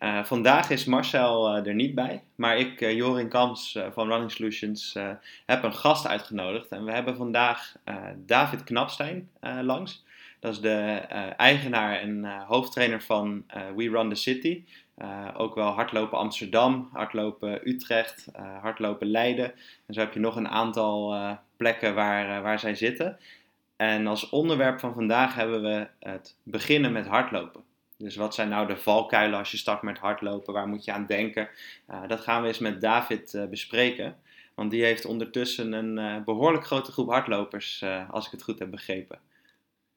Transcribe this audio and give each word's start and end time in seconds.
Uh, 0.00 0.24
vandaag 0.24 0.70
is 0.70 0.84
Marcel 0.84 1.56
uh, 1.56 1.66
er 1.66 1.74
niet 1.74 1.94
bij, 1.94 2.22
maar 2.34 2.58
ik, 2.58 2.80
uh, 2.80 2.92
Jorin 2.92 3.28
Kams 3.28 3.78
van 3.92 4.08
Running 4.08 4.30
Solutions, 4.30 4.98
heb 5.46 5.62
een 5.62 5.74
gast 5.74 6.06
uitgenodigd. 6.06 6.68
En 6.68 6.84
we 6.84 6.92
hebben 6.92 7.16
vandaag 7.16 7.76
David 8.16 8.64
Knapstein 8.64 9.30
langs. 9.62 10.04
Dat 10.38 10.52
is 10.52 10.60
de 10.60 10.76
eigenaar 11.36 11.98
en 11.98 12.24
hoofdtrainer 12.46 13.02
van 13.02 13.44
We 13.76 13.88
Run 13.90 14.08
the 14.08 14.14
City. 14.14 14.64
ook 15.36 15.54
wel 15.54 15.68
hardlopen 15.68 16.18
Amsterdam, 16.18 16.88
hardlopen 16.92 17.68
Utrecht, 17.68 18.26
hardlopen 18.60 19.10
Leiden. 19.10 19.52
En 19.86 19.94
zo 19.94 20.00
heb 20.00 20.12
je 20.12 20.20
nog 20.20 20.36
een 20.36 20.48
aantal 20.48 21.16
plekken 21.56 21.94
waar, 21.94 22.42
waar 22.42 22.58
zij 22.58 22.74
zitten. 22.74 23.18
En 23.76 24.06
als 24.06 24.28
onderwerp 24.28 24.80
van 24.80 24.94
vandaag 24.94 25.34
hebben 25.34 25.62
we 25.62 25.86
het 25.98 26.36
beginnen 26.42 26.92
met 26.92 27.06
hardlopen. 27.06 27.68
Dus 28.00 28.16
wat 28.16 28.34
zijn 28.34 28.48
nou 28.48 28.66
de 28.66 28.76
valkuilen 28.76 29.38
als 29.38 29.50
je 29.50 29.56
start 29.56 29.82
met 29.82 29.98
hardlopen? 29.98 30.52
Waar 30.52 30.68
moet 30.68 30.84
je 30.84 30.92
aan 30.92 31.06
denken? 31.06 31.48
Uh, 31.90 32.08
dat 32.08 32.20
gaan 32.20 32.42
we 32.42 32.48
eens 32.48 32.58
met 32.58 32.80
David 32.80 33.32
uh, 33.34 33.44
bespreken. 33.44 34.16
Want 34.54 34.70
die 34.70 34.84
heeft 34.84 35.04
ondertussen 35.04 35.72
een 35.72 35.98
uh, 35.98 36.24
behoorlijk 36.24 36.66
grote 36.66 36.92
groep 36.92 37.08
hardlopers, 37.08 37.84
als 38.10 38.26
ik 38.26 38.30
het 38.30 38.42
goed 38.42 38.58
heb 38.58 38.70
begrepen. 38.70 39.18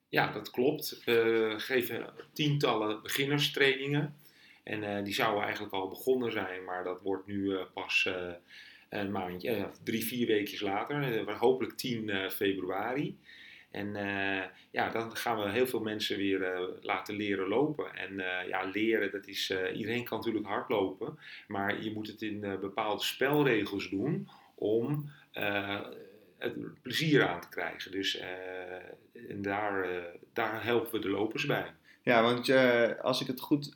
Ja, 0.10 0.32
dat 0.32 0.52
klopt. 0.52 1.02
We 1.06 1.54
geven 1.58 2.10
tientallen 2.34 3.02
beginnerstrainingen. 3.02 4.16
En 4.64 5.04
die 5.04 5.14
zouden 5.14 5.44
eigenlijk 5.44 5.74
al 5.74 5.88
begonnen 5.88 6.32
zijn, 6.32 6.64
maar 6.64 6.84
dat 6.84 7.02
wordt 7.02 7.28
nu 7.28 7.58
pas 7.74 8.10
een 8.90 9.12
maandje, 9.12 9.70
drie, 9.84 10.06
vier 10.06 10.28
weken 10.28 10.66
later. 10.66 11.32
hopelijk 11.38 11.78
10 11.78 12.30
februari. 12.32 13.18
En 13.74 13.96
uh, 13.96 14.44
ja, 14.72 14.90
dan 14.90 15.16
gaan 15.16 15.40
we 15.40 15.50
heel 15.50 15.68
veel 15.68 15.80
mensen 15.80 16.18
weer 16.18 16.54
uh, 16.54 16.60
laten 16.82 17.16
leren 17.16 17.48
lopen. 17.48 17.96
En 17.96 18.14
uh, 18.14 18.48
ja, 18.48 18.64
leren, 18.64 19.12
dat 19.12 19.28
is, 19.28 19.54
iedereen 19.74 20.04
kan 20.04 20.18
natuurlijk 20.18 20.46
hardlopen, 20.46 21.20
maar 21.48 21.84
je 21.84 21.92
moet 21.94 22.08
het 22.08 22.22
in 22.22 22.40
bepaalde 22.40 23.04
spelregels 23.04 23.90
doen 23.90 24.30
om 24.56 25.12
het 26.38 26.82
plezier 26.82 27.28
aan 27.28 27.42
te 27.42 27.50
krijgen. 27.50 27.92
Dus 27.92 28.20
en 29.30 29.42
daar, 29.42 29.88
daar 30.34 30.64
helpen 30.64 30.92
we 30.92 31.00
de 31.00 31.10
lopers 31.10 31.46
bij. 31.46 31.66
Ja, 32.02 32.22
want 32.22 32.50
als 33.02 33.22
ik 33.22 33.28
het 33.28 33.42
goed 33.42 33.76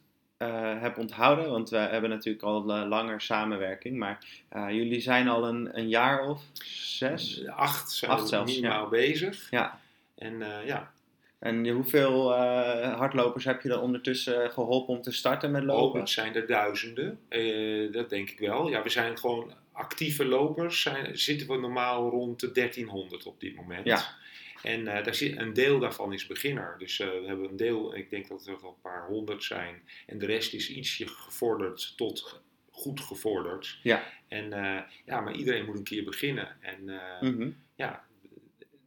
heb 0.79 0.97
onthouden, 0.97 1.49
want 1.49 1.69
we 1.69 1.77
hebben 1.77 2.09
natuurlijk 2.09 2.43
al 2.43 2.63
langer 2.65 3.21
samenwerking, 3.21 3.97
maar 3.97 4.25
jullie 4.73 5.01
zijn 5.01 5.27
al 5.27 5.47
een, 5.47 5.77
een 5.77 5.89
jaar 5.89 6.27
of 6.27 6.41
zes? 6.97 7.47
Acht 7.47 8.03
Acht 8.07 8.27
zelfs, 8.27 8.55
minimaal 8.55 8.83
ja. 8.83 8.89
bezig. 8.89 9.47
Ja. 9.49 9.79
En 10.17 10.33
uh, 10.33 10.65
ja. 10.65 10.91
En 11.39 11.67
hoeveel 11.67 12.31
uh, 12.31 12.97
hardlopers 12.97 13.45
heb 13.45 13.61
je 13.61 13.69
dan 13.69 13.81
ondertussen 13.81 14.51
geholpen 14.51 14.93
om 14.93 15.01
te 15.01 15.11
starten 15.11 15.51
met 15.51 15.63
lopen? 15.63 15.93
Oh, 15.93 15.99
het 15.99 16.09
zijn 16.09 16.35
er 16.35 16.47
duizenden. 16.47 17.19
Dat 17.91 18.09
denk 18.09 18.29
ik 18.29 18.39
wel. 18.39 18.69
Ja, 18.69 18.83
we 18.83 18.89
zijn 18.89 19.17
gewoon 19.17 19.53
actieve 19.71 20.25
lopers. 20.25 20.81
Zijn, 20.81 21.17
zitten 21.17 21.47
we 21.47 21.57
normaal 21.57 22.09
rond 22.09 22.39
de 22.39 22.51
1300 22.51 23.25
op 23.25 23.39
dit 23.39 23.55
moment. 23.55 23.85
Ja. 23.85 24.15
En 24.63 24.85
daar 24.85 25.15
zit, 25.15 25.37
een 25.37 25.53
deel 25.53 25.79
daarvan 25.79 26.13
is 26.13 26.27
beginner. 26.27 26.75
Dus 26.77 26.97
we 26.97 27.23
hebben 27.25 27.49
een 27.49 27.57
deel, 27.57 27.95
ik 27.95 28.09
denk 28.09 28.27
dat 28.27 28.47
er 28.47 28.61
wel 28.61 28.69
een 28.69 28.81
paar 28.81 29.07
honderd 29.07 29.43
zijn. 29.43 29.81
En 30.05 30.17
de 30.17 30.25
rest 30.25 30.53
is 30.53 30.69
ietsje 30.69 31.07
gevorderd 31.07 31.93
tot 31.97 32.41
goed 32.71 32.99
gevorderd. 32.99 33.79
Ja. 33.83 34.03
En 34.27 34.49
ja, 35.05 35.21
maar 35.21 35.33
iedereen 35.33 35.65
moet 35.65 35.77
een 35.77 35.83
keer 35.83 36.03
beginnen. 36.03 36.57
En 36.61 36.83
mm 37.21 37.37
-hmm. 37.37 37.55
ja, 37.75 38.06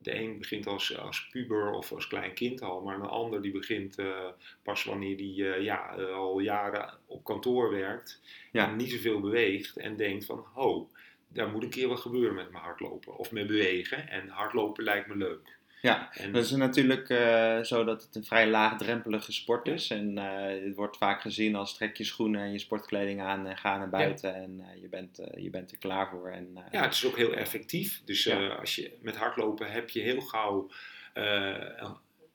de 0.02 0.14
een 0.14 0.38
begint 0.38 0.66
als, 0.66 0.98
als 0.98 1.28
puber 1.30 1.72
of 1.72 1.92
als 1.92 2.06
klein 2.06 2.34
kind 2.34 2.62
al, 2.62 2.80
maar 2.80 2.94
een 2.94 3.02
ander 3.02 3.42
die 3.42 3.52
begint 3.52 3.98
uh, 3.98 4.28
pas 4.62 4.84
wanneer 4.84 5.16
die 5.16 5.42
uh, 5.42 5.62
ja, 5.62 5.98
uh, 5.98 6.14
al 6.14 6.38
jaren 6.38 6.98
op 7.06 7.24
kantoor 7.24 7.70
werkt 7.70 8.20
ja. 8.52 8.68
en 8.68 8.76
niet 8.76 8.90
zoveel 8.90 9.20
beweegt 9.20 9.76
en 9.76 9.96
denkt 9.96 10.24
van, 10.24 10.46
ho, 10.52 10.90
daar 11.28 11.48
moet 11.48 11.62
een 11.62 11.70
keer 11.70 11.88
wat 11.88 12.00
gebeuren 12.00 12.34
met 12.34 12.50
mijn 12.50 12.64
hardlopen 12.64 13.16
of 13.16 13.32
met 13.32 13.46
bewegen 13.46 14.08
en 14.08 14.28
hardlopen 14.28 14.84
lijkt 14.84 15.08
me 15.08 15.16
leuk. 15.16 15.58
Ja, 15.82 16.12
en, 16.12 16.32
dat 16.32 16.44
is 16.44 16.50
natuurlijk 16.50 17.08
uh, 17.08 17.60
zo 17.60 17.84
dat 17.84 18.02
het 18.02 18.14
een 18.14 18.24
vrij 18.24 18.48
laagdrempelige 18.48 19.32
sport 19.32 19.68
is. 19.68 19.90
En 19.90 20.16
uh, 20.16 20.64
het 20.64 20.74
wordt 20.74 20.96
vaak 20.96 21.20
gezien 21.20 21.54
als 21.54 21.74
trek 21.74 21.96
je 21.96 22.04
schoenen 22.04 22.40
en 22.40 22.52
je 22.52 22.58
sportkleding 22.58 23.20
aan 23.20 23.46
en 23.46 23.56
ga 23.56 23.78
naar 23.78 23.88
buiten. 23.88 24.30
Ja. 24.30 24.36
En 24.36 24.58
uh, 24.58 24.82
je, 24.82 24.88
bent, 24.88 25.20
je 25.36 25.50
bent 25.50 25.70
er 25.70 25.78
klaar 25.78 26.08
voor. 26.08 26.28
En, 26.28 26.58
ja, 26.70 26.82
het 26.82 26.94
is 26.94 27.06
ook 27.06 27.16
heel 27.16 27.34
effectief. 27.34 28.02
Dus 28.04 28.24
ja. 28.24 28.48
als 28.48 28.74
je 28.74 28.92
met 29.00 29.16
hardlopen 29.16 29.70
heb 29.70 29.90
je 29.90 30.00
heel 30.00 30.20
gauw... 30.20 30.70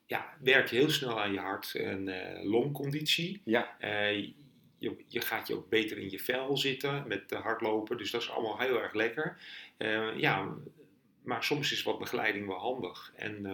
ja, 0.06 0.34
werk 0.40 0.68
je 0.68 0.76
heel 0.76 0.90
snel 0.90 1.20
aan 1.20 1.32
je 1.32 1.38
hart- 1.38 1.74
en 1.74 2.10
longconditie. 2.42 3.40
Ja. 3.44 3.76
Je, 4.78 4.96
je, 5.06 5.20
gaat 5.20 5.48
je 5.48 5.54
ook 5.54 5.68
beter 5.68 5.98
in 5.98 6.10
je 6.10 6.18
vel 6.18 6.56
zitten 6.56 7.04
met 7.06 7.30
hardlopen. 7.30 7.96
Dus 7.96 8.10
dat 8.10 8.22
is 8.22 8.30
allemaal 8.30 8.58
heel 8.58 8.82
erg 8.82 8.94
lekker. 8.94 9.36
ja, 10.16 10.54
maar 11.26 11.44
soms 11.44 11.72
is 11.72 11.82
wat 11.82 11.98
begeleiding 11.98 12.46
wel 12.46 12.58
handig. 12.58 13.12
En 13.16 13.46
uh, 13.46 13.52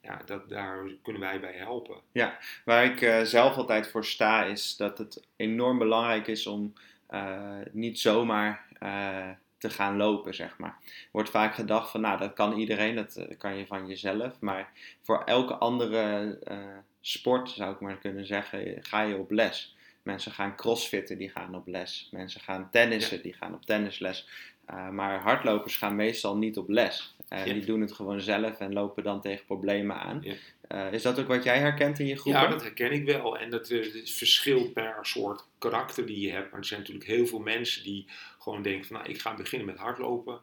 ja, 0.00 0.22
dat, 0.26 0.48
daar 0.48 0.84
kunnen 1.02 1.22
wij 1.22 1.40
bij 1.40 1.52
helpen. 1.52 1.96
Ja, 2.12 2.38
waar 2.64 2.84
ik 2.84 3.00
uh, 3.00 3.20
zelf 3.20 3.56
altijd 3.56 3.88
voor 3.88 4.04
sta 4.04 4.44
is 4.44 4.76
dat 4.76 4.98
het 4.98 5.22
enorm 5.36 5.78
belangrijk 5.78 6.26
is 6.26 6.46
om 6.46 6.72
uh, 7.10 7.58
niet 7.72 8.00
zomaar 8.00 8.70
te 9.58 9.70
gaan 9.70 9.96
lopen, 9.96 10.34
zeg 10.34 10.58
maar. 10.58 10.76
Er 10.86 11.08
wordt 11.12 11.30
vaak 11.30 11.54
gedacht 11.54 11.90
van, 11.90 12.00
nou, 12.00 12.18
dat 12.18 12.32
kan 12.32 12.58
iedereen, 12.58 12.94
dat 12.94 13.26
kan 13.38 13.56
je 13.56 13.66
van 13.66 13.86
jezelf. 13.86 14.40
Maar 14.40 14.70
voor 15.02 15.24
elke 15.24 15.54
andere 15.54 16.38
sport, 17.00 17.50
zou 17.50 17.74
ik 17.74 17.80
maar 17.80 17.98
kunnen 17.98 18.26
zeggen, 18.26 18.84
ga 18.84 19.02
je 19.02 19.16
op 19.16 19.30
les. 19.30 19.76
Mensen 20.02 20.32
gaan 20.32 20.56
crossfitten, 20.56 21.18
die 21.18 21.30
gaan 21.30 21.54
op 21.54 21.66
les. 21.66 22.08
Mensen 22.10 22.40
gaan 22.40 22.70
tennissen, 22.70 23.16
ja. 23.16 23.22
die 23.22 23.32
gaan 23.32 23.54
op 23.54 23.66
tennisles. 23.66 24.28
Uh, 24.70 24.88
maar 24.88 25.20
hardlopers 25.20 25.76
gaan 25.76 25.96
meestal 25.96 26.36
niet 26.36 26.56
op 26.56 26.68
les. 26.68 27.14
Uh, 27.32 27.46
ja. 27.46 27.52
Die 27.52 27.64
doen 27.64 27.80
het 27.80 27.92
gewoon 27.92 28.20
zelf 28.20 28.58
en 28.60 28.72
lopen 28.72 29.02
dan 29.02 29.20
tegen 29.20 29.44
problemen 29.44 29.96
aan. 29.96 30.20
Ja. 30.22 30.34
Uh, 30.68 30.92
is 30.92 31.02
dat 31.02 31.18
ook 31.18 31.26
wat 31.26 31.44
jij 31.44 31.58
herkent 31.58 31.98
in 31.98 32.06
je 32.06 32.16
groep? 32.16 32.32
Ja, 32.32 32.46
dat 32.46 32.62
herken 32.62 32.92
ik 32.92 33.04
wel. 33.04 33.38
En 33.38 33.50
dat, 33.50 33.68
dat 33.68 33.92
verschilt 34.04 34.72
per 34.72 34.98
soort 35.02 35.44
karakter 35.58 36.06
die 36.06 36.20
je 36.20 36.30
hebt. 36.30 36.50
Maar 36.50 36.60
er 36.60 36.66
zijn 36.66 36.80
natuurlijk 36.80 37.06
heel 37.06 37.26
veel 37.26 37.38
mensen 37.38 37.84
die 37.84 38.06
gewoon 38.38 38.62
denken 38.62 38.86
van... 38.86 38.96
Nou, 38.96 39.08
ik 39.08 39.20
ga 39.20 39.34
beginnen 39.34 39.66
met 39.66 39.78
hardlopen. 39.78 40.40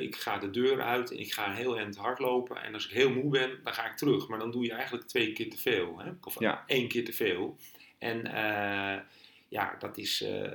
ik 0.00 0.16
ga 0.16 0.38
de 0.38 0.50
deur 0.50 0.82
uit 0.82 1.10
en 1.10 1.18
ik 1.18 1.32
ga 1.32 1.52
heel 1.52 1.78
eind 1.78 1.96
hardlopen. 1.96 2.62
En 2.62 2.74
als 2.74 2.84
ik 2.84 2.90
heel 2.90 3.10
moe 3.10 3.30
ben, 3.30 3.58
dan 3.64 3.74
ga 3.74 3.90
ik 3.90 3.96
terug. 3.96 4.28
Maar 4.28 4.38
dan 4.38 4.50
doe 4.50 4.64
je 4.64 4.72
eigenlijk 4.72 5.06
twee 5.06 5.32
keer 5.32 5.50
te 5.50 5.58
veel. 5.58 5.98
Hè? 5.98 6.10
Of 6.22 6.40
ja. 6.40 6.64
één 6.66 6.88
keer 6.88 7.04
te 7.04 7.12
veel. 7.12 7.56
En 7.98 8.26
ja, 9.50 9.76
dat 9.78 9.98
is 9.98 10.22
eh, 10.22 10.50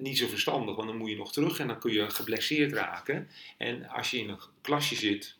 niet 0.00 0.18
zo 0.18 0.26
verstandig, 0.26 0.76
want 0.76 0.88
dan 0.88 0.96
moet 0.96 1.10
je 1.10 1.16
nog 1.16 1.32
terug 1.32 1.58
en 1.58 1.66
dan 1.66 1.78
kun 1.78 1.92
je 1.92 2.10
geblesseerd 2.10 2.72
raken. 2.72 3.28
En 3.56 3.88
als 3.88 4.10
je 4.10 4.18
in 4.18 4.28
een 4.28 4.40
klasje 4.60 4.94
zit, 4.94 5.36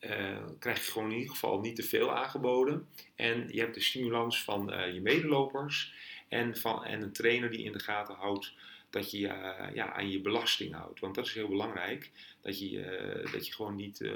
uh, 0.00 0.36
krijg 0.58 0.84
je 0.86 0.92
gewoon 0.92 1.10
in 1.10 1.16
ieder 1.16 1.32
geval 1.32 1.60
niet 1.60 1.76
te 1.76 1.82
veel 1.82 2.14
aangeboden. 2.14 2.86
En 3.14 3.48
je 3.50 3.60
hebt 3.60 3.74
de 3.74 3.80
stimulans 3.80 4.44
van 4.44 4.72
uh, 4.72 4.94
je 4.94 5.00
medelopers 5.00 5.92
en, 6.28 6.56
van, 6.56 6.84
en 6.84 7.02
een 7.02 7.12
trainer 7.12 7.50
die 7.50 7.64
in 7.64 7.72
de 7.72 7.80
gaten 7.80 8.14
houdt 8.14 8.52
dat 8.90 9.10
je 9.10 9.18
uh, 9.18 9.74
ja, 9.74 9.92
aan 9.92 10.10
je 10.10 10.20
belasting 10.20 10.74
houdt. 10.74 11.00
Want 11.00 11.14
dat 11.14 11.26
is 11.26 11.34
heel 11.34 11.48
belangrijk, 11.48 12.10
dat 12.40 12.58
je, 12.58 13.28
dat 13.32 13.46
je 13.46 13.52
gewoon 13.52 13.76
niet 13.76 14.10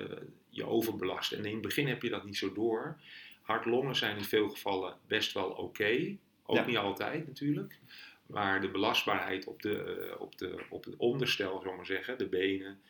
je 0.48 0.66
overbelast. 0.66 1.32
En 1.32 1.44
in 1.44 1.52
het 1.52 1.62
begin 1.62 1.88
heb 1.88 2.02
je 2.02 2.08
dat 2.08 2.24
niet 2.24 2.36
zo 2.36 2.52
door. 2.52 3.00
Hartlongen 3.42 3.96
zijn 3.96 4.16
in 4.16 4.24
veel 4.24 4.48
gevallen 4.48 4.96
best 5.06 5.32
wel 5.32 5.50
oké. 5.50 6.16
Ook 6.44 6.56
ja. 6.56 6.66
niet 6.66 6.76
altijd 6.76 7.26
natuurlijk. 7.26 7.78
Maar 8.32 8.60
de 8.60 8.70
belastbaarheid 8.70 9.46
op, 9.46 9.62
de, 9.62 10.08
eh, 10.10 10.20
op, 10.20 10.38
de, 10.38 10.64
op 10.68 10.84
het 10.84 10.96
onderstel, 10.96 11.60
zullen 11.60 11.76
maar 11.76 11.86
zeggen, 11.86 12.18
de 12.18 12.28
benen, 12.28 12.80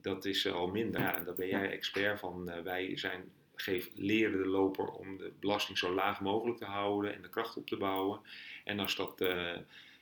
dat 0.00 0.24
is 0.24 0.52
al 0.52 0.68
minder. 0.68 1.00
Ja, 1.00 1.24
daar 1.24 1.34
ben 1.34 1.48
jij 1.48 1.70
expert 1.70 2.18
van. 2.18 2.50
Eh, 2.50 2.62
wij 2.62 2.96
zijn, 2.96 3.30
geef, 3.54 3.90
leren 3.94 4.38
de 4.42 4.48
loper 4.48 4.86
om 4.88 5.16
de 5.16 5.32
belasting 5.40 5.78
zo 5.78 5.94
laag 5.94 6.20
mogelijk 6.20 6.58
te 6.58 6.64
houden 6.64 7.14
en 7.14 7.22
de 7.22 7.28
kracht 7.28 7.56
op 7.56 7.66
te 7.66 7.76
bouwen. 7.76 8.20
En 8.64 8.78
als 8.78 8.96
dat 8.96 9.20
uh, 9.20 9.56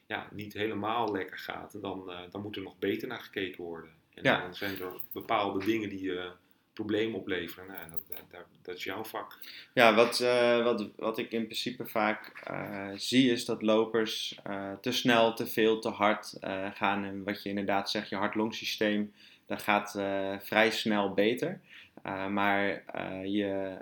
ja, 0.06 0.28
niet 0.32 0.52
helemaal 0.52 1.12
lekker 1.12 1.38
gaat, 1.38 1.80
dan, 1.80 2.10
uh, 2.10 2.20
dan 2.30 2.42
moet 2.42 2.56
er 2.56 2.62
nog 2.62 2.78
beter 2.78 3.08
naar 3.08 3.20
gekeken 3.20 3.64
worden. 3.64 3.90
En 4.14 4.22
ja. 4.22 4.40
dan 4.40 4.54
zijn 4.54 4.80
er 4.80 5.00
bepaalde 5.12 5.64
dingen 5.64 5.88
die 5.88 6.02
je 6.02 6.30
probleem 6.74 7.14
opleveren. 7.14 7.66
Nou, 7.66 7.90
dat, 7.90 8.18
dat, 8.30 8.44
dat, 8.62 8.76
is 8.76 8.84
jouw 8.84 9.04
vak. 9.04 9.38
Ja, 9.74 9.94
wat, 9.94 10.20
uh, 10.20 10.64
wat, 10.64 10.88
wat 10.96 11.18
ik 11.18 11.32
in 11.32 11.44
principe 11.44 11.86
vaak 11.86 12.42
uh, 12.50 12.90
zie 12.94 13.30
is 13.30 13.44
dat 13.44 13.62
lopers 13.62 14.38
uh, 14.46 14.72
te 14.80 14.92
snel, 14.92 15.34
te 15.34 15.46
veel, 15.46 15.78
te 15.78 15.88
hard 15.88 16.36
gaan. 16.74 17.04
En 17.04 17.24
wat 17.24 17.42
je 17.42 17.48
inderdaad 17.48 17.90
zegt, 17.90 18.08
je 18.08 18.16
hart-longsysteem, 18.16 19.12
dat 19.46 19.62
gaat 19.62 19.90
vrij 20.42 20.70
snel 20.70 21.14
beter. 21.14 21.60
maar 22.30 22.84
je 23.24 23.78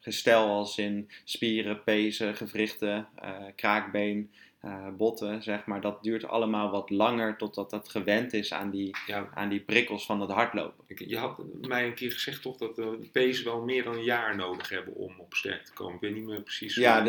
gestel 0.00 0.48
als 0.48 0.78
in 0.78 1.10
spieren, 1.24 1.82
pezen, 1.82 2.36
gewrichten, 2.36 3.08
kraakbeen, 3.54 4.30
uh, 4.64 4.86
botten, 4.96 5.42
zeg 5.42 5.66
maar, 5.66 5.80
dat 5.80 6.02
duurt 6.02 6.28
allemaal 6.28 6.70
wat 6.70 6.90
langer 6.90 7.36
totdat 7.36 7.70
dat 7.70 7.88
gewend 7.88 8.32
is 8.32 8.52
aan 8.52 8.70
die, 8.70 8.96
ja. 9.06 9.28
aan 9.34 9.48
die 9.48 9.60
prikkels 9.60 10.06
van 10.06 10.20
het 10.20 10.30
hardlopen. 10.30 10.84
Je 10.86 11.18
had 11.18 11.42
mij 11.60 11.86
een 11.86 11.94
keer 11.94 12.12
gezegd 12.12 12.42
toch 12.42 12.56
dat 12.56 12.76
de 12.76 13.08
pezen 13.12 13.44
wel 13.44 13.60
meer 13.60 13.84
dan 13.84 13.94
een 13.94 14.04
jaar 14.04 14.36
nodig 14.36 14.68
hebben 14.68 14.94
om 14.94 15.14
op 15.18 15.34
sterk 15.34 15.64
te 15.64 15.72
komen. 15.72 15.94
Ik 15.94 16.00
weet 16.00 16.14
niet 16.14 16.24
meer 16.24 16.42
precies. 16.42 16.74
Ja, 16.74 17.06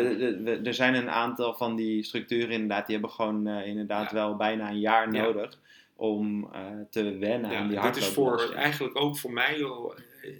er 0.64 0.74
zijn 0.74 0.94
een 0.94 1.10
aantal 1.10 1.54
van 1.54 1.76
die 1.76 2.02
structuren 2.02 2.50
inderdaad, 2.50 2.86
die 2.86 2.96
hebben 2.96 3.14
gewoon 3.14 3.48
uh, 3.48 3.66
inderdaad 3.66 4.12
wel 4.12 4.36
bijna 4.36 4.70
een 4.70 4.80
jaar 4.80 5.12
nodig 5.12 5.58
om 5.96 6.44
uh, 6.44 6.66
te 6.90 7.16
wennen 7.16 7.56
aan 7.56 7.68
die 7.68 7.78
hardlopen. 7.78 8.00
Dat 8.00 8.40
is 8.40 8.46
voor, 8.46 8.54
eigenlijk 8.54 9.00
ook 9.00 9.18
voor 9.18 9.32
mij, 9.32 9.66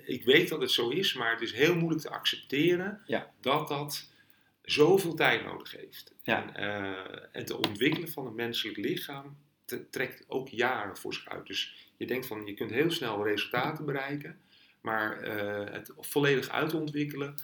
ik 0.06 0.24
weet 0.24 0.48
dat 0.48 0.60
het 0.60 0.70
zo 0.70 0.88
is, 0.88 1.14
maar 1.14 1.30
het 1.30 1.40
is 1.40 1.52
heel 1.52 1.74
moeilijk 1.74 2.02
te 2.02 2.10
accepteren 2.10 3.00
dat 3.40 3.68
dat 3.68 4.07
zoveel 4.70 5.14
tijd 5.14 5.44
nodig 5.44 5.72
heeft. 5.72 6.12
Ja. 6.22 6.54
En, 6.54 6.62
uh, 6.62 7.26
en 7.32 7.44
te 7.44 7.56
ontwikkelen 7.56 8.08
van 8.08 8.24
het 8.24 8.34
menselijk 8.34 8.76
lichaam 8.76 9.36
te, 9.64 9.90
trekt 9.90 10.24
ook 10.28 10.48
jaren 10.48 10.96
voor 10.96 11.14
zich 11.14 11.28
uit. 11.28 11.46
Dus 11.46 11.90
je 11.96 12.06
denkt 12.06 12.26
van 12.26 12.46
je 12.46 12.54
kunt 12.54 12.70
heel 12.70 12.90
snel 12.90 13.24
resultaten 13.24 13.84
bereiken, 13.84 14.38
maar 14.80 15.28
uh, 15.28 15.72
het 15.72 15.92
volledig 15.98 16.48
uitontwikkelen. 16.48 17.34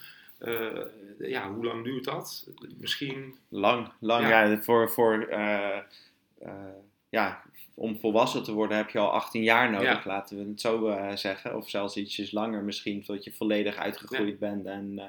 Uh, 0.40 0.80
ja, 1.18 1.52
hoe 1.52 1.64
lang 1.64 1.84
duurt 1.84 2.04
dat? 2.04 2.48
Misschien. 2.76 3.38
Lang, 3.48 3.92
lang. 4.00 4.28
Ja, 4.28 4.44
ja 4.44 4.62
voor, 4.62 4.90
voor 4.90 5.28
ja, 7.14 7.42
om 7.74 7.98
volwassen 7.98 8.42
te 8.42 8.52
worden 8.52 8.76
heb 8.76 8.90
je 8.90 8.98
al 8.98 9.12
18 9.12 9.42
jaar 9.42 9.70
nodig, 9.70 10.04
laten 10.04 10.36
we 10.36 10.48
het 10.48 10.60
zo 10.60 10.88
uh, 10.88 11.16
zeggen. 11.16 11.56
Of 11.56 11.70
zelfs 11.70 11.96
ietsjes 11.96 12.32
langer 12.32 12.62
misschien, 12.62 13.04
tot 13.04 13.24
je 13.24 13.32
volledig 13.32 13.76
uitgegroeid 13.76 14.38
bent. 14.38 14.66
En 14.66 14.92
uh, 14.94 15.04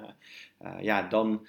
uh, 0.72 0.84
ja, 0.84 1.02
dan 1.02 1.48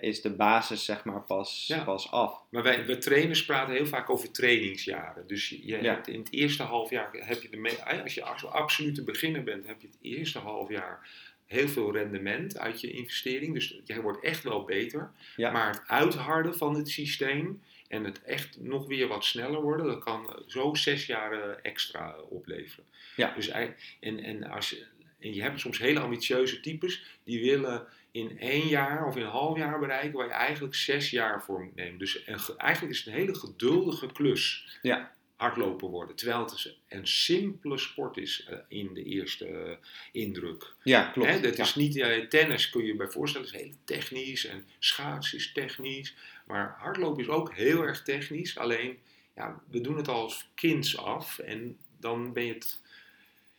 is 0.00 0.20
de 0.20 0.30
basis 0.30 0.84
zeg 0.84 1.04
maar 1.04 1.20
pas, 1.20 1.72
pas 1.84 2.10
af. 2.10 2.40
Maar 2.48 2.62
wij, 2.62 2.86
we 2.86 2.98
trainers 2.98 3.44
praten 3.44 3.74
heel 3.74 3.86
vaak 3.86 4.10
over 4.10 4.30
trainingsjaren. 4.30 5.26
Dus 5.26 5.48
je 5.62 5.76
hebt 5.76 6.08
in 6.08 6.18
het 6.18 6.32
eerste 6.32 6.62
half 6.62 6.90
jaar, 6.90 7.10
heb 7.12 7.42
je 7.42 7.48
de 7.48 8.02
als 8.02 8.40
je 8.40 8.48
absolute 8.48 9.02
beginner 9.02 9.42
bent, 9.42 9.66
heb 9.66 9.80
je 9.80 9.86
het 9.86 9.98
eerste 10.00 10.38
half 10.38 10.68
jaar 10.68 11.08
heel 11.46 11.68
veel 11.68 11.92
rendement 11.92 12.58
uit 12.58 12.80
je 12.80 12.90
investering. 12.90 13.54
Dus 13.54 13.80
jij 13.84 14.00
wordt 14.00 14.24
echt 14.24 14.42
wel 14.42 14.64
beter. 14.64 15.10
Maar 15.36 15.68
het 15.68 15.82
uitharden 15.86 16.56
van 16.56 16.74
het 16.74 16.88
systeem 16.88 17.60
en 17.94 18.04
het 18.04 18.22
echt 18.22 18.60
nog 18.60 18.86
weer 18.86 19.08
wat 19.08 19.24
sneller 19.24 19.60
worden, 19.60 19.86
dat 19.86 20.04
kan 20.04 20.42
zo 20.46 20.74
zes 20.74 21.06
jaar 21.06 21.58
extra 21.62 22.16
opleveren. 22.28 22.84
Ja. 23.16 23.34
Dus, 23.34 23.48
en, 23.48 23.74
en, 24.00 24.44
als 24.44 24.70
je, 24.70 24.84
en 25.18 25.34
je 25.34 25.42
hebt 25.42 25.60
soms 25.60 25.78
hele 25.78 26.00
ambitieuze 26.00 26.60
types 26.60 27.04
die 27.24 27.40
willen 27.40 27.86
in 28.10 28.38
één 28.38 28.68
jaar 28.68 29.06
of 29.06 29.16
in 29.16 29.22
een 29.22 29.28
half 29.28 29.58
jaar 29.58 29.78
bereiken 29.78 30.12
waar 30.12 30.26
je 30.26 30.32
eigenlijk 30.32 30.74
zes 30.74 31.10
jaar 31.10 31.42
voor 31.42 31.60
moet 31.62 31.74
nemen. 31.74 31.98
Dus 31.98 32.24
en, 32.24 32.38
eigenlijk 32.56 32.94
is 32.94 32.98
het 32.98 33.06
een 33.06 33.20
hele 33.20 33.34
geduldige 33.34 34.06
klus. 34.12 34.78
Ja. 34.82 35.12
Hardlopen 35.36 35.88
worden. 35.88 36.16
Terwijl 36.16 36.44
het 36.44 36.76
een 36.88 37.06
simpele 37.06 37.78
sport 37.78 38.16
is 38.16 38.48
in 38.68 38.94
de 38.94 39.02
eerste 39.02 39.78
indruk. 40.12 40.74
Ja, 40.82 41.10
klopt. 41.10 41.28
Hè, 41.28 41.40
dat 41.40 41.56
ja. 41.56 41.62
is 41.62 41.74
niet, 41.74 42.30
tennis 42.30 42.70
kun 42.70 42.80
je 42.80 42.86
je 42.86 42.96
bij 42.96 43.08
voorstellen, 43.08 43.46
is 43.46 43.52
heel 43.52 43.72
technisch 43.84 44.46
en 44.46 44.66
schaats 44.78 45.34
is 45.34 45.52
technisch. 45.52 46.14
Maar 46.44 46.74
hardlopen 46.78 47.22
is 47.22 47.28
ook 47.28 47.54
heel 47.54 47.82
erg 47.82 48.02
technisch. 48.02 48.58
Alleen, 48.58 48.98
ja, 49.36 49.62
we 49.70 49.80
doen 49.80 49.96
het 49.96 50.08
als 50.08 50.50
kinds 50.54 50.96
af 50.96 51.38
en 51.38 51.78
dan 51.98 52.32
ben 52.32 52.44
je 52.44 52.52
het 52.52 52.82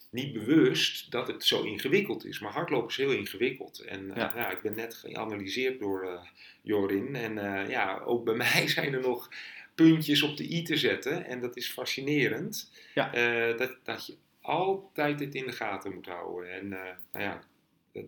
niet 0.09 0.33
bewust 0.33 1.11
dat 1.11 1.27
het 1.27 1.45
zo 1.45 1.63
ingewikkeld 1.63 2.25
is. 2.25 2.39
Maar 2.39 2.51
hardlopen 2.51 2.89
is 2.89 2.97
heel 2.97 3.11
ingewikkeld. 3.11 3.79
En 3.79 4.03
uh, 4.03 4.15
ja. 4.15 4.49
ik 4.49 4.61
ben 4.61 4.75
net 4.75 4.93
geanalyseerd 4.93 5.79
door 5.79 6.03
uh, 6.03 6.21
Jorin. 6.61 7.15
En 7.15 7.37
uh, 7.37 7.69
ja, 7.69 8.01
ook 8.05 8.25
bij 8.25 8.35
mij 8.45 8.67
zijn 8.67 8.93
er 8.93 9.01
nog 9.01 9.29
puntjes 9.75 10.21
op 10.21 10.37
de 10.37 10.53
i 10.53 10.63
te 10.63 10.77
zetten. 10.77 11.25
En 11.25 11.39
dat 11.39 11.57
is 11.57 11.71
fascinerend. 11.71 12.71
Ja. 12.93 13.09
dat, 13.53 13.77
dat 13.83 14.05
je 14.05 14.15
altijd 14.41 15.17
dit 15.17 15.35
in 15.35 15.45
de 15.45 15.51
gaten 15.51 15.93
moet 15.93 16.05
houden. 16.05 16.51
En 16.51 16.67
nou 16.67 17.25
ja, 17.25 17.43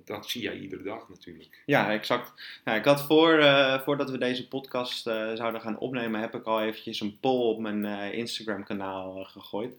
dat, 0.05 0.29
zie 0.29 0.41
jij 0.41 0.57
iedere 0.57 0.83
dag 0.83 1.09
natuurlijk. 1.09 1.63
Ja, 1.65 1.91
exact. 1.91 2.33
Nou, 2.63 2.77
ik 2.77 2.85
had 2.85 3.05
voor, 3.05 3.39
uh, 3.39 3.79
voordat 3.79 4.09
we 4.09 4.17
deze 4.17 4.47
podcast 4.47 5.07
uh, 5.07 5.33
zouden 5.33 5.61
gaan 5.61 5.79
opnemen, 5.79 6.21
heb 6.21 6.35
ik 6.35 6.43
al 6.43 6.61
eventjes 6.61 6.99
een 6.99 7.17
poll 7.19 7.49
op 7.49 7.59
mijn 7.59 7.85
uh, 7.85 8.13
Instagram 8.13 8.63
kanaal 8.63 9.23
gegooid. 9.23 9.75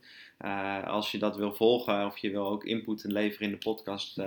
Als 0.84 1.10
je 1.10 1.18
dat 1.18 1.36
wil 1.36 1.54
volgen 1.54 2.06
of 2.06 2.18
je 2.18 2.30
wil 2.30 2.46
ook 2.46 2.64
input 2.64 3.04
leveren 3.04 3.46
in 3.46 3.52
de 3.52 3.58
podcast, 3.58 4.20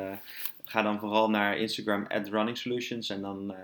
ga 0.72 0.82
dan 0.82 1.00
vooral 1.00 1.30
naar 1.30 1.58
Instagram 1.58 2.06
at 2.08 2.28
Running 2.28 2.58
Solutions. 2.58 3.10
En 3.10 3.22
dan 3.22 3.56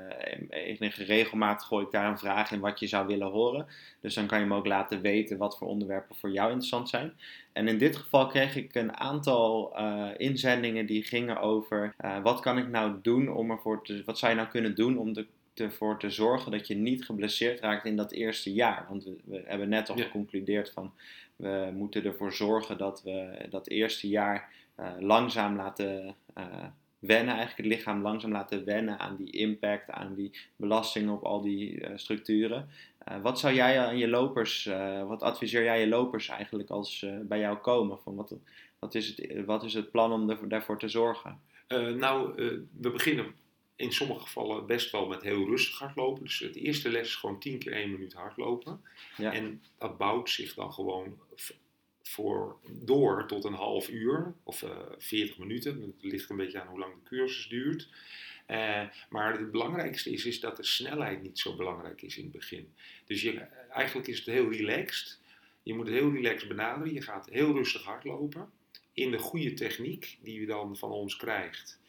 uh, 0.50 0.90
regelmatig 0.90 1.68
gooi 1.68 1.86
ik 1.86 1.92
daar 1.92 2.10
een 2.10 2.18
vraag 2.18 2.52
in 2.52 2.60
wat 2.60 2.80
je 2.80 2.88
zou 2.88 3.08
willen 3.08 3.28
horen. 3.28 3.66
Dus 4.02 4.14
dan 4.14 4.28
kan 4.28 4.40
je 4.40 4.46
me 4.46 4.56
ook 4.56 4.66
laten 4.66 5.02
weten 5.02 5.38
wat 5.38 5.58
voor 5.58 5.68
onderwerpen 5.68 6.16
voor 6.16 6.32
jou 6.32 6.48
interessant 6.48 6.90
zijn. 6.90 7.14
En 7.54 7.68
in 7.68 7.78
dit 7.78 7.96
geval 7.96 8.28
kreeg 8.28 8.56
ik 8.56 8.76
een 8.76 8.98
aantal 8.98 9.74
uh, 9.80 10.10
inzendingen 10.18 10.86
die 10.86 11.04
gingen 11.04 11.40
over 11.40 11.96
wat 12.24 12.40
kan 12.40 12.58
ik 12.58 12.68
nou 12.68 12.96
doen 13.02 13.30
om 13.30 13.52
ervoor 13.52 13.84
te, 13.84 14.02
wat 14.06 14.18
zou 14.18 14.32
je 14.32 14.38
nou 14.38 14.50
kunnen 14.50 14.76
doen 14.76 14.98
om 14.98 15.14
ervoor 15.54 16.00
te 16.00 16.10
zorgen 16.10 16.52
dat 16.52 16.68
je 16.68 16.76
niet 16.76 17.06
geblesseerd 17.06 17.60
raakt 17.60 17.86
in 17.86 17.96
dat 17.96 18.12
eerste 18.12 18.54
jaar. 18.54 18.86
Want 18.90 19.04
we, 19.04 19.16
we 19.26 19.44
hebben 19.46 19.70
net 19.70 19.90
al 19.90 19.96
geconcludeerd 19.96 20.72
van 20.72 20.94
we 21.38 21.70
moeten 21.74 22.04
ervoor 22.04 22.34
zorgen 22.34 22.78
dat 22.78 23.04
we 23.04 23.46
dat 23.50 23.68
eerste 23.68 24.08
jaar 24.08 24.54
langzaam 25.00 25.56
laten 25.56 26.16
wennen, 27.00 27.36
eigenlijk 27.36 27.58
het 27.58 27.78
lichaam 27.78 28.02
langzaam 28.02 28.32
laten 28.32 28.66
wennen 28.66 29.00
aan 29.00 29.16
die 29.16 29.32
impact, 29.32 29.90
aan 29.90 30.16
die 30.16 30.32
belasting 30.56 31.10
op 31.10 31.24
al 31.24 31.42
die 31.42 31.82
uh, 31.82 31.90
structuren. 31.96 32.70
Wat 33.22 33.40
zou 33.40 33.54
jij 33.54 33.80
aan 33.80 33.98
je 33.98 34.08
lopers, 34.08 34.70
wat 35.08 35.24
adviseer 35.24 35.64
jij 35.64 35.80
je 35.80 35.88
lopers 35.88 36.28
eigenlijk 36.28 36.70
als 36.70 37.06
bij 37.22 37.40
jou 37.40 37.58
komen? 37.58 38.00
Van 38.00 38.16
wat, 38.16 38.36
wat, 38.80 38.96
is 38.96 39.08
het, 39.08 39.46
wat 39.46 39.64
is 39.64 39.74
het 39.74 39.92
plan 39.92 40.12
om 40.12 40.30
er, 40.30 40.50
daarvoor 40.50 40.80
te 40.80 40.88
zorgen? 40.88 41.40
nou, 41.98 42.34
we 42.80 42.92
beginnen 42.92 43.34
in 43.78 43.92
sommige 43.92 44.20
gevallen 44.20 44.66
best 44.66 44.92
wel 44.92 45.08
met 45.08 45.22
heel 45.22 45.46
rustig 45.46 45.80
hardlopen. 45.80 46.24
Dus 46.24 46.38
de 46.38 46.60
eerste 46.60 46.90
les 46.90 47.08
is 47.08 47.16
gewoon 47.16 47.40
10 47.40 47.60
keer 47.60 47.72
1 47.72 47.92
minuut 47.92 48.14
hardlopen. 48.14 48.82
Ja. 49.18 49.34
En 49.34 49.64
dat 49.78 49.98
bouwt 49.98 50.30
zich 50.30 50.54
dan 50.54 50.74
gewoon 50.74 51.18
voor, 52.04 52.58
door 52.70 53.28
tot 53.28 53.44
een 53.44 53.54
half 53.54 53.90
uur 53.90 54.34
of 54.44 54.62
uh, 54.62 54.70
eh, 54.70 54.78
40 54.98 55.38
minuten. 55.38 55.82
Het 55.82 56.12
ligt 56.12 56.30
een 56.30 56.38
beetje 56.38 56.62
aan 56.62 56.68
hoe 56.68 56.80
lang 56.80 56.94
de 56.94 57.10
cursus 57.10 57.48
duurt. 57.48 57.90
Uh, 58.48 58.84
maar 59.10 59.40
het 59.40 59.52
belangrijkste 59.52 60.12
is, 60.12 60.26
is 60.26 60.40
dat 60.40 60.58
de 60.58 60.64
snelheid 60.64 61.22
niet 61.22 61.40
zo 61.40 61.56
belangrijk 61.56 62.02
is 62.02 62.18
in 62.18 62.24
het 62.24 62.32
begin. 62.32 62.74
Dus 63.06 63.22
je, 63.22 63.40
eigenlijk 63.70 64.08
is 64.08 64.18
het 64.18 64.28
heel 64.28 64.52
relaxed. 64.52 65.20
Je 65.64 65.74
moet 65.74 65.88
het 65.88 65.96
heel 65.96 66.12
relaxed 66.12 66.48
benaderen. 66.48 66.94
Je 66.94 67.02
gaat 67.02 67.30
heel 67.30 67.54
rustig 67.54 67.84
hardlopen. 67.84 68.50
In 68.94 69.12
de 69.12 69.18
goede 69.18 69.54
techniek 69.54 70.18
die 70.22 70.40
je 70.40 70.46
dan 70.46 70.78
van 70.78 70.92
ons 70.92 71.16
krijgt. 71.16 71.80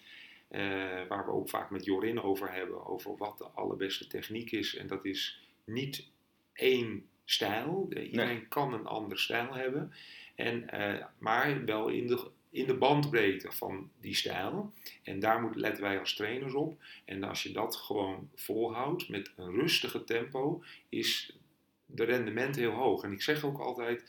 Uh, 0.50 0.60
waar 1.08 1.24
we 1.24 1.32
ook 1.32 1.48
vaak 1.48 1.70
met 1.70 1.84
Jorin 1.84 2.22
over 2.22 2.52
hebben. 2.52 2.86
Over 2.86 3.16
wat 3.16 3.38
de 3.38 3.44
allerbeste 3.44 4.06
techniek 4.06 4.50
is. 4.50 4.76
En 4.76 4.86
dat 4.86 5.04
is 5.04 5.40
niet 5.64 6.08
één 6.52 7.08
stijl. 7.24 7.88
Iedereen 7.92 8.48
kan 8.48 8.72
een 8.72 8.86
andere 8.86 9.20
stijl 9.20 9.54
hebben. 9.54 9.92
En, 10.34 10.66
uh, 10.74 11.04
maar 11.18 11.64
wel 11.64 11.88
in 11.88 12.06
de, 12.06 12.30
in 12.50 12.66
de 12.66 12.74
bandbreedte 12.74 13.52
van 13.52 13.90
die 14.00 14.14
stijl. 14.14 14.72
En 15.02 15.20
daar 15.20 15.40
moet, 15.40 15.56
letten 15.56 15.82
wij 15.82 15.98
als 15.98 16.14
trainers 16.14 16.54
op. 16.54 16.82
En 17.04 17.24
als 17.24 17.42
je 17.42 17.52
dat 17.52 17.76
gewoon 17.76 18.30
volhoudt 18.34 19.08
met 19.08 19.32
een 19.36 19.50
rustige 19.50 20.04
tempo, 20.04 20.62
is 20.88 21.38
de 21.86 22.04
rendement 22.04 22.56
heel 22.56 22.72
hoog. 22.72 23.02
En 23.02 23.12
ik 23.12 23.22
zeg 23.22 23.44
ook 23.44 23.58
altijd, 23.58 24.04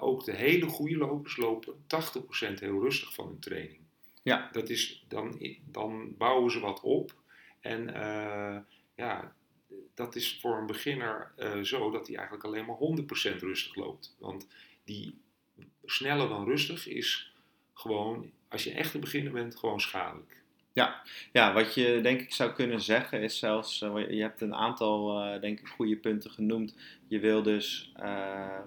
ook 0.00 0.24
de 0.24 0.34
hele 0.36 0.66
goede 0.66 0.96
lopers 0.96 1.36
lopen 1.36 1.74
80% 1.74 1.78
heel 2.58 2.80
rustig 2.80 3.14
van 3.14 3.26
hun 3.26 3.38
training. 3.38 3.85
Ja. 4.26 4.48
Dat 4.52 4.68
is, 4.68 5.04
dan, 5.08 5.40
dan 5.70 6.14
bouwen 6.16 6.50
ze 6.50 6.60
wat 6.60 6.80
op. 6.80 7.14
En 7.60 7.88
uh, 7.88 8.56
ja, 8.96 9.32
dat 9.94 10.16
is 10.16 10.38
voor 10.40 10.58
een 10.58 10.66
beginner 10.66 11.32
uh, 11.38 11.60
zo 11.60 11.90
dat 11.90 12.06
hij 12.06 12.16
eigenlijk 12.16 12.46
alleen 12.46 12.64
maar 12.64 13.36
100% 13.36 13.38
rustig 13.38 13.74
loopt. 13.74 14.16
Want 14.18 14.46
die 14.84 15.18
sneller 15.84 16.28
dan 16.28 16.44
rustig 16.44 16.88
is 16.88 17.34
gewoon, 17.74 18.30
als 18.48 18.64
je 18.64 18.72
echt 18.72 18.94
een 18.94 19.00
beginner 19.00 19.32
bent, 19.32 19.56
gewoon 19.56 19.80
schadelijk. 19.80 20.42
Ja. 20.72 21.02
ja, 21.32 21.52
wat 21.52 21.74
je 21.74 22.00
denk 22.02 22.20
ik 22.20 22.32
zou 22.32 22.52
kunnen 22.52 22.80
zeggen 22.80 23.22
is 23.22 23.38
zelfs, 23.38 23.82
uh, 23.82 24.10
je 24.10 24.22
hebt 24.22 24.40
een 24.40 24.54
aantal 24.54 25.40
denk 25.40 25.60
ik 25.60 25.68
goede 25.68 25.96
punten 25.96 26.30
genoemd. 26.30 26.74
Je 27.08 27.18
wil 27.18 27.42
dus, 27.42 27.92
uh, 28.00 28.58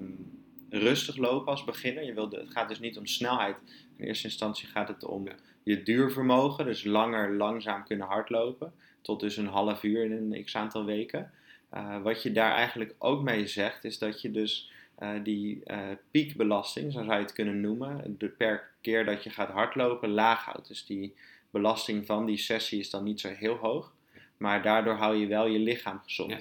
rustig 0.70 1.18
lopen 1.18 1.52
als 1.52 1.64
beginner. 1.64 2.04
Je 2.04 2.14
wil 2.14 2.30
de, 2.30 2.38
het 2.38 2.52
gaat 2.52 2.70
dus 2.70 2.80
niet 2.80 2.98
om 2.98 3.06
snelheid. 3.06 3.58
In 3.98 4.06
eerste 4.06 4.28
instantie 4.28 4.68
gaat 4.68 4.88
het 4.88 5.04
om 5.04 5.28
Ja. 5.28 5.36
Je 5.64 5.84
duurvermogen, 5.84 6.66
dus 6.66 6.84
langer 6.84 7.34
langzaam 7.36 7.84
kunnen 7.84 8.08
hardlopen. 8.08 8.74
Tot 9.02 9.20
dus 9.20 9.38
een 9.38 9.48
half 9.48 9.84
uur 9.84 10.04
in 10.06 10.12
een 10.12 10.44
x 10.44 10.56
aantal 10.56 10.86
weken. 10.86 11.32
Eh, 11.70 12.02
wat 12.02 12.24
je 12.24 12.32
daar 12.32 12.52
eigenlijk 12.52 12.96
ook 12.98 13.22
mee 13.22 13.48
zegt, 13.48 13.84
is 13.84 13.98
dat 13.98 14.22
je 14.22 14.32
dus 14.32 14.72
eh, 14.96 15.14
die 15.24 15.64
eh, 15.64 15.88
piekbelasting, 16.12 16.92
zo 16.92 17.04
zou 17.04 17.14
je 17.14 17.22
het 17.22 17.34
kunnen 17.34 17.62
noemen, 17.62 18.16
de, 18.18 18.28
per 18.28 18.70
keer 18.82 19.06
dat 19.06 19.24
je 19.24 19.30
gaat 19.30 19.50
hardlopen, 19.50 20.10
laag 20.10 20.46
houdt. 20.46 20.68
Dus 20.68 20.86
die 20.86 21.16
belasting 21.50 22.06
van 22.06 22.26
die 22.26 22.38
sessie 22.38 22.80
is 22.80 22.90
dan 22.90 23.04
niet 23.04 23.20
zo 23.20 23.30
heel 23.30 23.56
hoog, 23.56 23.94
maar 24.38 24.64
daardoor 24.64 24.96
hou 24.96 25.16
je 25.16 25.28
wel 25.28 25.48
je 25.48 25.60
lichaam 25.60 26.00
gezond. 26.04 26.32
Ja. 26.32 26.40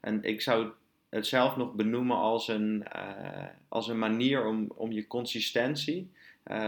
En 0.00 0.22
ik 0.22 0.40
zou 0.40 0.70
het 1.08 1.26
zelf 1.26 1.56
nog 1.56 1.72
benoemen 1.72 2.16
als 2.16 2.48
een, 2.48 2.84
als 3.68 3.88
een 3.88 3.98
manier 3.98 4.46
om, 4.46 4.72
om 4.74 4.92
je 4.92 5.06
consistentie 5.06 6.10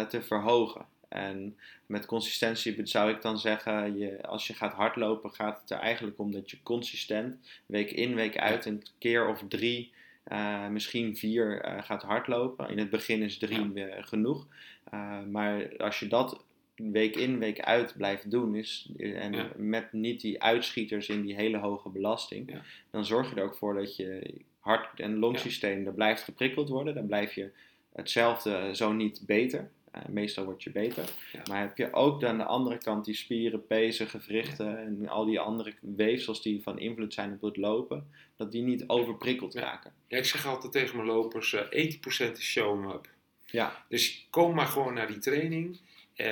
te 0.08 0.22
verhogen. 0.22 0.86
En 1.14 1.56
met 1.86 2.06
consistentie 2.06 2.86
zou 2.86 3.10
ik 3.10 3.22
dan 3.22 3.38
zeggen, 3.38 3.98
je, 3.98 4.22
als 4.22 4.46
je 4.46 4.54
gaat 4.54 4.72
hardlopen, 4.72 5.30
gaat 5.30 5.60
het 5.60 5.70
er 5.70 5.78
eigenlijk 5.78 6.18
om 6.18 6.32
dat 6.32 6.50
je 6.50 6.62
consistent, 6.62 7.38
week 7.66 7.90
in, 7.90 8.14
week 8.14 8.38
uit, 8.38 8.66
een 8.66 8.82
keer 8.98 9.28
of 9.28 9.44
drie, 9.48 9.92
eh, 10.24 10.68
misschien 10.68 11.16
vier 11.16 11.60
eh, 11.60 11.82
gaat 11.82 12.02
hardlopen. 12.02 12.68
In 12.68 12.78
het 12.78 12.90
begin 12.90 13.22
is 13.22 13.38
drie 13.38 13.72
genoeg. 14.00 14.46
Eh, 14.84 15.22
maar 15.22 15.76
als 15.76 16.00
je 16.00 16.06
dat 16.06 16.44
week 16.74 17.16
in, 17.16 17.38
week 17.38 17.60
uit 17.60 17.94
blijft 17.96 18.30
doen, 18.30 18.54
is, 18.54 18.90
en 18.98 19.32
Ja. 19.32 19.50
met 19.56 19.92
niet 19.92 20.20
die 20.20 20.42
uitschieters 20.42 21.08
in 21.08 21.22
die 21.22 21.34
hele 21.34 21.58
hoge 21.58 21.88
belasting, 21.88 22.50
Ja. 22.50 22.62
dan 22.90 23.04
zorg 23.04 23.30
je 23.30 23.36
er 23.36 23.44
ook 23.44 23.56
voor 23.56 23.74
dat 23.74 23.96
je 23.96 24.34
hart- 24.58 25.00
en 25.00 25.18
longsysteem, 25.18 25.84
daar 25.84 25.94
blijft 25.94 26.22
geprikkeld 26.22 26.68
worden. 26.68 26.94
Dan 26.94 27.06
blijf 27.06 27.32
je 27.32 27.50
hetzelfde 27.92 28.70
zo 28.76 28.92
niet 28.92 29.22
beter. 29.26 29.70
Eh, 29.94 30.02
meestal 30.08 30.44
word 30.44 30.62
je 30.62 30.70
beter. 30.70 31.04
Ja. 31.32 31.42
Maar 31.48 31.60
heb 31.60 31.76
je 31.76 31.92
ook 31.92 32.24
aan 32.24 32.38
de 32.38 32.44
andere 32.44 32.78
kant 32.78 33.04
die 33.04 33.14
spieren, 33.14 33.66
pezen, 33.66 34.06
gewrichten 34.08 34.78
en 34.78 35.08
al 35.08 35.24
die 35.24 35.40
andere 35.40 35.74
weefsels 35.80 36.42
die 36.42 36.62
van 36.62 36.78
invloed 36.78 37.14
zijn 37.14 37.32
op 37.32 37.40
het 37.42 37.56
lopen, 37.56 38.10
dat 38.36 38.52
die 38.52 38.62
niet 38.62 38.88
overprikkeld 38.88 39.54
raken. 39.54 39.92
Ja, 40.08 40.18
ik 40.18 40.24
zeg 40.24 40.46
altijd 40.46 40.72
tegen 40.72 40.96
mijn 40.96 41.08
lopers, 41.08 41.52
eh 41.52 41.60
80% 41.70 42.38
is 42.38 42.44
show 42.44 42.90
up. 42.94 43.08
Ja, 43.44 43.84
Dus 43.88 44.26
kom 44.30 44.54
maar 44.54 44.66
gewoon 44.66 44.94
naar 44.94 45.06
die 45.06 45.18
training. 45.18 45.78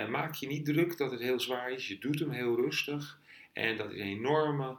Maak 0.08 0.34
je 0.34 0.46
niet 0.46 0.64
druk 0.64 0.96
dat 0.96 1.10
het 1.10 1.20
heel 1.20 1.40
zwaar 1.40 1.72
is. 1.72 1.88
Je 1.88 1.98
doet 1.98 2.18
hem 2.18 2.30
heel 2.30 2.56
rustig. 2.56 3.18
En 3.52 3.76
dat 3.76 3.92
is 3.92 4.00
een 4.00 4.06
enorme... 4.06 4.76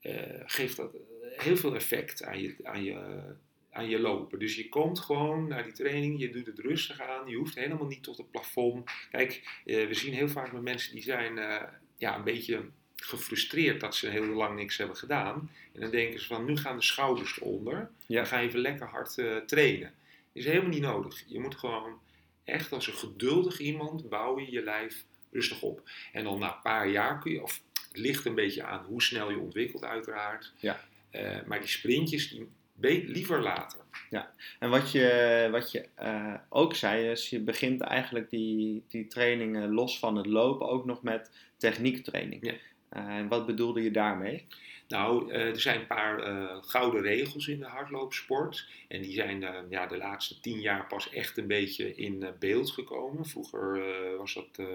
eh, 0.00 0.14
geeft 0.46 0.76
dat 0.76 0.96
heel 1.36 1.56
veel 1.56 1.74
effect 1.74 2.24
aan 2.24 2.40
je, 2.40 2.56
aan, 2.62 2.84
je, 2.84 3.20
aan 3.78 3.88
je 3.88 4.00
lopen. 4.00 4.38
Dus 4.38 4.56
je 4.56 4.68
komt 4.68 4.98
gewoon 4.98 5.48
naar 5.48 5.64
die 5.64 5.72
training. 5.72 6.20
Je 6.20 6.30
doet 6.30 6.46
het 6.46 6.58
rustig 6.58 7.00
aan. 7.00 7.28
Je 7.28 7.36
hoeft 7.36 7.54
helemaal 7.54 7.86
niet 7.86 8.02
tot 8.02 8.16
het 8.16 8.30
plafond. 8.30 8.90
Kijk, 9.10 9.60
eh, 9.64 9.86
we 9.86 9.94
zien 9.94 10.14
heel 10.14 10.28
vaak 10.28 10.52
met 10.52 10.62
mensen 10.62 10.94
die 10.94 11.02
zijn 11.02 11.38
eh, 11.38 11.62
ja, 11.96 12.16
een 12.16 12.24
beetje 12.24 12.64
gefrustreerd 12.96 13.80
dat 13.80 13.94
ze 13.94 14.08
heel 14.08 14.26
lang 14.26 14.56
niks 14.56 14.76
hebben 14.76 14.96
gedaan. 14.96 15.50
En 15.72 15.80
dan 15.80 15.90
denken 15.90 16.20
ze 16.20 16.26
van, 16.26 16.44
nu 16.44 16.56
gaan 16.56 16.76
de 16.76 16.82
schouders 16.82 17.40
eronder. 17.40 17.90
Ja. 18.06 18.16
Dan 18.16 18.26
ga 18.26 18.38
je 18.38 18.48
even 18.48 18.60
lekker 18.60 18.86
hard 18.86 19.18
eh, 19.18 19.36
trainen. 19.36 19.94
is 20.32 20.44
helemaal 20.44 20.70
niet 20.70 20.82
nodig. 20.82 21.24
Je 21.26 21.40
moet 21.40 21.56
gewoon 21.56 21.98
echt 22.44 22.72
als 22.72 22.86
een 22.86 22.94
geduldig 22.94 23.58
iemand 23.58 24.08
bouw 24.08 24.38
je 24.38 24.50
je 24.50 24.62
lijf 24.62 25.04
rustig 25.30 25.62
op. 25.62 25.90
En 26.12 26.24
dan 26.24 26.38
na 26.38 26.54
een 26.54 26.62
paar 26.62 26.88
jaar 26.88 27.20
kun 27.20 27.32
je, 27.32 27.42
of 27.42 27.60
het 27.88 27.98
ligt 27.98 28.24
een 28.24 28.34
beetje 28.34 28.62
aan 28.62 28.84
hoe 28.84 29.02
snel 29.02 29.30
je 29.30 29.38
ontwikkelt 29.38 29.84
uiteraard. 29.84 30.52
Ja. 30.56 30.80
Maar 31.46 31.60
die 31.60 31.68
sprintjes, 31.68 32.30
die 32.30 32.48
liever 32.80 33.42
later. 33.42 33.78
En 34.58 34.70
wat 34.70 34.92
je, 34.92 35.48
wat 35.50 35.72
je 35.72 35.88
eh, 35.94 36.34
ook 36.48 36.74
zei, 36.74 37.10
is 37.10 37.30
je 37.30 37.40
begint 37.40 37.80
eigenlijk 37.80 38.30
die, 38.30 38.84
die 38.88 39.06
trainingen 39.06 39.72
los 39.72 39.98
van 39.98 40.16
het 40.16 40.26
lopen 40.26 40.68
ook 40.68 40.84
nog 40.84 41.02
met 41.02 41.30
techniektraining. 41.56 42.46
Ja. 42.46 42.52
Eh, 42.88 43.16
En 43.16 43.28
wat 43.28 43.46
bedoelde 43.46 43.82
je 43.82 43.90
daarmee? 43.90 44.46
Nou, 44.88 45.32
eh, 45.32 45.46
er 45.46 45.60
zijn 45.60 45.80
een 45.80 45.86
paar 45.86 46.20
gouden 46.62 47.02
regels 47.02 47.48
in 47.48 47.58
de 47.58 47.66
hardloopsport. 47.66 48.68
En 48.88 49.02
die 49.02 49.12
zijn 49.12 49.44
ja, 49.68 49.86
de 49.86 49.96
laatste 49.96 50.40
tien 50.40 50.60
jaar 50.60 50.86
pas 50.86 51.10
echt 51.10 51.36
een 51.36 51.46
beetje 51.46 51.94
in 51.94 52.26
beeld 52.38 52.70
gekomen. 52.70 53.26
Vroeger 53.26 53.80
was 54.16 54.34
dat 54.34 54.66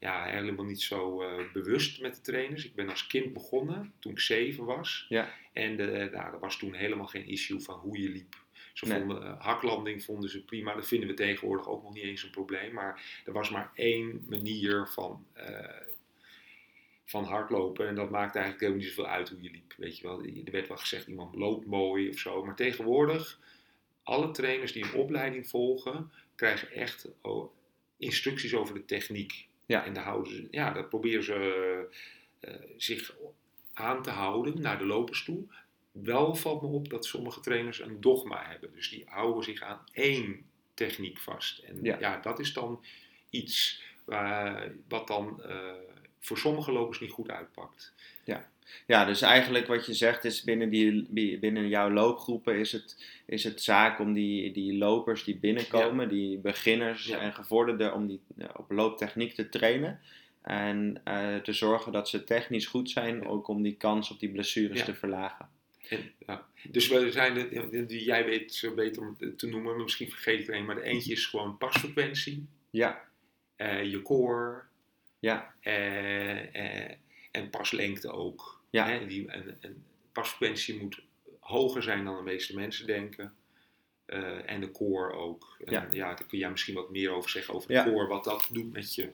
ja, 0.00 0.24
helemaal 0.24 0.64
niet 0.64 0.82
zo 0.82 1.22
eh, 1.22 1.52
bewust 1.52 2.00
met 2.00 2.14
de 2.14 2.20
trainers. 2.20 2.64
Ik 2.64 2.74
ben 2.74 2.88
als 2.88 3.06
kind 3.06 3.32
begonnen 3.32 3.92
toen 3.98 4.12
ik 4.12 4.20
zeven 4.20 4.64
was. 4.64 5.06
Ja. 5.08 5.32
En 5.52 5.76
de, 5.76 6.08
nou, 6.12 6.32
er 6.32 6.38
was 6.38 6.58
toen 6.58 6.74
helemaal 6.74 7.06
geen 7.06 7.26
issue 7.26 7.60
van 7.60 7.78
hoe 7.78 8.02
je 8.02 8.08
liep. 8.08 8.34
Ze 8.72 8.86
Nee. 8.86 8.98
vonden, 8.98 9.22
eh, 9.22 9.40
haklanding 9.44 10.04
vonden 10.04 10.30
ze 10.30 10.44
prima. 10.44 10.74
Dat 10.74 10.86
vinden 10.88 11.08
we 11.08 11.14
tegenwoordig 11.14 11.68
ook 11.68 11.82
nog 11.82 11.94
niet 11.94 12.02
eens 12.02 12.22
een 12.22 12.30
probleem. 12.30 12.72
Maar 12.72 13.20
er 13.24 13.32
was 13.32 13.50
maar 13.50 13.70
één 13.74 14.24
manier 14.28 14.88
van, 14.88 15.26
eh, 15.32 15.76
van 17.04 17.24
hardlopen. 17.24 17.88
En 17.88 17.94
dat 17.94 18.10
maakte 18.10 18.38
eigenlijk 18.38 18.60
helemaal 18.60 18.84
niet 18.84 18.94
zoveel 18.94 19.12
uit 19.12 19.28
hoe 19.28 19.42
je 19.42 19.50
liep. 19.50 19.74
Weet 19.76 19.98
je 19.98 20.06
wel. 20.06 20.22
Er 20.22 20.52
werd 20.52 20.68
wel 20.68 20.76
gezegd, 20.76 21.06
iemand 21.06 21.34
loopt 21.34 21.66
mooi 21.66 22.08
of 22.08 22.18
zo. 22.18 22.44
Maar 22.44 22.56
tegenwoordig, 22.56 23.38
alle 24.02 24.30
trainers 24.30 24.72
die 24.72 24.84
een 24.84 24.94
opleiding 24.94 25.48
volgen, 25.48 26.10
krijgen 26.34 26.70
echt 26.70 27.08
oh, 27.22 27.52
instructies 27.96 28.54
over 28.54 28.74
de 28.74 28.84
techniek. 28.84 29.47
Ja. 29.68 29.84
En 29.84 29.92
daar, 29.92 30.04
houden 30.04 30.32
ze, 30.32 30.48
ja, 30.50 30.72
daar 30.72 30.84
proberen 30.84 31.24
ze 31.24 31.88
eh, 32.40 32.54
zich 32.76 33.14
aan 33.72 34.02
te 34.02 34.10
houden 34.10 34.60
naar 34.60 34.78
de 34.78 34.86
lopers 34.86 35.24
toe. 35.24 35.44
Wel 35.92 36.34
valt 36.34 36.62
me 36.62 36.68
op 36.68 36.88
dat 36.90 37.04
sommige 37.04 37.40
trainers 37.40 37.80
een 37.80 38.00
dogma 38.00 38.44
hebben. 38.46 38.74
Dus 38.74 38.90
die 38.90 39.04
houden 39.06 39.44
zich 39.44 39.62
aan 39.62 39.80
één 39.92 40.46
techniek 40.74 41.18
vast. 41.18 41.58
En 41.58 41.78
Ja. 41.82 41.98
ja, 42.00 42.20
dat 42.20 42.38
is 42.38 42.52
dan 42.52 42.84
iets 43.30 43.82
waar, 44.04 44.72
wat 44.88 45.06
dan 45.06 45.42
eh, 45.42 45.72
voor 46.20 46.38
sommige 46.38 46.72
lopers 46.72 47.00
niet 47.00 47.10
goed 47.10 47.30
uitpakt. 47.30 47.92
Ja, 48.24 48.50
dus 48.86 49.22
eigenlijk 49.22 49.66
wat 49.66 49.86
je 49.86 49.94
zegt 49.94 50.24
is 50.24 50.42
binnen, 50.42 50.70
die, 50.70 51.38
binnen 51.38 51.68
jouw 51.68 51.90
loopgroepen 51.90 52.58
is 52.58 52.72
het, 52.72 53.04
is 53.26 53.44
het 53.44 53.62
zaak 53.62 53.98
om 53.98 54.12
die, 54.12 54.52
die 54.52 54.76
lopers 54.76 55.24
die 55.24 55.36
binnenkomen, 55.36 56.08
die 56.08 56.38
beginners 56.38 57.06
Ja. 57.06 57.18
en 57.18 57.32
gevorderden, 57.34 57.94
om 57.94 58.06
die 58.06 58.20
eh, 58.38 58.48
op 58.56 58.70
looptechniek 58.70 59.34
te 59.34 59.48
trainen. 59.48 60.00
En 60.42 61.00
eh, 61.04 61.36
te 61.36 61.52
zorgen 61.52 61.92
dat 61.92 62.08
ze 62.08 62.24
technisch 62.24 62.66
goed 62.66 62.90
zijn, 62.90 63.20
Ja. 63.20 63.26
ook 63.26 63.48
om 63.48 63.62
die 63.62 63.76
kans 63.76 64.10
op 64.10 64.20
die 64.20 64.30
blessures 64.30 64.78
Ja. 64.78 64.84
te 64.84 64.94
verlagen. 64.94 65.48
En, 65.88 66.12
ja. 66.26 66.46
Dus 66.70 66.88
we 66.88 67.10
zijn 67.12 67.34
de, 67.34 67.84
die 67.86 68.04
jij 68.04 68.24
weet 68.24 68.54
zo 68.54 68.74
beter 68.74 69.02
om 69.02 69.16
te 69.36 69.46
noemen, 69.46 69.74
maar 69.74 69.82
misschien 69.82 70.08
vergeet 70.10 70.40
ik 70.40 70.48
er 70.48 70.54
een. 70.54 70.64
Maar 70.64 70.74
de 70.74 70.82
eentje 70.82 71.12
is 71.12 71.26
gewoon 71.26 71.58
pasfrequentie, 71.58 72.46
Ja, 72.70 73.04
eh, 73.56 73.84
je 73.90 74.02
core 74.02 74.62
ja, 75.18 75.54
en 77.30 77.50
paslengte 77.50 78.10
ook. 78.10 78.57
Ja. 78.70 78.86
Hè, 78.86 79.06
die, 79.06 79.28
en, 79.30 79.56
en 79.60 79.84
pasfrequentie 80.12 80.80
moet 80.80 81.00
hoger 81.40 81.82
zijn 81.82 82.04
dan 82.04 82.16
de 82.16 82.22
meeste 82.22 82.54
mensen 82.54 82.86
denken. 82.86 83.32
Eh, 84.06 84.50
en 84.50 84.60
de 84.60 84.70
core 84.70 85.12
ook. 85.12 85.56
En, 85.64 85.72
Ja. 85.72 85.86
ja. 85.90 86.06
daar 86.14 86.26
kun 86.28 86.38
jij 86.38 86.50
misschien 86.50 86.74
wat 86.74 86.90
meer 86.90 87.10
over 87.10 87.30
zeggen 87.30 87.54
over 87.54 87.68
de 87.68 87.74
Ja. 87.74 87.84
core, 87.84 88.06
wat 88.06 88.24
dat 88.24 88.48
doet 88.52 88.72
met 88.72 88.94
je. 88.94 89.10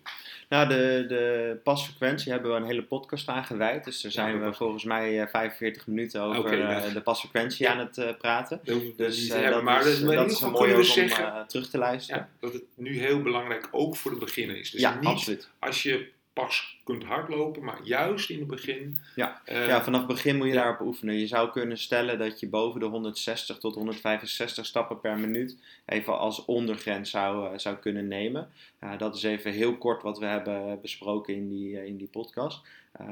Nou, 0.48 0.68
de, 0.68 1.04
de 1.08 1.56
pasfrequentie 1.64 2.32
hebben 2.32 2.50
we 2.50 2.56
een 2.56 2.64
hele 2.64 2.82
podcast 2.82 3.28
aan 3.28 3.44
gewijd. 3.44 3.84
Dus 3.84 4.00
daar 4.00 4.12
zijn 4.12 4.42
we 4.44 4.52
volgens 4.52 4.84
mij 4.84 5.20
eh, 5.20 5.28
45 5.28 5.86
minuten 5.86 6.20
over 6.22 6.56
ja. 6.58 6.84
eh, 6.84 6.92
de 6.92 7.00
pasfrequentie 7.00 7.68
aan 7.68 7.78
het 7.78 7.98
eh, 7.98 8.16
praten. 8.18 8.60
Dus 8.96 9.28
eh, 9.28 9.50
dat, 9.50 9.62
maar 9.62 9.86
is, 9.86 9.98
dat, 9.98 10.06
maar 10.08 10.16
dat 10.16 10.30
is 10.30 10.40
een 10.40 10.52
we 10.52 10.74
om 10.74 10.82
zeggen 10.82 11.26
eh, 11.34 11.40
terug 11.40 11.70
te 11.70 11.78
luisteren. 11.78 12.28
dat 12.40 12.52
het 12.52 12.64
nu 12.74 12.98
heel 12.98 13.22
belangrijk 13.22 13.68
ook 13.70 13.96
voor 13.96 14.10
de 14.10 14.16
beginner 14.18 14.56
is. 14.56 14.70
Dus 14.70 14.80
ja, 14.80 14.94
niet 14.94 15.06
absoluut. 15.08 15.48
als 15.58 15.82
je 15.82 16.08
pas 16.32 16.80
kunt 16.84 17.04
hardlopen, 17.04 17.64
maar 17.64 17.80
juist 17.82 18.30
in 18.30 18.38
het 18.38 18.48
begin. 18.48 18.96
Ja. 19.14 19.40
eh, 19.44 19.66
Ja, 19.66 19.82
vanaf 19.82 19.98
het 19.98 20.08
begin 20.08 20.36
moet 20.36 20.46
je 20.46 20.52
ja. 20.52 20.62
daarop 20.62 20.80
oefenen. 20.86 21.18
Je 21.18 21.26
zou 21.26 21.50
kunnen 21.50 21.78
stellen 21.78 22.18
dat 22.18 22.40
je 22.40 22.48
boven 22.48 22.80
de 22.80 22.86
160 22.86 23.58
tot 23.58 23.74
165 23.74 24.66
stappen 24.66 25.00
per 25.00 25.18
minuut 25.18 25.56
even 25.86 26.18
als 26.18 26.44
ondergrens 26.44 27.10
zou, 27.10 27.52
eh, 27.52 27.58
zou 27.58 27.76
kunnen 27.76 28.08
nemen. 28.08 28.48
Uh, 28.80 28.98
dat 28.98 29.16
is 29.16 29.22
even 29.22 29.52
heel 29.52 29.76
kort 29.76 30.02
wat 30.02 30.18
we 30.18 30.26
hebben 30.26 30.80
besproken 30.80 31.34
in 31.34 31.48
die, 31.48 31.70
uh, 31.70 31.84
in 31.84 31.96
die 31.96 32.08
podcast. 32.08 32.60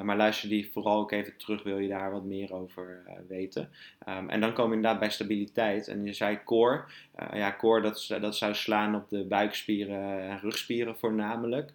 Maar 0.03 0.17
luister 0.17 0.49
die 0.49 0.71
vooral 0.73 0.99
ook 0.99 1.13
even 1.13 1.37
terug, 1.37 1.63
wil 1.63 1.79
je 1.79 1.89
daar 1.89 2.11
wat 2.11 2.25
meer 2.25 2.55
over 2.55 3.03
weten. 3.29 3.71
Um, 4.09 4.29
en 4.31 4.41
dan 4.41 4.53
komen 4.53 4.71
we 4.71 4.77
inderdaad 4.77 5.01
bij 5.01 5.11
stabiliteit. 5.11 5.89
En 5.89 6.05
je 6.05 6.13
zei 6.13 6.39
core. 6.45 6.85
Ja, 7.33 7.57
core 7.59 7.81
dat, 7.81 8.17
dat 8.21 8.37
zou 8.37 8.55
slaan 8.55 8.95
op 8.95 9.09
de 9.09 9.25
buikspieren 9.25 10.21
en 10.21 10.41
rugspieren 10.41 10.99
voornamelijk. 10.99 11.73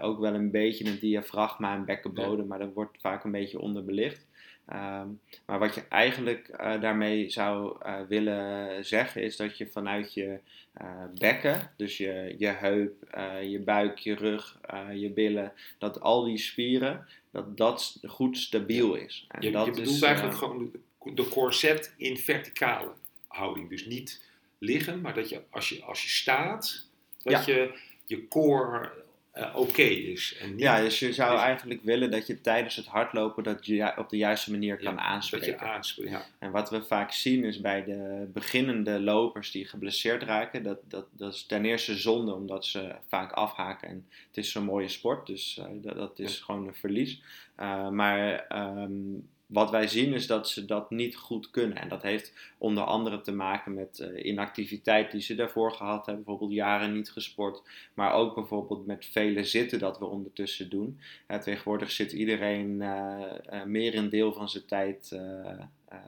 Ook 0.00 0.20
wel 0.20 0.34
een 0.34 0.50
beetje 0.50 0.90
het 0.90 1.00
diafragma 1.14 1.74
en 1.74 1.84
bekkenbodem, 1.84 2.40
ja. 2.40 2.44
maar 2.44 2.58
dat 2.58 2.72
wordt 2.72 3.00
vaak 3.00 3.24
een 3.24 3.30
beetje 3.30 3.60
onderbelicht. 3.60 4.26
Um, 4.72 5.20
maar 5.46 5.58
wat 5.58 5.74
je 5.74 5.82
eigenlijk 5.88 6.48
uh, 6.60 6.80
daarmee 6.80 7.30
zou 7.30 7.76
uh, 7.86 8.00
willen 8.08 8.84
zeggen 8.84 9.22
is 9.22 9.36
dat 9.36 9.58
je 9.58 9.66
vanuit 9.66 10.14
je 10.14 10.38
uh, 10.82 10.88
bekken, 11.18 11.72
dus 11.76 11.96
je, 11.96 12.34
je 12.38 12.46
heup, 12.46 12.94
je 13.42 13.60
buik, 13.60 13.98
je 13.98 14.14
rug, 14.14 14.58
je 14.94 15.10
billen, 15.10 15.52
dat 15.78 16.00
al 16.00 16.24
die 16.24 16.38
spieren, 16.38 17.06
dat 17.30 17.56
dat 17.56 18.00
goed 18.06 18.38
stabiel 18.38 18.94
is. 18.94 19.26
En 19.28 19.42
je, 19.42 19.50
dat 19.50 19.64
je 19.64 19.70
bedoelt 19.70 19.96
is, 19.96 20.02
eigenlijk 20.02 20.36
gewoon 20.36 20.70
de, 21.02 21.14
de 21.14 21.28
corset 21.28 21.94
in 21.96 22.16
verticale 22.16 22.92
houding. 23.26 23.68
Dus 23.68 23.86
niet 23.86 24.22
liggen, 24.58 25.00
maar 25.00 25.14
dat 25.14 25.28
je 25.28 25.42
als 25.50 25.68
je, 25.68 25.82
als 25.82 26.02
je 26.02 26.08
staat, 26.08 26.88
dat 27.22 27.44
je 27.44 27.78
je 28.06 28.28
core 28.28 29.03
uh, 29.34 29.56
oké 29.56 29.82
is. 29.82 30.36
En 30.40 30.50
niet, 30.50 30.60
ja, 30.60 30.80
dus 30.80 30.98
je 30.98 31.12
zou 31.12 31.38
eigenlijk 31.38 31.82
willen 31.82 32.10
dat 32.10 32.26
je 32.26 32.40
tijdens 32.40 32.76
het 32.76 32.86
hardlopen 32.86 33.42
dat 33.42 33.66
je 33.66 33.92
op 33.96 34.08
de 34.08 34.16
juiste 34.16 34.50
manier 34.50 34.76
kan 34.76 35.00
aanspreken. 35.00 35.50
Dat 35.50 35.60
je 35.60 35.66
aanspreekt, 35.66 36.10
ja. 36.10 36.26
En 36.38 36.50
wat 36.50 36.70
we 36.70 36.82
vaak 36.82 37.12
zien 37.12 37.44
is 37.44 37.60
bij 37.60 37.84
de 37.84 38.30
beginnende 38.32 39.00
lopers 39.00 39.50
die 39.50 39.66
geblesseerd 39.66 40.22
raken, 40.22 40.62
dat, 40.62 40.78
dat, 40.88 41.06
dat 41.10 41.34
is 41.34 41.46
ten 41.46 41.64
eerste 41.64 41.96
zonde 41.96 42.34
omdat 42.34 42.66
ze 42.66 42.94
vaak 43.08 43.32
afhaken. 43.32 43.88
En 43.88 44.06
het 44.26 44.36
is 44.36 44.52
zo'n 44.52 44.64
mooie 44.64 44.88
sport, 44.88 45.26
dus 45.26 45.58
uh, 45.60 45.64
dat, 45.72 45.96
dat, 45.96 46.18
is 46.18 46.40
gewoon 46.40 46.66
een 46.66 46.74
verlies. 46.74 47.22
Uh, 47.60 47.88
maar 47.88 48.46
um, 48.82 49.28
wat 49.46 49.70
wij 49.70 49.88
zien 49.88 50.12
is 50.12 50.26
dat 50.26 50.48
ze 50.48 50.64
dat 50.64 50.90
niet 50.90 51.16
goed 51.16 51.50
kunnen. 51.50 51.76
En 51.76 51.88
dat 51.88 52.02
heeft 52.02 52.32
onder 52.58 52.84
andere 52.84 53.20
te 53.20 53.32
maken 53.32 53.74
met 53.74 53.98
uh, 53.98 54.24
inactiviteit 54.24 55.10
die 55.10 55.20
ze 55.20 55.34
daarvoor 55.34 55.72
gehad 55.72 56.06
hebben. 56.06 56.24
Bijvoorbeeld 56.24 56.58
jaren 56.58 56.92
niet 56.92 57.10
gesport. 57.10 57.62
Maar 57.94 58.12
ook 58.12 58.34
bijvoorbeeld 58.34 58.86
met 58.86 59.06
vele 59.06 59.44
zitten 59.44 59.78
dat 59.78 59.98
we 59.98 60.04
ondertussen 60.04 60.70
doen. 60.70 60.98
Uh, 61.28 61.38
tegenwoordig 61.38 61.90
zit 61.90 62.12
iedereen 62.12 62.80
uh, 62.80 63.64
meer 63.64 63.94
een 63.94 64.08
deel 64.08 64.32
van 64.32 64.48
zijn 64.48 64.66
tijd 64.66 65.20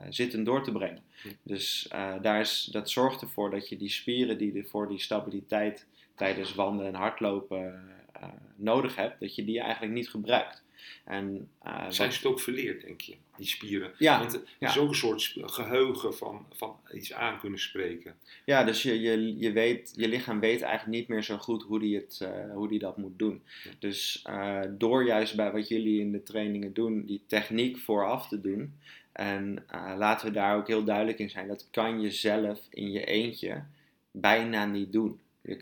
zitten 0.09 0.43
door 0.43 0.63
te 0.63 0.71
brengen. 0.71 1.03
Dus 1.43 1.87
daar 2.21 2.39
is, 2.39 2.69
dat 2.71 2.89
zorgt 2.89 3.21
ervoor 3.21 3.51
dat 3.51 3.69
je 3.69 3.77
die 3.77 3.89
spieren 3.89 4.37
die 4.37 4.57
er 4.57 4.65
voor 4.65 4.87
die 4.87 4.99
stabiliteit 4.99 5.87
tijdens 6.15 6.55
wandelen 6.55 6.93
en 6.93 6.99
hardlopen 6.99 7.89
nodig 8.55 8.95
hebt, 8.95 9.19
dat 9.19 9.35
je 9.35 9.45
die 9.45 9.59
eigenlijk 9.59 9.93
niet 9.93 10.09
gebruikt. 10.09 10.63
En, 11.03 11.49
uh, 11.65 11.85
Zijn 11.89 12.11
ze 12.11 12.17
het 12.17 12.27
ook 12.27 12.39
verleerd, 12.39 12.81
denk 12.81 13.01
je, 13.01 13.15
die 13.37 13.47
spieren? 13.47 13.91
Ja. 13.97 14.19
Want 14.19 14.31
het 14.31 14.43
is 14.59 14.77
ook 14.77 14.89
een 14.89 14.95
soort 14.95 15.33
geheugen 15.35 16.15
van, 16.15 16.45
van 16.53 16.79
iets 16.93 17.13
aan 17.13 17.39
kunnen 17.39 17.59
spreken. 17.59 18.15
Ja, 18.45 18.63
dus 18.63 18.83
je, 18.83 18.99
je, 18.99 19.37
je, 19.37 19.51
weet, 19.51 19.93
je 19.95 20.07
lichaam 20.07 20.39
weet 20.39 20.61
eigenlijk 20.61 20.97
niet 20.97 21.07
meer 21.07 21.23
zo 21.23 21.37
goed 21.37 21.63
hoe 21.63 21.79
die, 21.79 21.95
het, 21.95 22.19
uh, 22.23 22.53
hoe 22.53 22.67
die 22.67 22.79
dat 22.79 22.97
moet 22.97 23.19
doen. 23.19 23.41
Dus 23.79 24.23
uh, 24.29 24.61
door 24.69 25.05
juist 25.05 25.35
bij 25.35 25.51
wat 25.51 25.67
jullie 25.67 25.99
in 25.99 26.11
de 26.11 26.23
trainingen 26.23 26.73
doen, 26.73 27.05
die 27.05 27.21
techniek 27.27 27.77
vooraf 27.77 28.27
te 28.27 28.41
doen. 28.41 28.73
En 29.11 29.65
laten 29.97 30.27
we 30.27 30.33
daar 30.33 30.57
ook 30.57 30.67
heel 30.67 30.83
duidelijk 30.83 31.19
in 31.19 31.29
zijn, 31.29 31.47
dat 31.47 31.67
kan 31.71 32.01
je 32.01 32.11
zelf 32.11 32.59
in 32.69 32.91
je 32.91 33.05
eentje 33.05 33.63
bijna 34.11 34.65
niet 34.65 34.91
doen. 34.91 35.19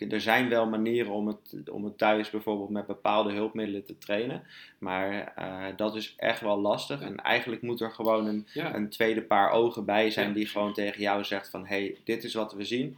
Er 0.10 0.22
zijn 0.22 0.50
wel 0.50 0.68
manieren 0.68 1.12
om 1.12 1.28
het, 1.28 1.70
om 1.70 1.84
het 1.84 1.98
thuis 1.98 2.30
bijvoorbeeld 2.30 2.70
met 2.70 2.88
bepaalde 2.88 3.34
hulpmiddelen 3.34 3.86
te 3.86 3.98
trainen. 3.98 4.44
Maar 4.78 5.34
uh, 5.40 5.66
dat 5.76 5.96
is 5.96 6.14
echt 6.18 6.42
wel 6.42 6.60
lastig. 6.60 7.02
En 7.02 7.16
eigenlijk 7.16 7.62
moet 7.62 7.82
er 7.82 7.92
gewoon 7.92 8.26
een, 8.28 8.48
ja. 8.54 8.76
een 8.76 8.90
tweede 8.90 9.22
paar 9.22 9.52
ogen 9.52 9.86
bij 9.86 10.10
zijn 10.10 10.34
die 10.34 10.46
gewoon 10.46 10.74
tegen 10.74 11.02
jou 11.02 11.24
zegt 11.24 11.50
van... 11.50 11.66
hé, 11.66 11.76
hey, 11.76 11.98
dit 12.04 12.24
is 12.24 12.34
wat 12.34 12.54
we 12.54 12.64
zien. 12.64 12.98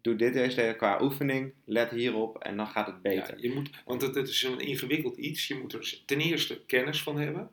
Doe 0.00 0.16
dit 0.16 0.34
eerst 0.34 0.76
qua 0.76 0.98
oefening. 1.02 1.52
Let 1.64 1.90
hierop 1.90 2.38
en 2.38 2.56
dan 2.56 2.66
gaat 2.66 2.86
het 2.86 3.02
beter. 3.02 3.40
je 3.40 3.54
moet, 3.54 3.70
want 3.84 4.02
het, 4.02 4.14
het 4.14 4.28
is 4.28 4.42
een 4.42 4.60
ingewikkeld 4.60 5.16
iets. 5.16 5.48
Je 5.48 5.58
moet 5.60 5.72
er 5.72 6.02
ten 6.06 6.20
eerste 6.20 6.60
kennis 6.66 7.02
van 7.02 7.18
hebben. 7.18 7.50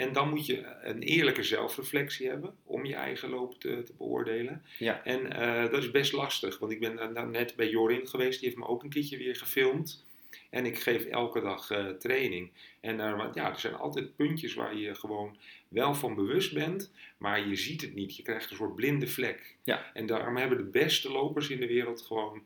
En 0.00 0.12
dan 0.12 0.28
moet 0.28 0.46
je 0.46 0.64
een 0.82 1.02
eerlijke 1.02 1.42
zelfreflectie 1.42 2.28
hebben 2.28 2.54
om 2.64 2.84
je 2.84 2.94
eigen 2.94 3.30
loop 3.30 3.60
te, 3.60 3.82
te 3.82 3.92
beoordelen. 3.98 4.62
Ja. 4.78 5.04
En 5.04 5.20
uh, 5.20 5.70
dat 5.70 5.82
is 5.82 5.90
best 5.90 6.12
lastig, 6.12 6.58
want 6.58 6.72
ik 6.72 6.80
ben 6.80 7.16
uh, 7.16 7.22
net 7.22 7.56
bij 7.56 7.68
Jorin 7.68 8.08
geweest, 8.08 8.40
die 8.40 8.48
heeft 8.48 8.60
me 8.60 8.66
ook 8.66 8.82
een 8.82 8.90
keertje 8.90 9.16
weer 9.16 9.36
gefilmd. 9.36 10.04
En 10.50 10.66
ik 10.66 10.78
geef 10.78 11.04
elke 11.04 11.40
dag 11.40 11.70
uh, 11.70 11.88
training. 11.88 12.50
En 12.80 12.96
ja, 13.34 13.50
er 13.50 13.58
zijn 13.58 13.74
altijd 13.74 14.16
puntjes 14.16 14.54
waar 14.54 14.76
je 14.76 14.94
gewoon 14.94 15.36
wel 15.68 15.94
van 15.94 16.14
bewust 16.14 16.54
bent, 16.54 16.92
maar 17.18 17.48
je 17.48 17.56
ziet 17.56 17.80
het 17.80 17.94
niet. 17.94 18.16
Je 18.16 18.22
krijgt 18.22 18.50
een 18.50 18.56
soort 18.56 18.74
blinde 18.74 19.06
vlek. 19.06 19.56
Ja. 19.64 19.92
En 19.92 20.06
daarom 20.06 20.36
hebben 20.36 20.58
de 20.58 20.64
beste 20.64 21.10
lopers 21.10 21.48
in 21.48 21.60
de 21.60 21.66
wereld 21.66 22.02
gewoon 22.02 22.42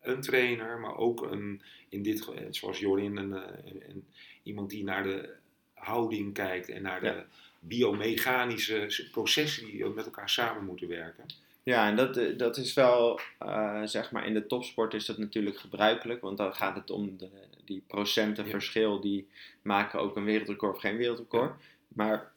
een 0.00 0.20
trainer, 0.20 0.78
maar 0.78 0.96
ook 0.96 1.22
een, 1.22 1.62
in 1.88 2.02
dit, 2.02 2.30
zoals 2.50 2.78
Jorin, 2.78 3.16
een, 3.16 3.32
een, 3.32 4.04
iemand 4.42 4.70
die 4.70 4.84
naar 4.84 5.02
de 5.02 5.40
houding 5.84 6.34
kijkt 6.34 6.68
en 6.68 6.82
naar 6.82 7.00
de 7.00 7.22
biomechanische 7.60 9.08
processen 9.10 9.66
die 9.66 9.86
met 9.86 10.04
elkaar 10.04 10.28
samen 10.28 10.64
moeten 10.64 10.88
werken. 10.88 11.24
Ja, 11.62 11.88
en 11.88 11.96
dat, 11.96 12.16
eh, 12.16 12.38
dat 12.38 12.56
is 12.56 12.74
wel, 12.74 13.20
uh, 13.42 13.82
zeg 13.84 14.10
maar, 14.10 14.26
in 14.26 14.34
de 14.34 14.46
topsport 14.46 14.94
is 14.94 15.06
dat 15.06 15.18
natuurlijk 15.18 15.58
gebruikelijk, 15.58 16.20
want 16.20 16.36
dan 16.36 16.54
gaat 16.54 16.76
het 16.76 16.90
om 16.90 17.16
de, 17.16 17.28
die 17.64 17.82
procenten 17.86 18.46
verschil, 18.46 19.00
die 19.00 19.28
maken 19.62 20.00
ook 20.00 20.16
een 20.16 20.24
wereldrecord 20.24 20.74
of 20.74 20.80
geen 20.80 20.96
wereldrecord. 20.96 21.60
Maar 21.88 22.32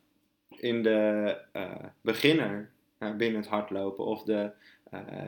in 0.50 0.84
de 0.84 1.38
uh, 1.54 1.72
beginner 2.02 2.70
binnen 2.98 3.42
het 3.42 3.50
hardlopen 3.50 4.06
of 4.06 4.24
de 4.24 4.52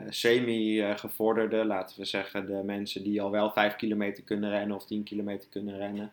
semi-gevorderde, 0.08 1.64
laten 1.64 1.98
we 1.98 2.04
zeggen, 2.04 2.46
de 2.46 2.62
mensen 2.64 3.02
die 3.02 3.22
al 3.22 3.30
wel 3.30 3.50
5 3.50 3.76
kilometer 3.76 4.24
kunnen 4.24 4.50
rennen 4.50 4.76
of 4.76 4.86
10 4.86 5.02
kilometer 5.02 5.48
kunnen 5.48 5.76
rennen, 5.76 6.12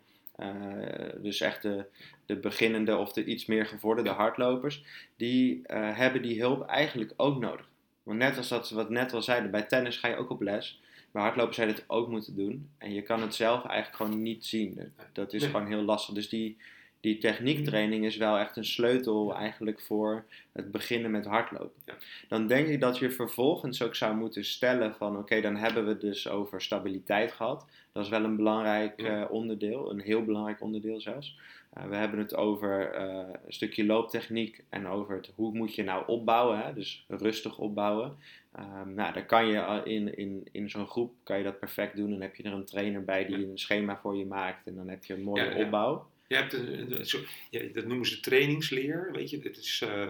dus 1.22 1.42
echt 1.42 1.62
de, 1.62 1.86
de, 2.26 2.36
beginnende 2.36 2.98
of 2.98 3.14
de 3.14 3.26
iets 3.26 3.46
meer 3.46 3.66
gevorderde 3.66 4.10
hardlopers, 4.10 4.84
die 5.16 5.56
uh, 5.56 5.98
hebben 5.98 6.22
die 6.22 6.40
hulp 6.40 6.68
eigenlijk 6.68 7.14
ook 7.16 7.40
nodig. 7.40 7.68
Want 8.04 8.18
net 8.18 8.38
als 8.38 8.48
dat 8.48 8.70
wat 8.70 8.90
net 8.90 9.14
al 9.14 9.22
zeiden, 9.22 9.52
bij 9.52 9.64
tennis 9.64 9.98
ga 9.98 10.08
je 10.08 10.16
ook 10.16 10.30
op 10.30 10.42
les. 10.42 10.82
Bij 11.12 11.24
hardlopen 11.24 11.54
zou 11.54 11.68
je 11.68 11.74
dit 11.74 11.84
ook 11.88 12.08
moeten 12.08 12.36
doen. 12.36 12.70
En 12.78 12.94
je 12.94 13.02
kan 13.02 13.22
het 13.22 13.36
zelf 13.36 13.66
eigenlijk 13.66 13.96
gewoon 13.96 14.22
niet 14.22 14.46
zien. 14.46 14.94
Dat 15.14 15.34
is 15.34 15.46
gewoon 15.46 15.68
heel 15.68 15.82
lastig. 15.82 16.14
Dus 16.14 16.30
die, 16.30 16.58
die 17.00 17.18
techniektraining 17.18 18.06
is 18.06 18.18
wel 18.18 18.38
echt 18.38 18.58
een 18.58 18.66
sleutel 18.66 19.36
eigenlijk 19.36 19.82
voor 19.82 20.26
het 20.52 20.72
beginnen 20.72 21.12
met 21.12 21.26
hardlopen. 21.26 21.82
Dan 22.28 22.48
denk 22.48 22.68
ik 22.68 22.80
dat 22.80 22.98
je 22.98 23.12
vervolgens 23.12 23.82
ook 23.82 23.96
zou 23.96 24.16
moeten 24.16 24.46
stellen 24.46 24.96
van 24.96 25.18
oké, 25.18 25.42
dan 25.42 25.56
hebben 25.56 25.84
we 25.84 25.90
het 25.90 26.02
dus 26.02 26.28
over 26.28 26.62
stabiliteit 26.62 27.32
gehad. 27.32 27.66
Dat 27.96 28.04
is 28.04 28.10
wel 28.10 28.24
een 28.24 28.36
belangrijk 28.36 29.02
uh, 29.02 29.26
onderdeel, 29.30 29.92
een 29.92 30.00
heel 30.00 30.24
belangrijk 30.26 30.62
onderdeel 30.62 31.02
zelfs. 31.02 31.38
Uh, 31.78 31.86
we 31.88 31.96
hebben 31.96 32.20
het 32.20 32.36
over 32.36 32.96
uh, 32.96 33.18
een 33.46 33.54
stukje 33.54 33.86
looptechniek 33.86 34.64
en 34.70 34.88
over 34.88 35.16
het, 35.16 35.32
hoe 35.36 35.54
moet 35.54 35.76
je 35.76 35.84
nou 35.84 36.04
opbouwen, 36.08 36.60
hè? 36.60 36.74
dus 36.74 37.06
rustig 37.08 37.58
opbouwen. 37.58 38.18
Um, 38.60 38.94
nou, 38.94 39.14
dan 39.14 39.26
kan 39.26 39.48
je 39.48 39.82
in, 39.84 40.18
in, 40.18 40.48
in 40.52 40.70
zo'n 40.70 40.88
groep 40.88 41.14
kan 41.24 41.38
je 41.38 41.44
dat 41.44 41.60
perfect 41.60 41.96
doen. 41.96 42.10
Dan 42.10 42.22
heb 42.22 42.36
je 42.36 42.44
er 42.44 42.54
een 42.54 42.66
trainer 42.66 43.04
bij 43.04 43.26
die 43.26 43.36
een 43.50 43.58
schema 43.60 44.00
voor 44.02 44.16
je 44.16 44.26
maakt 44.26 44.68
en 44.68 44.76
dan 44.76 44.88
heb 44.90 45.06
je 45.06 45.14
een 45.14 45.24
mooie 45.24 45.44
Ja, 45.44 45.56
ja. 45.58 45.64
opbouw. 45.66 46.08
Je 46.28 46.36
hebt 46.36 46.54
een, 46.54 47.00
een 47.00 47.06
soort- 47.06 47.30
ja, 47.50 47.62
dat 47.74 47.86
noemen 47.86 48.08
ze 48.08 48.20
trainingsleer. 48.20 49.10
Weet 49.12 49.30
je, 49.30 49.40
het 49.44 49.58
is, 49.58 49.82
eh, 49.88 50.08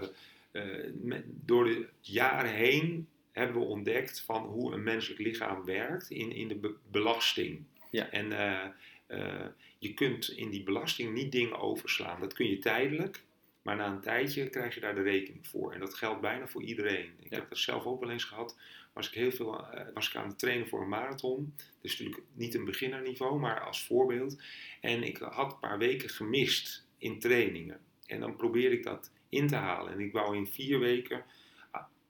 eh, 0.51 0.91
met- 1.01 1.25
door 1.27 1.65
de 1.65 1.87
jaren 2.01 2.51
heen 2.51 3.07
hebben 3.31 3.59
we 3.61 3.67
ontdekt 3.67 4.21
van 4.21 4.41
hoe 4.43 4.73
een 4.73 4.83
menselijk 4.83 5.19
lichaam 5.21 5.65
werkt 5.65 6.09
in, 6.09 6.31
in 6.31 6.47
de 6.47 6.55
be- 6.55 6.75
belasting. 6.91 7.63
Ja. 7.95 8.09
En 8.09 8.31
eh, 8.31 8.65
eh, 9.07 9.47
je 9.79 9.93
kunt 9.93 10.29
in 10.29 10.49
die 10.49 10.63
belasting 10.63 11.13
niet 11.13 11.31
dingen 11.31 11.59
overslaan. 11.59 12.19
Dat 12.19 12.33
kun 12.33 12.49
je 12.49 12.59
tijdelijk, 12.59 13.23
maar 13.61 13.75
na 13.75 13.87
een 13.87 14.01
tijdje 14.01 14.49
krijg 14.49 14.73
je 14.73 14.79
daar 14.79 14.95
de 14.95 15.01
rekening 15.01 15.47
voor. 15.47 15.73
En 15.73 15.79
dat 15.79 15.93
geldt 15.93 16.21
bijna 16.21 16.47
voor 16.47 16.63
iedereen. 16.63 17.13
Ik 17.19 17.29
Ja. 17.29 17.37
heb 17.37 17.49
dat 17.49 17.57
zelf 17.57 17.85
ook 17.85 17.99
wel 17.99 18.09
eens 18.11 18.23
gehad. 18.23 18.57
Was 18.93 19.07
ik, 19.07 19.13
heel 19.13 19.31
veel, 19.31 19.71
eh, 19.71 19.93
was 19.93 20.07
ik 20.07 20.15
aan 20.15 20.27
het 20.27 20.39
trainen 20.39 20.67
voor 20.67 20.81
een 20.81 20.89
marathon. 20.89 21.53
Dus 21.81 21.91
natuurlijk 21.99 22.25
niet 22.33 22.53
een 22.53 22.65
beginnerniveau, 22.65 23.39
maar 23.39 23.59
als 23.65 23.85
voorbeeld. 23.85 24.41
En 24.81 25.03
ik 25.03 25.17
had 25.17 25.51
een 25.51 25.59
paar 25.59 25.77
weken 25.77 26.09
gemist 26.09 26.87
in 26.97 27.19
trainingen. 27.19 27.79
En 28.05 28.19
dan 28.19 28.35
probeer 28.35 28.71
ik 28.71 28.83
dat 28.83 29.11
in 29.29 29.47
te 29.47 29.55
halen. 29.55 29.93
En 29.93 29.99
ik 29.99 30.11
wou 30.11 30.35
in 30.37 30.47
vier 30.47 30.79
weken 30.79 31.25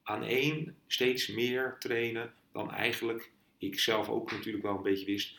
aan 0.04 0.24
één 0.24 0.76
steeds 0.88 1.28
meer 1.28 1.76
trainen 1.80 2.34
dan 2.52 2.72
eigenlijk 2.72 3.32
ik 3.58 3.80
zelf 3.80 4.10
ook 4.10 4.32
natuurlijk 4.32 4.64
wel 4.64 4.76
een 4.76 4.82
beetje 4.84 5.06
wist 5.06 5.38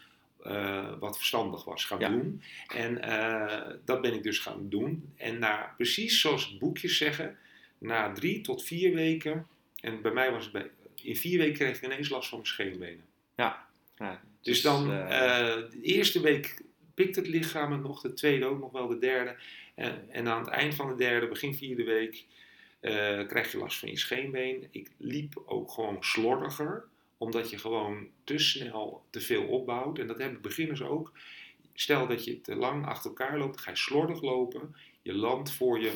eh, 0.49 0.93
wat 0.99 1.17
verstandig 1.17 1.65
was 1.65 1.85
gaan 1.85 1.99
Ja. 2.01 2.09
doen. 2.09 2.43
En 2.75 3.03
eh, 3.03 3.75
dat 3.85 4.01
ben 4.01 4.15
ik 4.15 4.23
dus 4.23 4.39
gaan 4.39 4.69
doen. 4.69 5.13
En 5.17 5.39
na, 5.39 5.75
precies 5.77 6.21
zoals 6.21 6.59
boekjes 6.59 6.97
zeggen, 6.97 7.39
na 7.79 8.13
drie 8.13 8.41
tot 8.41 8.63
vier 8.65 8.95
weken, 8.95 9.47
en 9.81 10.03
bij 10.03 10.13
mij 10.13 10.31
was 10.33 10.43
het 10.45 10.53
bij, 10.53 10.71
in 11.03 11.17
vier 11.17 11.39
weken 11.39 11.55
kreeg 11.55 11.77
ik 11.77 11.85
ineens 11.85 12.09
last 12.09 12.29
van 12.29 12.39
mijn 12.39 12.51
scheenbenen. 12.51 13.05
Ja, 13.37 13.67
Dus 14.43 14.63
dan, 14.63 14.93
eh, 14.93 15.55
de 15.71 15.81
eerste 15.83 16.21
week 16.21 16.63
pikt 16.95 17.17
het 17.17 17.27
lichaam 17.29 17.73
het 17.73 17.83
nog, 17.83 18.01
de 18.01 18.13
tweede 18.13 18.45
ook 18.47 18.61
nog 18.61 18.73
wel, 18.73 18.87
de 18.87 18.99
derde. 18.99 19.37
En, 19.75 20.11
en 20.11 20.29
aan 20.29 20.41
het 20.41 20.49
eind 20.49 20.75
van 20.75 20.89
de 20.89 20.95
derde, 20.95 21.29
begin 21.29 21.55
vierde 21.55 21.85
week, 21.85 22.25
krijg 23.29 23.53
je 23.53 23.59
last 23.59 23.79
van 23.79 23.89
je 23.89 23.99
scheenbeen. 23.99 24.69
Ik 24.71 24.91
liep 24.97 25.43
ook 25.47 25.71
gewoon 25.71 25.97
slordiger, 26.01 26.85
omdat 27.19 27.51
je 27.51 27.59
gewoon 27.59 28.09
te 28.25 28.39
snel 28.39 29.05
te 29.11 29.21
veel 29.21 29.45
opbouwt. 29.47 29.99
En 29.99 30.07
dat 30.07 30.19
hebben 30.19 30.41
beginners 30.41 30.83
ook. 30.83 31.13
Stel 31.75 32.07
dat 32.07 32.25
je 32.25 32.41
te 32.41 32.55
lang 32.55 32.87
achter 32.87 33.11
elkaar 33.11 33.39
loopt, 33.39 33.61
ga 33.61 33.71
je 33.71 33.77
slordig 33.77 34.23
lopen. 34.23 34.77
Je 35.03 35.15
landt 35.15 35.53
voor 35.53 35.81
je, 35.81 35.93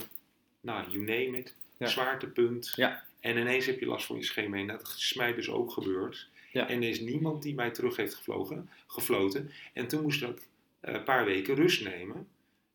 nou, 0.61 0.91
you 0.91 0.99
name 1.05 1.39
it, 1.39 1.55
Ja. 1.79 1.87
zwaartepunt. 1.87 2.73
Ja. 2.77 3.05
En 3.21 3.37
ineens 3.37 3.67
heb 3.67 3.81
je 3.81 3.87
last 3.87 4.07
van 4.07 4.17
je 4.17 4.25
scheenbeen. 4.25 4.67
Dat 4.67 4.95
is 4.99 5.15
mij 5.15 5.35
dus 5.35 5.49
ook 5.51 5.71
gebeurd. 5.73 6.29
Ja. 6.53 6.69
En 6.69 6.83
er 6.83 6.89
is 6.89 7.01
niemand 7.01 7.43
die 7.43 7.55
mij 7.55 7.71
terug 7.71 7.97
heeft 7.97 8.15
gevlogen, 8.15 8.71
gefloten. 8.87 9.51
En 9.73 9.89
toen 9.89 10.03
moest 10.03 10.23
ik 10.23 10.49
eh, 10.81 10.95
een 10.95 11.05
paar 11.05 11.25
weken 11.25 11.55
rust 11.55 11.85
nemen. 11.85 12.29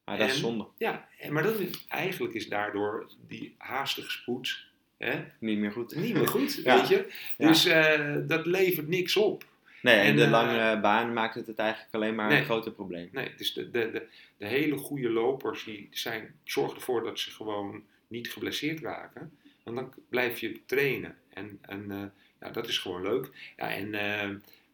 maar 0.06 0.18
dat 0.18 0.28
is 0.28 0.34
en- 0.34 0.40
zonde. 0.40 0.68
Ja, 0.78 1.08
en- 1.20 1.34
maar 1.34 1.44
dat 1.44 1.60
is, 1.60 1.86
eigenlijk 1.88 2.34
is 2.34 2.50
daardoor 2.50 3.10
die 3.28 3.56
haastige 3.58 4.10
spoed 4.12 4.66
hè, 4.98 5.24
Niet 5.40 5.58
meer 5.58 5.72
goed. 5.72 5.96
niet 5.96 6.14
meer 6.14 6.28
goed, 6.28 6.56
Ja. 6.64 6.78
weet 6.78 6.88
je. 6.88 7.14
Dus 7.38 7.66
eh, 7.66 8.16
dat 8.28 8.46
levert 8.46 8.88
niks 8.88 9.16
op. 9.16 9.44
Nee, 9.82 9.96
en, 10.00 10.06
En, 10.06 10.16
de 10.16 10.24
eh, 10.24 10.30
lange 10.30 10.80
baan 10.80 11.14
maakt 11.14 11.36
het 11.36 11.48
het 11.48 11.58
eigenlijk 11.60 11.94
alleen 11.94 12.16
maar 12.16 12.28
Nee. 12.30 12.38
een 12.40 12.46
groter 12.46 12.72
probleem. 12.72 13.10
Nee, 13.12 13.32
dus 13.38 13.54
de, 13.54 13.72
de, 13.72 13.92
de, 13.92 14.06
de 14.38 14.48
hele 14.48 14.78
goede 14.78 15.10
lopers 15.10 15.64
die 15.64 15.88
zijn, 15.92 16.36
zorgen 16.44 16.76
ervoor 16.76 17.04
dat 17.04 17.20
ze 17.20 17.32
gewoon 17.32 17.84
niet 18.08 18.32
geblesseerd 18.32 18.80
raken. 18.80 19.32
Want 19.64 19.78
dan 19.78 19.94
blijf 20.10 20.40
je 20.40 20.60
trainen. 20.66 21.16
En, 21.34 21.60
en 21.62 21.92
eh, 21.92 22.04
ja, 22.42 22.50
dat 22.50 22.68
is 22.68 22.78
gewoon 22.78 23.02
leuk. 23.02 23.30
Ja, 23.58 23.70
en 23.74 23.92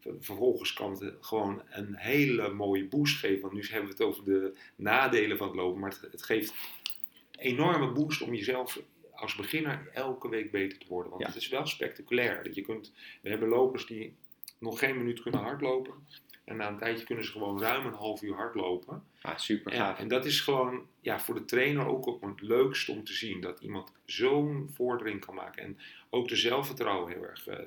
ver- 0.00 0.14
vervolgens 0.20 0.72
kan 0.72 0.90
het 0.92 1.14
gewoon 1.20 1.62
een 1.70 1.94
hele 1.96 2.48
mooie 2.52 2.84
boost 2.84 3.18
geven. 3.18 3.40
Want 3.40 3.52
nu 3.52 3.62
hebben 3.62 3.84
we 3.88 3.94
het 3.94 4.02
over 4.02 4.24
de 4.24 4.54
nadelen 4.76 5.36
van 5.36 5.46
het 5.46 5.56
lopen. 5.56 5.80
Maar 5.80 5.90
het, 5.90 6.12
het 6.12 6.22
geeft 6.22 6.54
een 7.32 7.40
enorme 7.44 7.92
boost 7.92 8.22
om 8.22 8.34
jezelf 8.34 8.80
als 9.22 9.34
beginner 9.34 9.88
elke 9.92 10.28
week 10.28 10.50
beter 10.50 10.78
te 10.78 10.86
worden. 10.88 11.10
Want 11.10 11.22
Ja. 11.22 11.28
het 11.28 11.36
is 11.36 11.48
wel 11.48 11.66
spectaculair. 11.66 12.42
Dat 12.44 12.54
je 12.54 12.62
kunt, 12.62 12.92
we 13.22 13.28
hebben 13.28 13.48
lopers 13.48 13.86
die 13.86 14.14
nog 14.58 14.78
geen 14.78 14.96
minuut 14.96 15.22
kunnen 15.22 15.40
hardlopen. 15.40 15.94
En 16.44 16.56
na 16.56 16.68
een 16.68 16.76
tijdje 16.78 17.04
kunnen 17.04 17.24
ze 17.24 17.30
gewoon 17.30 17.60
ruim 17.60 17.86
een 17.86 17.92
half 17.92 18.22
uur 18.22 18.34
hardlopen. 18.34 19.02
Ah, 19.20 19.38
super 19.38 19.72
Ja, 19.72 19.78
gaaf. 19.78 19.98
en 19.98 20.08
dat 20.08 20.24
is 20.24 20.40
gewoon 20.40 20.86
ja, 21.00 21.20
voor 21.20 21.34
de 21.34 21.44
trainer 21.44 21.86
ook 21.86 22.06
op 22.06 22.22
het 22.22 22.40
leukst 22.40 22.88
om 22.88 23.04
te 23.04 23.12
zien. 23.12 23.40
Dat 23.40 23.60
iemand 23.60 23.92
zo'n 24.04 24.70
vordering 24.74 25.24
kan 25.24 25.34
maken. 25.34 25.62
En 25.62 25.78
ook 26.10 26.28
de 26.28 26.36
zelfvertrouwen 26.36 27.12
heel 27.12 27.22
erg 27.24 27.46
eh, 27.46 27.58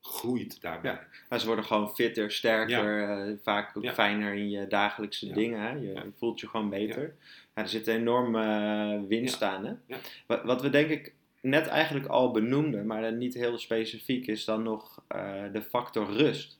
groeit 0.00 0.60
daarbij. 0.60 0.90
Ja. 0.92 1.06
Maar 1.28 1.40
ze 1.40 1.46
worden 1.46 1.64
gewoon 1.64 1.94
fitter, 1.94 2.30
sterker, 2.32 3.08
eh, 3.08 3.34
vaak 3.42 3.76
ook 3.76 3.82
Ja. 3.82 3.92
fijner 3.94 4.34
in 4.34 4.50
je 4.50 4.66
dagelijkse 4.66 5.32
dingen. 5.32 5.60
Hè? 5.60 5.70
Je 5.70 6.12
voelt 6.18 6.40
je 6.40 6.48
gewoon 6.48 6.70
beter. 6.70 7.16
Ja. 7.58 7.64
er 7.64 7.68
zit 7.68 7.86
een 7.86 7.96
enorme 7.96 8.42
eh, 8.42 9.08
winst 9.08 9.42
aan. 9.42 9.64
Hè? 9.64 9.96
Wat, 10.26 10.44
wat 10.44 10.62
we 10.62 10.70
denk 10.70 10.88
ik 10.88 11.14
net 11.40 11.66
eigenlijk 11.66 12.06
al 12.06 12.30
benoemden, 12.30 12.86
maar 12.86 13.12
niet 13.12 13.34
heel 13.34 13.58
specifiek, 13.58 14.26
is 14.26 14.44
dan 14.44 14.62
nog 14.62 15.02
eh, 15.08 15.42
de 15.52 15.62
factor 15.62 16.12
rust. 16.12 16.58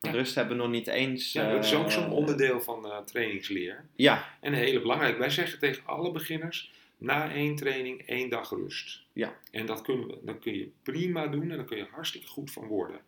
Ja. 0.00 0.10
Rust 0.10 0.34
hebben 0.34 0.56
we 0.56 0.62
nog 0.62 0.72
niet 0.72 0.86
eens. 0.86 1.32
Ja, 1.32 1.52
dat 1.52 1.64
is 1.64 1.74
ook 1.74 1.84
eh, 1.84 1.90
zo'n 1.90 2.10
onderdeel 2.10 2.60
van 2.60 2.86
trainingsleer. 3.04 3.84
Ja, 3.96 4.36
En 4.40 4.52
heel 4.52 4.80
belangrijk, 4.80 5.18
wij 5.18 5.30
zeggen 5.30 5.58
tegen 5.58 5.82
alle 5.86 6.12
beginners, 6.12 6.72
na 6.98 7.32
één 7.32 7.56
training 7.56 8.06
één 8.06 8.30
dag 8.30 8.50
rust. 8.50 9.02
Ja. 9.12 9.36
En 9.50 9.66
dat 9.66 9.82
kunnen 9.82 10.06
we, 10.06 10.18
dan 10.22 10.38
kun 10.38 10.56
je 10.56 10.70
prima 10.82 11.26
doen 11.26 11.50
en 11.50 11.56
dan 11.56 11.66
kun 11.66 11.76
je 11.76 11.86
hartstikke 11.90 12.26
goed 12.26 12.50
van 12.50 12.66
worden. 12.66 13.00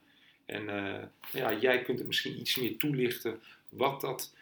En 0.46 0.64
ja, 1.32 1.52
jij 1.52 1.82
kunt 1.82 1.98
het 1.98 2.06
misschien 2.06 2.40
iets 2.40 2.56
meer 2.56 2.76
toelichten 2.76 3.40
wat 3.68 4.00
dat 4.00 4.34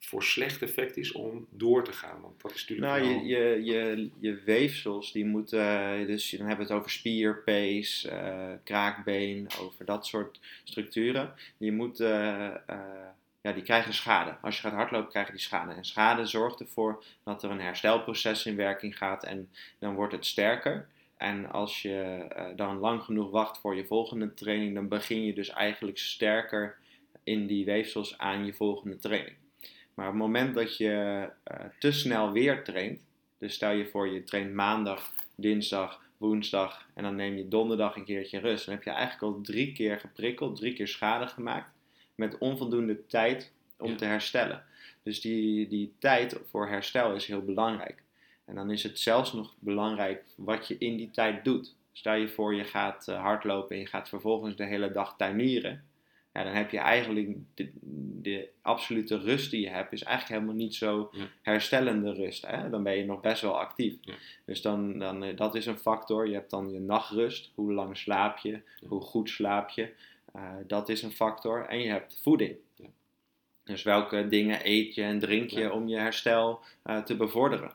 voor 0.00 0.22
slecht 0.22 0.62
effect 0.62 0.96
is 0.96 1.12
om 1.12 1.46
door 1.50 1.84
te 1.84 1.92
gaan. 1.92 2.20
Want 2.20 2.42
dat 2.42 2.54
is 2.54 2.60
natuurlijk 2.68 2.88
Nou, 2.88 3.08
wel- 3.14 3.24
je, 3.24 3.26
je, 3.26 3.64
je, 3.64 4.10
je 4.18 4.40
weefsels, 4.44 5.12
die 5.12 5.24
moeten, 5.24 5.98
eh, 6.00 6.06
dus 6.06 6.30
dan 6.30 6.46
hebben 6.46 6.66
we 6.66 6.72
het 6.72 6.80
over 6.80 6.90
spier, 6.90 7.42
pees, 7.42 8.04
eh, 8.04 8.48
kraakbeen, 8.64 9.46
over 9.60 9.84
dat 9.84 10.06
soort 10.06 10.40
structuren. 10.64 11.34
Die 11.56 11.72
moeten, 11.72 12.12
eh, 12.68 12.78
ja, 13.40 13.52
die 13.52 13.62
krijgen 13.62 13.94
schade. 13.94 14.36
Als 14.42 14.56
je 14.56 14.62
gaat 14.62 14.72
hardlopen, 14.72 15.10
krijg 15.10 15.26
je 15.26 15.32
die 15.32 15.40
schade. 15.42 15.72
En 15.72 15.84
schade 15.84 16.26
zorgt 16.26 16.60
ervoor 16.60 17.04
dat 17.24 17.42
er 17.42 17.50
een 17.50 17.60
herstelproces 17.60 18.46
in 18.46 18.56
werking 18.56 18.96
gaat 18.96 19.24
en 19.24 19.50
dan 19.78 19.94
wordt 19.94 20.12
het 20.12 20.26
sterker. 20.26 20.88
En 21.16 21.50
als 21.50 21.82
je 21.82 22.26
dan 22.56 22.78
lang 22.78 23.02
genoeg 23.02 23.30
wacht 23.30 23.58
voor 23.58 23.76
je 23.76 23.84
volgende 23.86 24.34
training, 24.34 24.74
dan 24.74 24.88
begin 24.88 25.24
je 25.24 25.34
dus 25.34 25.48
eigenlijk 25.50 25.98
sterker 25.98 26.76
in 27.24 27.46
die 27.46 27.64
weefsels 27.64 28.18
aan 28.18 28.44
je 28.44 28.52
volgende 28.52 28.96
training. 28.96 29.36
Maar 29.94 30.06
op 30.06 30.12
het 30.12 30.22
moment 30.22 30.54
dat 30.54 30.76
je 30.76 31.26
eh, 31.42 31.64
te 31.78 31.92
snel 31.92 32.32
weer 32.32 32.64
traint, 32.64 33.00
dus 33.38 33.54
stel 33.54 33.70
je 33.72 33.86
voor 33.86 34.08
je 34.08 34.24
traint 34.24 34.52
maandag, 34.54 35.12
dinsdag, 35.34 36.02
woensdag 36.16 36.86
en 36.94 37.02
dan 37.02 37.16
neem 37.16 37.36
je 37.36 37.48
donderdag 37.48 37.96
een 37.96 38.04
keertje 38.04 38.38
rust, 38.38 38.64
dan 38.66 38.74
heb 38.74 38.84
je 38.84 38.90
eigenlijk 38.90 39.22
al 39.22 39.40
drie 39.42 39.72
keer 39.72 40.00
geprikkeld, 40.00 40.56
drie 40.56 40.72
keer 40.72 40.88
schade 40.88 41.26
gemaakt 41.26 41.70
met 42.14 42.38
onvoldoende 42.38 43.06
tijd 43.06 43.52
om 43.78 43.90
Ja. 43.90 43.96
te 43.96 44.04
herstellen. 44.04 44.64
Dus 45.02 45.20
die, 45.20 45.68
die 45.68 45.92
tijd 45.98 46.40
voor 46.50 46.68
herstel 46.68 47.14
is 47.14 47.26
heel 47.26 47.44
belangrijk. 47.44 48.02
En 48.44 48.54
dan 48.54 48.70
is 48.70 48.82
het 48.82 48.98
zelfs 48.98 49.32
nog 49.32 49.54
belangrijk 49.58 50.22
wat 50.36 50.68
je 50.68 50.76
in 50.78 50.96
die 50.96 51.10
tijd 51.10 51.44
doet. 51.44 51.74
Stel 51.92 52.14
je 52.14 52.28
voor 52.28 52.54
je 52.54 52.64
gaat 52.64 53.08
eh, 53.08 53.20
hardlopen 53.20 53.74
en 53.76 53.82
je 53.82 53.86
gaat 53.86 54.08
vervolgens 54.08 54.56
de 54.56 54.64
hele 54.64 54.92
dag 54.92 55.14
tuinieren. 55.16 55.84
Ja, 56.32 56.44
dan 56.44 56.52
heb 56.52 56.70
je 56.70 56.78
eigenlijk 56.78 57.36
de, 57.54 57.70
de 58.22 58.48
absolute 58.62 59.18
rust 59.18 59.50
die 59.50 59.60
je 59.60 59.68
hebt, 59.68 59.92
is 59.92 60.02
eigenlijk 60.02 60.40
helemaal 60.40 60.64
niet 60.64 60.74
zo 60.74 61.10
herstellende 61.42 62.12
rust. 62.12 62.46
Hè? 62.46 62.70
Dan 62.70 62.82
ben 62.82 62.96
je 62.96 63.04
nog 63.04 63.20
best 63.20 63.42
wel 63.42 63.58
actief. 63.58 63.94
Ja. 64.00 64.14
Dus 64.44 64.62
dan, 64.62 64.98
dan, 64.98 65.24
eh, 65.24 65.36
dat 65.36 65.54
is 65.54 65.66
een 65.66 65.78
factor. 65.78 66.28
Je 66.28 66.34
hebt 66.34 66.50
dan 66.50 66.72
je 66.72 66.80
nachtrust. 66.80 67.50
Hoe 67.54 67.72
lang 67.72 67.96
slaap 67.96 68.38
je? 68.38 68.60
Hoe 68.86 69.00
goed 69.00 69.28
slaap 69.28 69.68
je? 69.68 69.92
Eh, 70.32 70.54
dat 70.66 70.88
is 70.88 71.02
een 71.02 71.12
factor. 71.12 71.66
En 71.66 71.78
je 71.78 71.88
hebt 71.88 72.18
voeding. 72.22 72.56
Ja. 72.74 72.86
Dus 73.64 73.82
welke 73.82 74.28
dingen 74.28 74.58
eet 74.62 74.94
je 74.94 75.02
en 75.02 75.18
drink 75.18 75.50
je 75.50 75.72
om 75.72 75.88
je 75.88 75.96
herstel 75.96 76.60
eh, 76.82 77.02
te 77.02 77.16
bevorderen? 77.16 77.70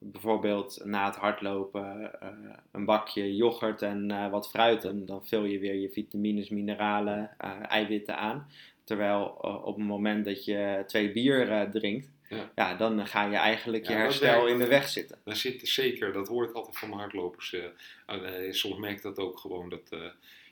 Bijvoorbeeld 0.00 0.80
na 0.84 1.06
het 1.06 1.16
hardlopen 1.16 2.20
eh, 2.20 2.28
een 2.72 2.84
bakje 2.84 3.36
yoghurt 3.36 3.82
en 3.82 4.10
eh, 4.10 4.30
wat 4.30 4.50
fruit. 4.50 4.84
En 4.84 5.06
dan 5.06 5.26
vul 5.26 5.44
je 5.44 5.58
weer 5.58 5.74
je 5.74 5.90
vitamines, 5.90 6.48
mineralen, 6.48 7.30
eh, 7.38 7.50
eiwitten 7.62 8.18
aan. 8.18 8.50
Terwijl 8.84 9.24
op 9.64 9.76
het 9.76 9.86
moment 9.86 10.24
dat 10.24 10.44
je 10.44 10.84
twee 10.86 11.12
bier 11.12 11.68
drinkt, 11.70 12.10
Ja. 12.28 12.50
ja. 12.54 12.74
dan 12.74 13.06
ga 13.06 13.24
je 13.24 13.36
eigenlijk 13.36 13.86
Ja, 13.86 13.90
je 13.92 13.96
dat 13.96 14.06
herstel 14.06 14.46
in 14.46 14.58
de 14.58 14.66
weg 14.66 14.88
zitten. 14.88 15.18
Daar 15.24 15.36
zit 15.36 15.68
zeker, 15.68 16.12
dat 16.12 16.28
hoor 16.28 16.44
ik 16.44 16.52
altijd 16.52 16.78
van 16.78 16.88
mijn 16.88 17.00
hardlopers. 17.00 17.56
soms 18.50 18.78
merk 18.78 18.96
ik 18.96 19.02
dat 19.02 19.18
ook 19.18 19.38
gewoon 19.38 19.68
dat 19.68 19.96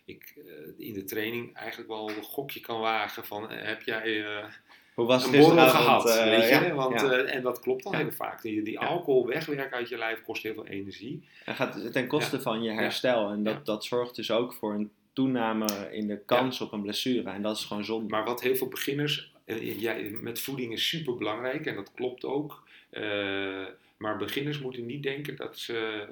ik 0.04 0.34
in 0.78 0.92
de 0.92 1.04
training 1.04 1.54
eigenlijk 1.54 1.88
wel 1.88 2.10
een 2.10 2.22
gokje 2.22 2.60
kan 2.60 2.80
wagen 2.80 3.24
van 3.24 3.50
heb 3.50 3.82
jij 3.82 4.24
Hoe 4.96 5.06
was 5.06 5.24
het 5.24 5.32
een 5.32 5.40
borrel 5.40 5.62
gisteravond? 5.64 6.10
gehad? 6.10 6.24
eh, 6.26 6.30
weet 6.38 6.48
je? 6.48 6.66
ja, 6.66 6.74
Want, 6.74 7.00
ja. 7.00 7.12
eh, 7.12 7.34
en 7.34 7.42
dat 7.42 7.60
klopt 7.60 7.82
dan 7.82 7.92
Ja. 7.92 7.98
heel 7.98 8.12
vaak. 8.12 8.42
Die, 8.42 8.62
die 8.62 8.78
alcohol 8.78 9.26
wegwerken 9.26 9.76
uit 9.76 9.88
je 9.88 9.98
lijf 9.98 10.22
kost 10.22 10.42
heel 10.42 10.54
veel 10.54 10.66
energie. 10.66 11.22
Het 11.44 11.56
gaat 11.56 11.92
ten 11.92 12.06
koste 12.06 12.40
van 12.40 12.62
je 12.62 12.70
herstel. 12.70 13.30
En 13.30 13.42
dat, 13.42 13.66
dat 13.66 13.84
zorgt 13.84 14.16
dus 14.16 14.30
ook 14.30 14.52
voor 14.52 14.74
een 14.74 14.90
toename 15.12 15.88
in 15.92 16.06
de 16.06 16.20
kans 16.26 16.60
op 16.60 16.72
een 16.72 16.82
blessure. 16.82 17.30
En 17.30 17.42
dat 17.42 17.56
is 17.56 17.64
gewoon 17.64 17.84
zonde. 17.84 18.08
Maar 18.08 18.24
wat 18.24 18.40
heel 18.42 18.56
veel 18.56 18.68
beginners, 18.68 19.32
eh, 19.44 19.80
jij, 19.80 20.16
met 20.20 20.40
voeding 20.40 20.72
is 20.72 20.88
super 20.88 21.16
belangrijk 21.16 21.66
en 21.66 21.74
dat 21.74 21.90
klopt 21.94 22.24
ook. 22.24 22.64
Maar 23.96 24.16
beginners 24.18 24.58
moeten 24.60 24.86
niet 24.86 25.02
denken 25.02 25.36
dat 25.36 25.58
ze 25.58 26.06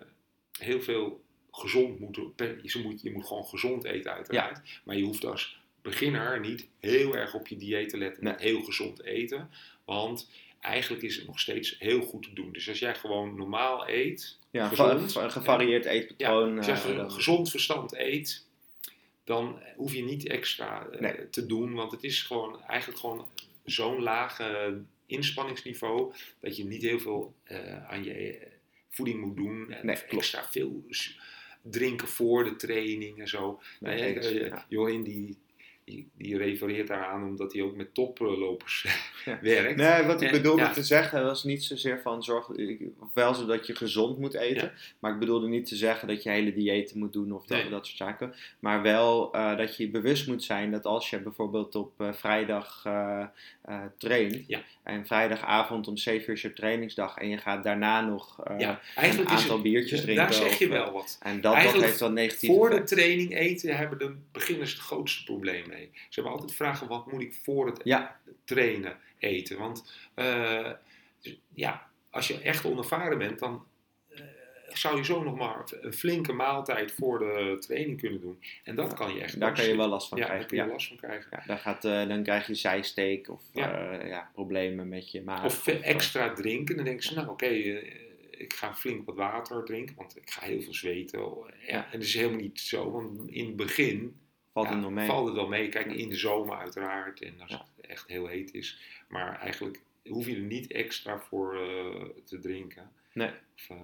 heel 0.59 0.81
veel 0.81 1.23
gezond 1.51 1.99
moeten. 2.01 2.33
Ze 2.65 2.83
moet, 2.83 3.03
je 3.03 3.13
moet 3.13 3.27
gewoon 3.27 3.45
gezond 3.45 3.85
eten, 3.85 4.13
uiteraard. 4.13 4.81
Maar 4.85 4.97
je 4.97 5.05
hoeft 5.05 5.25
als 5.27 5.59
beginner 5.85 6.41
niet 6.41 6.67
heel 6.81 7.17
erg 7.17 7.35
op 7.35 7.47
je 7.49 7.57
dieet 7.57 7.89
te 7.89 7.99
letten 7.99 8.25
met 8.25 8.41
heel 8.41 8.63
gezond 8.63 9.03
eten. 9.03 9.51
Want 9.85 10.31
eigenlijk 10.61 11.03
is 11.03 11.17
het 11.17 11.27
nog 11.27 11.41
steeds 11.41 11.77
heel 11.79 12.01
goed 12.03 12.23
te 12.23 12.33
doen. 12.33 12.53
Dus 12.53 12.69
als 12.69 12.79
jij 12.79 12.95
gewoon 12.95 13.37
normaal 13.37 13.89
eet, 13.89 14.39
ja, 14.51 14.69
gezond, 14.69 15.15
een 15.15 15.31
gevarieerd 15.31 15.85
eetpatroon. 15.85 16.57
als 16.57 16.67
jij 16.67 16.97
eh, 16.97 17.11
gezond 17.11 17.51
verstand 17.51 17.95
eet, 17.97 18.47
dan 19.25 19.61
hoef 19.77 19.95
je 19.95 20.03
niet 20.05 20.27
extra 20.27 20.87
eh, 20.87 21.01
Nee. 21.01 21.31
te 21.31 21.47
doen. 21.47 21.75
Want 21.75 21.93
het 21.93 22.05
is 22.05 22.23
gewoon 22.23 22.63
eigenlijk 22.63 23.01
gewoon 23.01 23.29
zo'n 23.65 24.03
laag 24.03 24.41
eh, 24.41 24.73
inspanningsniveau 25.07 26.13
dat 26.41 26.57
je 26.57 26.65
niet 26.65 26.83
heel 26.83 27.01
veel 27.01 27.35
eh, 27.45 27.91
aan 27.91 28.05
je 28.05 28.39
voeding 28.89 29.21
moet 29.21 29.37
doen. 29.37 29.71
En 29.73 29.87
Nee, 29.87 29.97
extra 29.97 30.45
veel 30.45 30.85
drinken 31.63 32.09
voor 32.09 32.45
de 32.45 32.57
training 32.57 33.21
en 33.21 33.29
zo. 33.29 33.61
Nee, 33.81 34.15
Nee, 34.15 34.35
ja. 34.45 34.67
Johin 34.69 35.03
die, 35.03 35.37
die, 35.85 36.09
die 36.17 36.37
refereert 36.37 36.89
daaraan 36.89 37.25
omdat 37.25 37.53
hij 37.53 37.63
ook 37.63 37.77
met 37.77 37.95
toplopers 37.95 38.87
Ja. 39.25 39.39
werkt. 39.43 39.77
Nee, 39.77 40.03
wat 40.03 40.23
ik 40.23 40.31
bedoelde 40.31 40.63
ja. 40.63 40.73
te 40.73 40.83
zeggen 40.83 41.25
was 41.25 41.45
niet 41.45 41.65
zozeer 41.65 42.01
van 42.03 42.23
zorg, 42.23 42.51
wel 43.15 43.35
zo 43.35 43.47
dat 43.47 43.67
je 43.67 43.77
gezond 43.77 44.19
moet 44.19 44.35
eten, 44.35 44.73
maar 44.99 45.13
ik 45.13 45.19
bedoelde 45.19 45.49
niet 45.49 45.67
te 45.67 45.77
zeggen 45.77 46.09
dat 46.09 46.23
je 46.23 46.31
hele 46.31 46.53
diëten 46.53 46.99
moet 46.99 47.13
doen 47.13 47.33
of 47.33 47.47
dat, 47.47 47.59
Nee. 47.59 47.71
dat 47.71 47.87
soort 47.87 47.99
zaken, 47.99 48.35
maar 48.59 48.83
wel 48.83 49.33
eh, 49.33 49.57
dat 49.57 49.77
je 49.77 49.89
bewust 49.89 50.27
moet 50.27 50.43
zijn 50.43 50.71
dat 50.71 50.85
als 50.85 51.11
je 51.11 51.19
bijvoorbeeld 51.21 51.75
op 51.75 52.01
eh, 52.01 52.13
vrijdag 52.13 52.83
eh, 52.85 53.27
traint 53.99 54.59
en 54.83 55.07
vrijdagavond 55.07 55.89
om 55.89 55.97
7 55.97 56.29
uur 56.29 56.35
is 56.35 56.43
je 56.43 56.53
trainingsdag 56.53 57.17
en 57.17 57.29
je 57.29 57.39
gaat 57.39 57.65
daarna 57.65 58.01
nog 58.01 58.41
een 58.45 58.79
aantal 59.25 59.55
het, 59.55 59.63
biertjes 59.63 60.01
drinken. 60.01 60.25
daar 60.25 60.35
zeg 60.35 60.59
je 60.59 60.69
wel 60.69 60.93
wat. 60.93 61.19
En 61.23 61.41
dat, 61.41 61.63
dat 61.63 61.73
heeft 61.73 62.01
wel 62.01 62.11
negatief 62.11 62.51
Voor 62.51 62.71
de 62.71 62.83
training 62.83 63.37
eten 63.37 63.77
hebben 63.77 63.99
de 63.99 64.15
beginners 64.33 64.73
het 64.73 64.81
grootste 64.81 65.25
probleem 65.25 65.71
Ze 65.83 65.91
hebben 66.21 66.33
altijd 66.33 66.53
vragen: 66.55 66.89
wat 66.89 67.13
moet 67.13 67.23
ik 67.23 67.33
voor 67.43 67.67
het 67.67 67.81
Ja, 67.85 68.21
trainen 68.45 68.99
eten? 69.19 69.59
Want 69.59 69.93
eh, 70.15 70.71
ja, 71.55 71.87
als 72.11 72.29
je 72.29 72.41
echt 72.41 72.65
onervaren 72.65 73.19
bent, 73.19 73.39
dan 73.39 73.65
eh, 74.09 74.21
zou 74.73 74.97
je 74.97 75.05
zo 75.05 75.23
nog 75.23 75.37
maar 75.37 75.63
een 75.81 75.93
flinke 75.93 76.33
maaltijd 76.33 76.93
voor 76.93 77.19
de 77.19 77.57
training 77.61 78.01
kunnen 78.01 78.21
doen. 78.21 78.43
En 78.65 78.75
dat 78.75 78.95
kan 78.95 79.15
je 79.15 79.21
echt 79.21 79.41
daar 79.41 79.55
kan 79.55 79.65
je 79.65 79.77
wel 79.77 79.89
last 79.89 80.09
van 80.09 80.19
ja, 80.19 80.25
daar 80.27 80.33
krijgen. 80.37 80.57
kun 80.57 80.67
je 80.67 80.73
last 80.73 80.89
van 80.89 80.97
krijgen. 80.97 81.43
Ja, 81.47 81.57
gaat, 81.57 81.85
eh, 81.85 82.09
dan 82.09 82.23
krijg 82.23 82.47
je 82.47 82.55
zijsteek 82.55 83.29
of 83.31 83.43
Ja. 83.53 84.31
problemen 84.33 84.89
met 84.89 85.11
je 85.11 85.23
maag. 85.23 85.45
Of 85.45 85.67
extra 85.67 86.33
drinken, 86.33 86.77
dan 86.77 86.85
denken 86.85 87.05
ze: 87.05 87.15
nou 87.15 87.29
oké, 87.29 87.47
ik 88.31 88.53
ga 88.53 88.75
flink 88.75 89.07
wat 89.07 89.17
water 89.17 89.65
drinken, 89.65 89.97
want 89.97 90.17
ik 90.17 90.31
ga 90.31 90.47
heel 90.47 90.63
veel 90.63 90.75
zweten. 90.75 91.21
Ja, 91.21 91.27
Ja. 91.67 91.85
En 91.85 91.91
dat 91.99 92.03
is 92.03 92.15
helemaal 92.15 92.41
niet 92.41 92.61
zo, 92.61 92.91
want 92.91 93.31
in 93.31 93.47
het 93.47 93.57
begin 93.57 94.17
Valt 94.55 94.69
het 94.69 94.81
nog 94.81 94.91
mee? 94.91 95.07
valt 95.07 95.27
het 95.27 95.35
wel 95.37 95.49
mee. 95.49 95.69
Kijk, 95.69 95.93
in 95.93 96.09
de 96.09 96.17
zomer 96.17 96.57
uiteraard 96.57 97.21
en 97.21 97.35
als 97.41 97.51
het 97.53 97.87
echt 97.87 98.09
heel 98.09 98.27
heet 98.27 98.55
is. 98.55 98.79
Maar 99.09 99.39
eigenlijk 99.41 99.81
hoef 100.09 100.27
je 100.27 100.35
er 100.35 100.41
niet 100.41 100.73
extra 100.73 101.19
voor 101.19 101.55
eh, 101.55 102.03
te 102.25 102.39
drinken. 102.39 102.91
Nee. 103.13 103.31
Of, 103.57 103.69
eh, 103.71 103.77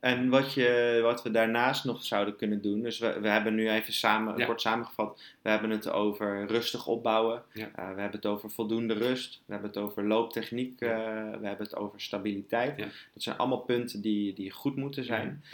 En 0.00 0.28
wat, 0.28 0.54
je, 0.54 0.98
wat 1.02 1.22
we 1.22 1.30
daarnaast 1.30 1.84
nog 1.84 2.04
zouden 2.04 2.36
kunnen 2.36 2.62
doen, 2.62 2.82
dus 2.82 2.98
we, 2.98 3.20
we 3.20 3.28
hebben 3.28 3.54
nu 3.54 3.70
even 3.70 3.92
samen, 3.92 4.36
Ja. 4.38 4.46
kort 4.46 4.60
samengevat, 4.60 5.22
we 5.42 5.50
hebben 5.50 5.70
het 5.70 5.90
over 5.90 6.46
rustig 6.46 6.86
opbouwen, 6.86 7.42
Ja. 7.52 7.66
Eh, 7.74 7.74
we 7.94 8.00
hebben 8.00 8.10
het 8.20 8.26
over 8.26 8.50
voldoende 8.50 8.94
rust, 8.94 9.42
we 9.46 9.52
hebben 9.52 9.70
het 9.70 9.78
over 9.78 10.04
looptechniek, 10.06 10.80
Ja. 10.80 10.96
we 11.40 11.46
hebben 11.46 11.66
het 11.66 11.76
over 11.76 12.00
stabiliteit. 12.00 12.78
Dat 12.78 13.22
zijn 13.22 13.36
allemaal 13.36 13.60
punten 13.60 14.00
die, 14.00 14.32
die 14.34 14.50
goed 14.50 14.76
moeten 14.76 15.04
zijn. 15.04 15.44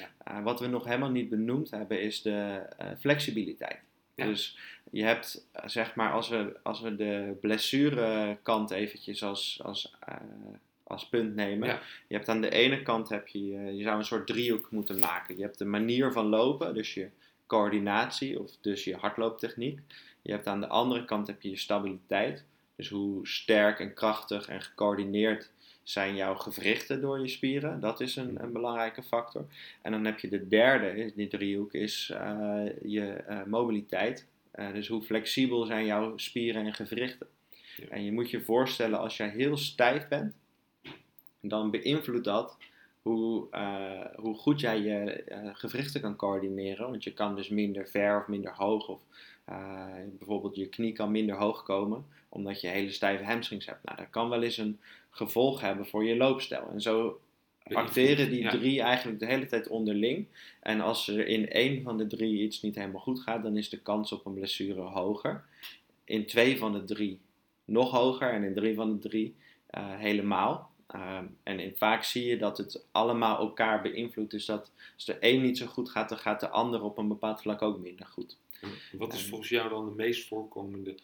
Wat 0.43 0.61
we 0.61 0.67
nog 0.67 0.85
helemaal 0.85 1.11
niet 1.11 1.29
benoemd 1.29 1.71
hebben 1.71 2.01
is 2.01 2.23
de 2.23 2.63
flexibiliteit. 3.01 3.79
Ja. 4.19 4.25
Dus 4.25 4.59
je 4.91 5.05
hebt, 5.05 5.49
zeg 5.65 5.95
maar, 5.95 6.13
als 6.13 6.29
we, 6.29 6.57
als 6.63 6.81
we 6.81 6.97
de 6.97 7.37
blessurekant 7.41 8.71
eventjes 8.71 9.23
als, 9.23 9.61
als, 9.63 9.97
eh, 10.01 10.17
als 10.83 11.09
punt 11.09 11.35
nemen. 11.35 11.69
Ja. 11.69 11.81
Je 12.09 12.15
hebt 12.17 12.29
aan 12.29 12.41
de 12.41 12.51
ene 12.51 12.83
kant, 12.83 13.09
heb 13.09 13.27
je, 13.29 13.55
eh, 13.55 13.77
je 13.77 13.83
zou 13.83 13.99
een 13.99 14.05
soort 14.05 14.27
driehoek 14.27 14.71
moeten 14.71 14.99
maken. 14.99 15.37
Je 15.37 15.43
hebt 15.43 15.59
de 15.59 15.65
manier 15.65 16.13
van 16.13 16.27
lopen, 16.27 16.75
dus 16.75 16.95
je 16.95 17.09
coördinatie 17.47 18.41
of 18.41 18.51
dus 18.61 18.85
je 18.85 18.97
hardlooptechniek. 18.97 19.81
Je 20.23 20.33
hebt 20.33 20.47
aan 20.47 20.61
de 20.61 20.69
andere 20.69 21.05
kant 21.05 21.27
heb 21.27 21.43
je 21.43 21.51
je 21.51 21.57
stabiliteit. 21.57 22.45
Dus 22.77 22.89
hoe 22.89 23.29
sterk 23.29 23.81
en 23.81 23.95
krachtig 23.95 24.49
en 24.49 24.63
gecoördineerd 24.63 25.51
zijn 25.89 26.17
jouw 26.17 26.35
gewrichten 26.35 27.01
door 27.01 27.21
je 27.21 27.29
spieren. 27.29 27.81
Dat 27.81 28.01
is 28.01 28.17
een, 28.17 28.43
een 28.43 28.53
belangrijke 28.53 29.03
factor. 29.03 29.45
En 29.83 29.93
dan 29.93 30.05
heb 30.05 30.19
je 30.19 30.29
de 30.29 30.49
derde, 30.49 30.87
in 30.87 31.13
die 31.17 31.29
driehoek, 31.29 31.73
is 31.73 32.11
eh, 32.15 32.65
je 32.83 33.13
eh, 33.13 33.45
mobiliteit. 33.45 34.27
Eh, 34.51 34.73
dus 34.73 34.89
hoe 34.89 35.03
flexibel 35.03 35.65
zijn 35.65 35.87
jouw 35.87 36.19
spieren 36.19 36.67
en 36.67 36.75
gewrichten. 36.75 37.27
Ja. 37.77 37.89
En 37.89 38.05
je 38.05 38.13
moet 38.13 38.31
je 38.31 38.41
voorstellen, 38.41 38.99
als 38.99 39.17
jij 39.17 39.29
heel 39.29 39.57
stijf 39.57 40.09
bent, 40.09 40.35
dan 41.41 41.71
beïnvloedt 41.71 42.25
dat 42.25 42.57
hoe, 43.03 43.49
hoe 44.17 44.35
goed 44.35 44.61
jij 44.61 44.81
je 44.81 45.25
gewrichten 45.53 46.01
kan 46.01 46.17
coördineren. 46.17 46.91
Want 46.91 47.05
je 47.05 47.13
kan 47.13 47.37
dus 47.37 47.49
minder 47.49 47.89
ver 47.89 48.21
of 48.21 48.27
minder 48.27 48.55
hoog, 48.55 48.89
of 48.89 49.01
eh, 49.49 49.87
bijvoorbeeld 50.19 50.57
je 50.57 50.69
knie 50.69 50.93
kan 50.93 51.11
minder 51.11 51.37
hoog 51.37 51.63
komen, 51.63 52.07
omdat 52.29 52.61
je 52.61 52.69
hele 52.69 52.91
stijve 52.91 53.25
hamstrings 53.25 53.67
hebt. 53.67 53.85
Nou, 53.85 53.97
dat 53.97 54.11
kan 54.11 54.29
wel 54.29 54.43
eens 54.43 54.57
een 54.57 54.81
gevolg 55.11 55.61
hebben 55.61 55.87
voor 55.87 56.05
je 56.05 56.17
loopstijl. 56.17 56.69
En 56.71 56.81
zo 56.81 57.21
acteren 57.63 58.31
die 58.31 58.43
Ja. 58.43 58.51
drie 58.51 58.81
eigenlijk 58.81 59.21
de 59.21 59.27
hele 59.27 59.47
tijd 59.47 59.69
onderling. 59.69 60.27
En 60.61 60.81
als 60.81 61.09
er 61.09 61.27
in 61.27 61.51
één 61.51 61.83
van 61.83 61.99
de 61.99 62.07
drie 62.07 62.43
iets 62.43 62.63
niet 62.63 62.75
helemaal 62.75 63.01
goed 63.01 63.21
gaat, 63.21 63.43
dan 63.43 63.57
is 63.57 63.69
de 63.69 63.81
kans 63.81 64.13
op 64.13 64.27
een 64.27 64.35
blessure 64.35 64.81
hoger. 64.81 65.45
In 66.05 66.27
twee 66.27 66.59
van 66.59 66.73
de 66.73 66.85
drie 66.85 67.21
nog 67.65 67.91
hoger 67.91 68.33
en 68.33 68.43
in 68.43 68.55
drie 68.55 68.75
van 68.75 68.93
de 68.93 69.09
drie 69.09 69.35
eh, 69.67 69.97
helemaal. 69.97 70.71
Ehm, 70.87 71.25
en 71.43 71.61
in, 71.61 71.73
vaak 71.77 72.05
zie 72.05 72.25
je 72.25 72.39
dat 72.39 72.59
het 72.59 72.85
allemaal 72.91 73.39
elkaar 73.39 73.83
beïnvloedt. 73.83 74.31
Dus 74.31 74.45
dat 74.45 74.73
als 74.95 75.05
de 75.05 75.17
een 75.21 75.43
niet 75.43 75.59
zo 75.59 75.67
goed 75.67 75.91
gaat, 75.91 76.09
dan 76.09 76.19
gaat 76.19 76.41
de 76.41 76.49
ander 76.49 76.83
op 76.83 76.99
een 76.99 77.09
bepaald 77.09 77.41
vlak 77.41 77.63
ook 77.63 77.79
minder 77.79 78.07
goed. 78.07 78.37
Wat 78.93 79.13
is 79.13 79.23
En- 79.23 79.29
volgens 79.29 79.49
jou 79.49 79.69
dan 79.69 79.85
de 79.85 79.95
meest 79.95 80.29
voorkomende 80.29 80.95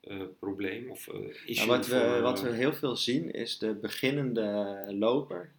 eh, 0.00 0.20
probleem? 0.38 0.90
Of, 0.90 1.08
eh, 1.08 1.20
issue 1.46 1.54
Nou, 1.54 1.68
wat, 1.68 1.86
we, 1.86 1.98
voor, 1.98 2.20
wat 2.20 2.38
eh, 2.38 2.44
we 2.44 2.56
heel 2.56 2.72
veel 2.72 2.96
zien 2.96 3.30
is 3.30 3.58
de 3.58 3.74
beginnende 3.74 4.84
loper. 4.88 5.52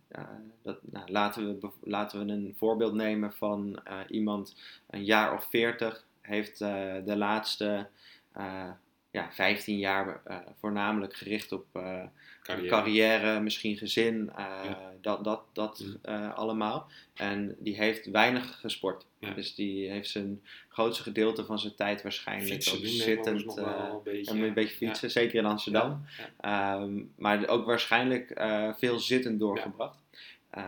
Dat, 0.62 0.80
nou, 0.82 1.12
laten, 1.12 1.60
we, 1.60 1.70
laten 1.84 2.26
we 2.26 2.32
een 2.32 2.56
voorbeeld 2.58 2.94
nemen 2.94 3.34
van 3.34 3.80
iemand 4.08 4.56
een 4.90 5.06
jaar 5.06 5.34
of 5.34 5.50
40 5.50 6.06
heeft 6.22 6.58
de 6.58 7.14
laatste 7.16 7.88
ja, 9.14 9.30
15 9.32 9.78
jaar 9.78 10.22
uh, 10.28 10.38
voornamelijk 10.60 11.16
gericht 11.16 11.52
op 11.52 11.66
uh, 11.74 12.04
Carrière. 12.44 12.68
carrière. 12.70 13.40
misschien 13.40 13.78
gezin, 13.78 14.16
uh, 14.16 14.36
Ja. 14.38 14.92
dat, 15.02 15.24
dat, 15.24 15.42
dat 15.54 15.84
Mm. 16.06 16.26
allemaal. 16.32 16.88
En 17.14 17.56
die 17.60 17.76
heeft 17.76 18.06
weinig 18.06 18.60
gesport. 18.60 19.06
Ja. 19.20 19.34
Dus 19.34 19.56
die 19.56 19.90
heeft 19.90 20.10
zijn 20.10 20.42
grootste 20.70 21.04
gedeelte 21.04 21.46
van 21.46 21.60
zijn 21.60 21.76
tijd 21.76 22.02
waarschijnlijk 22.02 22.52
Fietsen 22.64 22.78
ook 22.78 22.86
zittend. 22.86 23.46
nog 23.46 23.56
wel 23.56 23.66
een 23.96 24.04
beetje, 24.04 24.32
en 24.32 24.42
een 24.42 24.54
beetje 24.54 24.86
ja. 24.86 24.88
fietsen, 24.88 25.12
zeker 25.12 25.36
in 25.36 25.46
Amsterdam. 25.46 26.06
Ehm, 26.40 27.02
maar 27.16 27.48
ook 27.48 27.66
waarschijnlijk 27.66 28.30
eh, 28.30 28.74
veel 28.78 29.00
zittend 29.00 29.40
doorgebracht. 29.40 29.98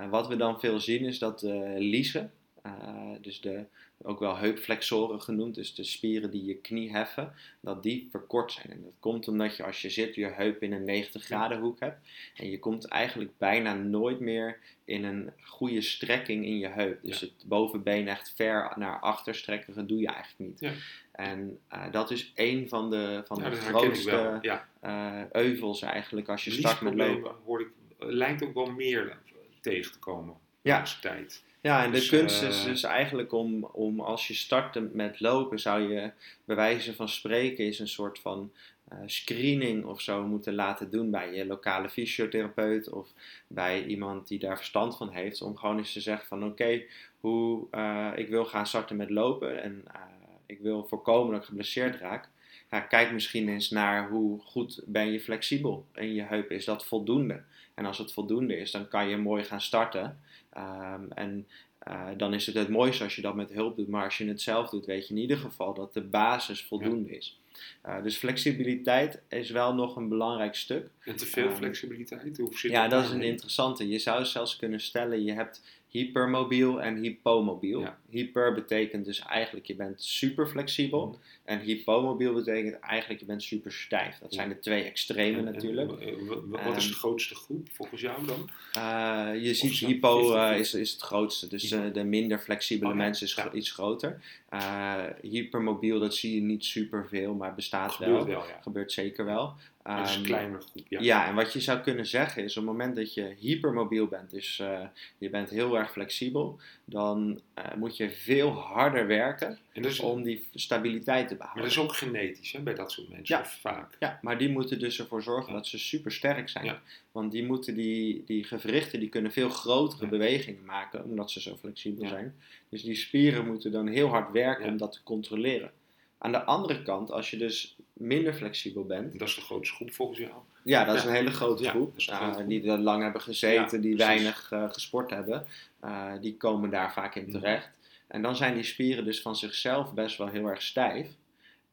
Wat 0.10 0.28
we 0.28 0.36
dan 0.36 0.60
veel 0.60 0.80
zien 0.80 1.06
is 1.06 1.20
dat 1.20 1.44
uh, 1.44 3.16
dus 3.22 3.42
de, 3.42 3.66
ook 4.04 4.20
wel 4.20 4.38
heupflexoren 4.38 5.22
genoemd, 5.22 5.56
dus 5.56 5.76
de 5.76 5.84
spieren 5.84 6.32
die 6.32 6.46
je 6.46 6.56
knie 6.56 6.92
heffen, 6.92 7.34
dat 7.60 7.84
die 7.84 8.08
verkort 8.12 8.52
zijn. 8.52 8.70
En 8.72 8.82
dat 8.84 8.94
komt 9.00 9.28
omdat 9.28 9.58
je 9.58 9.64
als 9.64 9.82
je 9.82 9.90
zit 9.90 10.16
je 10.16 10.26
heup 10.26 10.62
in 10.64 10.74
een 10.74 10.84
90 10.84 11.24
graden 11.24 11.60
hoek 11.60 11.80
hebt. 11.80 12.08
En 12.36 12.50
je 12.50 12.60
komt 12.60 12.86
eigenlijk 12.88 13.38
bijna 13.38 13.74
nooit 13.74 14.20
meer 14.20 14.60
in 14.86 15.04
een 15.04 15.32
goede 15.42 15.82
strekking 15.82 16.46
in 16.46 16.58
je 16.58 16.68
heup. 16.68 17.02
Dus 17.02 17.20
Ja. 17.20 17.26
het 17.26 17.46
bovenbeen 17.48 18.08
echt 18.08 18.34
ver 18.36 18.74
naar 18.76 19.00
achter 19.00 19.36
strekken, 19.36 19.74
dat 19.76 19.88
doe 19.88 20.00
je 20.00 20.08
eigenlijk 20.08 20.50
niet. 20.50 20.60
Ja. 20.60 20.72
En 21.12 21.60
uh, 21.74 21.92
dat 21.92 22.12
is 22.12 22.32
een 22.36 22.70
van 22.70 22.90
de, 22.90 23.22
van 23.26 23.38
Ja, 23.44 23.50
de 23.50 23.56
grootste. 23.56 24.38
Ja. 24.42 24.68
uh, 24.84 25.32
euvels 25.32 25.82
eigenlijk 25.82 26.30
als 26.30 26.44
je 26.44 26.52
start 26.52 26.82
met 26.82 26.94
lopen. 26.96 27.36
hoor 27.46 27.62
ik, 27.62 27.68
eh, 28.00 28.08
lijkt 28.08 28.44
ook 28.44 28.54
wel 28.54 28.72
meer 28.72 29.18
tegen 29.62 29.92
te 29.92 30.00
komen. 30.00 30.36
Ja. 30.62 30.82
de 30.82 30.90
tijd. 31.02 31.44
Ja, 31.66 31.84
en 31.84 31.92
de 31.92 31.98
Dus, 31.98 32.10
kunst 32.10 32.42
eh, 32.42 32.48
is 32.48 32.64
dus 32.64 32.84
eigenlijk 32.84 33.34
om, 33.34 33.64
om 33.64 34.00
als 34.00 34.28
je 34.28 34.34
start 34.34 34.94
met 34.94 35.20
lopen, 35.20 35.60
zou 35.60 35.94
je 35.94 36.12
bij 36.46 36.56
wijze 36.56 36.94
van 36.94 37.10
spreken 37.10 37.66
is 37.66 37.80
een 37.80 37.88
soort 37.88 38.20
van 38.20 38.52
uh, 38.94 38.98
screening 39.06 39.86
of 39.86 40.02
zo 40.02 40.24
moeten 40.24 40.56
laten 40.56 40.90
doen 40.90 41.12
bij 41.12 41.34
je 41.34 41.46
lokale 41.46 41.90
fysiotherapeut 41.90 42.90
of 42.90 43.08
bij 43.48 43.86
iemand 43.86 44.28
die 44.28 44.40
daar 44.40 44.58
verstand 44.58 44.98
van 44.98 45.10
heeft. 45.10 45.42
Om 45.42 45.58
gewoon 45.58 45.78
eens 45.78 45.94
te 45.94 46.02
zeggen 46.02 46.28
van 46.28 46.46
oké, 46.46 46.84
hoe 47.20 47.68
uh, 47.72 48.12
ik 48.16 48.28
wil 48.28 48.46
gaan 48.46 48.68
starten 48.68 48.96
met 48.96 49.10
lopen 49.10 49.62
en 49.62 49.84
uh, 49.88 50.02
ik 50.46 50.60
wil 50.60 50.86
voorkomen 50.86 51.32
dat 51.32 51.42
ik 51.42 51.48
geblesseerd 51.48 52.00
raak. 52.00 52.30
Ja, 52.72 52.80
kijk 52.80 53.12
misschien 53.12 53.50
eens 53.50 53.70
naar 53.70 54.10
hoe 54.10 54.40
goed 54.42 54.82
ben 54.86 55.12
je 55.12 55.20
flexibel 55.20 55.86
in 55.94 56.14
je 56.14 56.24
heup. 56.24 56.52
Is 56.52 56.66
dat 56.66 56.86
voldoende? 56.86 57.44
En 57.74 57.86
als 57.86 57.98
het 57.98 58.14
voldoende 58.14 58.58
is, 58.58 58.72
dan 58.72 58.88
kan 58.88 59.08
je 59.08 59.18
mooi 59.18 59.44
gaan 59.44 59.62
starten. 59.62 60.20
Um, 60.58 61.12
en 61.12 61.48
uh, 61.88 62.08
dan 62.18 62.34
is 62.34 62.46
het 62.46 62.56
het 62.56 62.70
mooiste 62.70 63.04
als 63.04 63.16
je 63.16 63.22
dat 63.22 63.36
met 63.36 63.52
hulp 63.52 63.76
doet. 63.76 63.88
Maar 63.88 64.04
als 64.04 64.18
je 64.18 64.28
het 64.28 64.42
zelf 64.42 64.70
doet, 64.70 64.86
weet 64.86 65.08
je 65.08 65.14
in 65.14 65.20
ieder 65.20 65.38
geval 65.38 65.74
dat 65.74 65.94
de 65.94 66.02
basis 66.02 66.64
voldoende 66.64 67.10
ja. 67.10 67.16
is. 67.16 67.40
Uh, 67.86 68.04
dus 68.04 68.18
flexibiliteit 68.18 69.22
is 69.30 69.50
wel 69.50 69.74
nog 69.74 69.96
een 69.96 70.10
belangrijk 70.10 70.56
stuk. 70.56 70.90
En 71.04 71.16
te 71.16 71.26
veel 71.26 71.48
um, 71.48 71.56
flexibiliteit? 71.56 72.38
Hoe 72.38 72.58
zit 72.58 72.72
ja, 72.72 72.88
dat 72.88 73.04
is 73.04 73.10
een 73.10 73.22
interessante. 73.22 73.88
Je 73.88 74.00
zou 74.00 74.26
zelfs 74.26 74.56
kunnen 74.56 74.80
stellen, 74.80 75.24
je 75.24 75.34
hebt 75.34 75.62
hypermobiel 75.96 76.82
en 76.82 76.96
hypomobiel. 76.96 77.80
Ja. 77.80 77.98
Hyper 78.10 78.54
betekent 78.54 79.06
dus 79.06 79.20
eigenlijk 79.20 79.66
je 79.66 79.76
bent 79.76 80.04
super 80.04 80.48
flexibel. 80.48 81.06
Mm. 81.08 81.16
En 81.44 81.60
hypomobiel 81.60 82.34
betekent 82.34 82.80
eigenlijk 82.80 83.20
je 83.20 83.26
bent 83.26 83.44
super 83.44 83.72
stijf. 83.72 84.18
Dat 84.18 84.34
zijn 84.34 84.50
de 84.50 84.60
twee 84.60 84.84
extremen 84.84 85.48
En- 85.48 85.54
natuurlijk. 85.54 85.92
en, 86.02 86.08
eh, 86.08 86.64
wat 86.66 86.76
is 86.78 86.88
de 86.88 86.94
grootste 86.94 87.36
groep 87.36 87.68
volgens 87.72 88.02
jou 88.02 88.26
dan? 88.26 88.50
Uh, 88.78 89.44
je 89.44 89.54
ziet 89.54 89.74
zo, 89.76 89.86
hypo 89.88 90.22
50-50. 90.22 90.36
uh, 90.54 90.60
is, 90.60 90.74
is 90.74 90.92
het 90.92 91.02
grootste, 91.02 91.48
dus 91.48 91.72
uh, 91.72 91.94
de 91.94 92.04
minder 92.04 92.40
flexibele 92.40 92.92
Oh, 92.92 92.98
mensen 92.98 93.26
is 93.28 93.34
Ja. 93.36 93.52
iets 93.52 93.72
groter. 93.72 94.22
Uh, 94.54 95.04
hypermobiel, 95.22 96.00
dat 96.00 96.16
zie 96.16 96.36
je 96.36 96.42
niet 96.42 96.66
superveel, 96.66 97.34
maar 97.34 97.56
bestaat 97.56 97.92
Gebeurt 97.92 98.12
wel. 98.26 98.26
wel, 98.26 98.48
ja. 98.48 98.60
Gebeurt 98.62 98.92
zeker 98.92 99.26
wel. 99.26 99.54
Maar 99.86 100.00
het 100.00 100.10
is 100.10 100.16
een 100.16 100.24
kleinere 100.24 100.62
groep, 100.62 100.86
ja. 100.88 101.00
ja. 101.02 101.28
en 101.28 101.36
wat 101.36 101.54
je 101.54 101.60
zou 101.60 101.80
kunnen 101.80 102.06
zeggen 102.06 102.44
is 102.44 102.58
op 102.58 102.64
het 102.64 102.72
moment 102.72 102.96
dat 102.96 103.14
je 103.14 103.36
hypermobiel 103.40 104.08
bent, 104.08 104.32
dus 104.32 104.60
uh, 104.60 104.80
je 105.18 105.30
bent 105.30 105.50
heel 105.50 105.78
erg 105.78 105.92
flexibel, 105.92 106.60
dan 106.86 107.42
uh, 107.60 107.64
moet 107.76 107.98
je 107.98 108.10
veel 108.10 108.52
harder 108.52 109.08
werken 109.08 109.58
is, 109.74 110.00
om 110.00 110.24
die 110.24 110.48
stabiliteit 110.54 111.28
te 111.28 111.36
maar 111.36 111.38
behouden. 111.38 111.64
dat 111.64 111.72
is 111.72 111.90
ook 111.90 111.96
genetisch 111.96 112.52
hè, 112.52 112.60
bij 112.60 112.74
dat 112.76 112.92
soort 112.92 113.10
mensen, 113.10 113.38
Ja. 113.38 113.46
vaak. 113.46 113.96
Ja, 114.00 114.20
maar 114.22 114.38
die 114.38 114.50
moeten 114.50 114.80
dus 114.80 115.00
ervoor 115.00 115.24
zorgen 115.24 115.52
Ja. 115.52 115.58
dat 115.58 115.68
ze 115.68 115.78
super 115.80 116.12
sterk 116.12 116.50
zijn. 116.50 116.66
Ja. 116.66 116.82
Want 117.12 117.32
die 117.32 117.46
moeten 117.46 117.76
die, 117.76 118.24
die 118.26 118.44
gewrichten, 118.44 119.00
die 119.00 119.10
kunnen 119.10 119.32
veel 119.32 119.50
grotere 119.50 120.08
bewegingen 120.08 120.66
maken, 120.66 121.04
omdat 121.04 121.32
ze 121.32 121.42
zo 121.42 121.56
flexibel 121.56 122.08
zijn. 122.08 122.36
Dus 122.70 122.84
die 122.84 122.96
spieren 122.96 123.46
moeten 123.48 123.72
dan 123.72 123.88
heel 123.88 124.08
hard 124.08 124.32
werken 124.32 124.66
om 124.70 124.78
dat 124.78 124.92
te 124.92 125.04
controleren. 125.04 125.72
Aan 126.18 126.32
de 126.32 126.44
andere 126.44 126.82
kant, 126.84 127.12
als 127.12 127.30
je 127.30 127.38
dus 127.38 127.75
minder 127.98 128.34
flexibel 128.34 128.86
bent, 128.86 129.12
En 129.12 129.18
dat 129.18 129.28
is 129.28 129.36
de 129.36 129.42
grootste 129.42 129.76
groep 129.76 129.94
volgens 129.94 130.20
jou. 130.20 130.32
ja, 130.64 130.84
dat 130.86 130.96
is 130.96 131.04
een 131.04 131.14
hele 131.14 131.32
grote 131.32 131.64
Ja, 131.64 131.70
groep. 131.70 131.94
uh, 132.00 132.06
grote 132.16 132.34
groep. 132.34 132.48
die 132.50 132.70
er 132.72 132.78
lang 132.78 133.04
hebben 133.04 133.22
gezeten, 133.22 133.78
Ja, 133.78 133.84
die 133.84 133.96
weinig 133.96 134.52
uh, 134.54 134.72
gesport 134.72 135.10
hebben. 135.10 135.46
Uh, 135.86 136.12
die 136.22 136.38
komen 136.38 136.70
daar 136.70 136.94
vaak 136.94 137.16
in 137.16 137.24
Mhm. 137.24 137.32
terecht. 137.32 137.70
En 138.08 138.22
dan 138.22 138.36
zijn 138.36 138.54
die 138.54 138.64
spieren 138.64 139.06
dus 139.06 139.22
van 139.22 139.36
zichzelf 139.36 139.94
best 139.94 140.18
wel 140.18 140.28
heel 140.28 140.48
erg 140.48 140.62
stijf. 140.62 141.08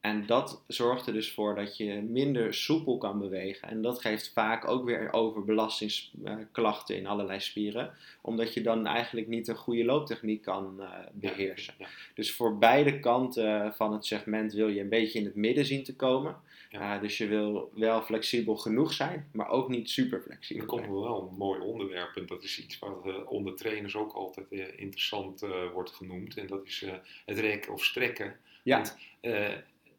En 0.03 0.27
dat 0.27 0.63
zorgt 0.67 1.07
er 1.07 1.13
dus 1.13 1.33
voor 1.33 1.55
dat 1.55 1.77
je 1.77 2.01
minder 2.01 2.55
soepel 2.55 2.99
kan 2.99 3.19
bewegen. 3.19 3.69
En 3.69 3.83
dat 3.83 4.01
geeft 4.01 4.33
vaak 4.33 4.69
ook 4.69 4.85
weer 4.85 5.13
overbelastingsklachten 5.13 6.97
in 6.97 7.07
allerlei 7.07 7.41
spieren. 7.41 7.95
Omdat 8.21 8.55
je 8.55 8.61
dan 8.61 8.87
eigenlijk 8.87 9.27
niet 9.29 9.49
een 9.49 9.57
goede 9.57 9.85
looptechniek 9.85 10.43
kan 10.43 10.77
uh, 10.81 10.89
beheersen. 11.13 11.75
Ja, 11.79 11.87
Dus 12.15 12.33
voor 12.33 12.59
beide 12.59 13.01
kanten 13.01 13.75
van 13.75 13.93
het 13.93 14.07
segment 14.07 14.53
wil 14.53 14.69
je 14.69 14.81
een 14.81 14.89
beetje 14.89 15.19
in 15.19 15.25
het 15.25 15.35
midden 15.35 15.65
zien 15.65 15.85
te 15.85 15.97
komen. 15.97 16.37
Ja. 16.71 16.95
Uh, 16.97 17.01
dus 17.03 17.19
je 17.19 17.27
wil 17.27 17.71
wel 17.75 18.03
flexibel 18.03 18.57
genoeg 18.57 18.93
zijn, 18.93 19.29
maar 19.33 19.49
ook 19.49 19.69
niet 19.69 19.91
super 19.91 20.19
Er 20.19 20.25
flexibel. 20.25 20.67
komt 20.67 20.81
zijn. 20.81 20.93
wel 21.01 21.29
een 21.31 21.37
mooi 21.37 21.61
onderwerp 21.61 22.17
en 22.17 22.27
dat 22.27 22.43
is 22.43 22.59
iets 22.61 22.79
wat 22.79 23.01
eh, 23.07 23.15
onder 23.31 23.55
trainers 23.57 23.97
ook 23.97 24.13
altijd 24.13 24.47
eh, 24.53 24.67
interessant 24.77 25.43
eh, 25.43 25.51
wordt 25.73 25.91
genoemd. 25.91 26.37
En 26.37 26.47
dat 26.47 26.67
is 26.67 26.83
eh, 26.83 26.93
het 27.27 27.39
rekken 27.39 27.73
of 27.73 27.85
strekken. 27.85 28.37
Ja. 28.63 28.77
Want, 28.77 28.97
eh, 29.21 29.49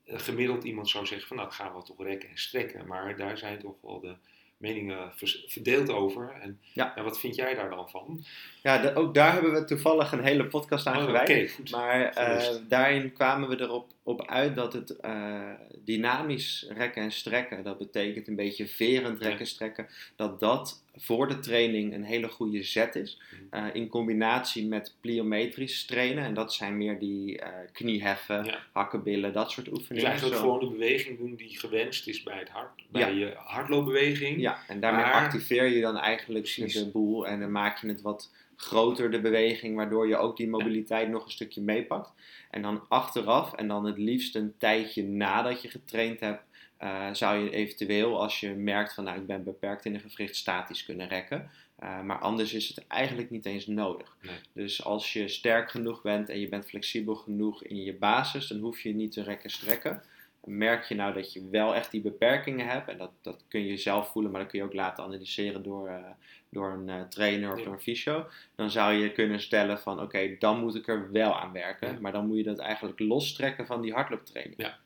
gemiddeld 0.07 0.63
iemand 0.63 0.89
zou 0.89 1.05
zeggen 1.05 1.27
van 1.27 1.37
nou 1.37 1.51
gaan 1.51 1.75
we 1.75 1.83
toch 1.83 2.03
rekken 2.03 2.29
en 2.29 2.37
strekken. 2.37 2.87
Maar 2.87 3.17
daar 3.17 3.37
zijn 3.37 3.59
toch 3.59 3.75
wel 3.81 3.99
de 3.99 4.15
meningen 4.57 5.11
verdeeld 5.47 5.89
over. 5.89 6.29
En 6.41 6.59
Ja. 6.73 6.93
wat 7.03 7.19
vind 7.19 7.35
jij 7.35 7.53
daar 7.55 7.69
dan 7.69 7.89
van? 7.89 8.23
Ja, 8.61 8.77
de- 8.77 8.95
ook 8.95 9.13
daar 9.13 9.33
hebben 9.33 9.53
we 9.53 9.63
toevallig 9.65 10.11
een 10.11 10.23
hele 10.23 10.45
podcast 10.45 10.87
aan 10.87 10.97
Oh, 10.97 11.03
gewijd. 11.03 11.69
Maar 11.71 12.01
eh, 12.09 12.55
daarin 12.67 13.13
kwamen 13.13 13.49
we 13.49 13.61
erop 13.61 13.91
op 14.05 14.25
uit 14.27 14.55
dat 14.55 14.73
het 14.73 14.99
eh, 14.99 15.49
dynamisch 15.79 16.65
rekken 16.69 17.01
en 17.01 17.11
strekken, 17.11 17.63
dat 17.63 17.77
betekent 17.77 18.27
een 18.27 18.35
beetje 18.35 18.67
verend 18.67 19.19
rekken 19.21 19.39
en 19.39 19.47
strekken, 19.47 19.87
dat 20.15 20.39
dat 20.39 20.83
voor 20.95 21.27
de 21.27 21.39
training 21.39 21.93
een 21.93 22.03
hele 22.03 22.27
goede 22.27 22.63
zet 22.63 22.95
is. 22.95 23.21
Mhm. 23.31 23.63
Eh, 23.65 23.75
in 23.75 23.87
combinatie 23.87 24.65
met 24.65 24.95
pliometrisch 25.01 25.85
trainen, 25.85 26.23
en 26.23 26.33
dat 26.33 26.53
zijn 26.53 26.77
meer 26.77 26.99
die 26.99 27.39
eh, 27.39 27.49
knieheffen, 27.71 28.45
Ja. 28.45 28.57
hakkenbillen, 28.71 29.33
dat 29.33 29.51
soort 29.51 29.65
Dus 29.69 29.77
oefeningen. 29.79 30.07
eigenlijk 30.09 30.37
Zo- 30.39 30.43
gewoon 30.43 30.59
de 30.59 30.69
beweging 30.77 31.17
doen 31.17 31.35
die 31.35 31.59
gewenst 31.59 32.07
is 32.07 32.23
bij, 32.23 32.37
het 32.39 32.49
hart, 32.49 32.81
bij 32.89 33.01
Ja. 33.01 33.07
je 33.07 33.33
hardloopbeweging. 33.37 34.41
Ja, 34.41 34.57
en 34.67 34.79
daarmee 34.79 35.03
Maar- 35.03 35.13
activeer 35.13 35.65
je 35.65 35.81
dan 35.81 35.97
eigenlijk 35.97 36.43
Precies. 36.43 36.73
de 36.73 36.87
boel 36.89 37.27
en 37.27 37.39
dan 37.39 37.51
maak 37.51 37.77
je 37.81 37.87
het 37.87 38.01
wat 38.01 38.31
groter, 38.55 39.11
de 39.11 39.21
beweging, 39.21 39.75
waardoor 39.75 40.07
je 40.07 40.17
ook 40.17 40.37
die 40.37 40.49
mobiliteit 40.49 41.09
nog 41.09 41.25
een 41.25 41.31
stukje 41.31 41.61
meepakt. 41.61 42.13
En 42.49 42.61
dan 42.61 42.85
achteraf, 42.87 43.53
en 43.53 43.67
dan 43.67 43.85
het 43.85 43.97
liefst 43.97 44.35
een 44.35 44.53
tijdje 44.57 45.03
nadat 45.03 45.61
je 45.61 45.69
getraind 45.69 46.19
hebt, 46.19 46.43
eh, 46.77 47.09
zou 47.11 47.43
je 47.43 47.49
eventueel, 47.49 48.21
als 48.21 48.39
je 48.39 48.49
merkt 48.49 48.93
van 48.93 49.03
nou 49.03 49.19
ik 49.19 49.27
ben 49.27 49.43
beperkt 49.43 49.85
in 49.85 49.93
een 49.93 49.99
gewricht, 49.99 50.35
statisch 50.35 50.85
kunnen 50.85 51.07
rekken. 51.07 51.49
Eh, 51.75 52.01
maar 52.01 52.19
anders 52.19 52.53
is 52.53 52.67
het 52.67 52.87
eigenlijk 52.87 53.29
niet 53.29 53.45
eens 53.45 53.67
nodig. 53.67 54.15
Nee. 54.21 54.35
Dus 54.53 54.83
als 54.83 55.13
je 55.13 55.27
sterk 55.27 55.71
genoeg 55.71 56.01
bent 56.01 56.29
en 56.29 56.39
je 56.39 56.49
bent 56.49 56.65
flexibel 56.65 57.15
genoeg 57.15 57.63
in 57.63 57.83
je 57.83 57.93
basis, 57.93 58.47
dan 58.47 58.59
hoef 58.59 58.79
je 58.79 58.95
niet 58.95 59.11
te 59.11 59.23
rekken 59.23 59.49
strekken. 59.49 60.03
Merk 60.45 60.83
je 60.83 60.95
nou 60.95 61.13
dat 61.13 61.33
je 61.33 61.49
wel 61.49 61.75
echt 61.75 61.91
die 61.91 62.01
beperkingen 62.01 62.67
hebt, 62.67 62.89
en 62.89 62.97
dat, 62.97 63.11
dat 63.21 63.43
kun 63.47 63.65
je 63.65 63.77
zelf 63.77 64.11
voelen, 64.11 64.31
maar 64.31 64.41
dat 64.41 64.49
kun 64.49 64.59
je 64.59 64.65
ook 64.65 64.73
laten 64.73 65.03
analyseren 65.03 65.63
door, 65.63 65.87
eh, 65.87 66.03
door 66.49 66.71
een 66.71 66.89
eh, 66.89 67.01
trainer 67.01 67.51
of 67.51 67.57
Ja. 67.57 67.63
door 67.63 67.73
een 67.73 67.79
fysio, 67.79 68.25
dan 68.55 68.69
zou 68.69 68.93
je 68.93 69.11
kunnen 69.11 69.39
stellen 69.39 69.79
van 69.79 70.01
oké, 70.01 70.35
dan 70.39 70.59
moet 70.59 70.75
ik 70.75 70.87
er 70.87 71.11
wel 71.11 71.39
aan 71.39 71.51
werken. 71.51 71.91
Ja. 71.91 71.99
Maar 71.99 72.11
dan 72.11 72.27
moet 72.27 72.37
je 72.37 72.43
dat 72.43 72.59
eigenlijk 72.59 72.99
lostrekken 72.99 73.65
van 73.65 73.81
die 73.81 73.93
hardlooptraining. 73.93 74.61
Ja. 74.61 74.77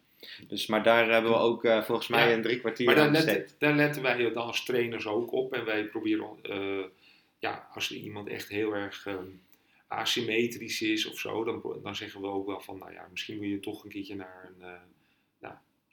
Dus, 0.47 0.67
maar 0.67 0.83
daar 0.83 1.11
hebben 1.11 1.31
we 1.31 1.37
ook 1.37 1.63
eh, 1.63 1.83
volgens 1.83 2.07
mij 2.07 2.33
een 2.33 2.41
drie 2.41 2.59
kwartier 2.59 2.85
Maar 2.85 2.95
daar 2.95 3.11
letten, 3.11 3.47
daar 3.57 3.75
letten 3.75 4.01
wij 4.01 4.31
dan 4.31 4.43
als 4.43 4.63
trainers 4.65 5.07
ook 5.07 5.31
op. 5.31 5.53
En 5.53 5.65
wij 5.65 5.83
proberen, 5.85 6.27
ja, 7.39 7.67
als 7.73 7.89
er 7.89 7.95
iemand 7.95 8.27
echt 8.27 8.47
heel 8.47 8.73
erg 8.73 9.05
ehm, 9.05 9.25
asymmetrisch 9.87 10.81
is 10.81 11.09
of 11.09 11.19
zo, 11.19 11.43
dan, 11.43 11.79
dan 11.83 11.95
zeggen 11.95 12.21
we 12.21 12.27
ook 12.27 12.45
wel 12.45 12.59
van, 12.59 12.77
nou 12.77 12.91
ja, 12.91 13.07
misschien 13.11 13.37
moet 13.37 13.47
je 13.47 13.59
toch 13.59 13.83
een 13.83 13.89
keertje 13.89 14.15
naar 14.15 14.49
een, 14.59 14.69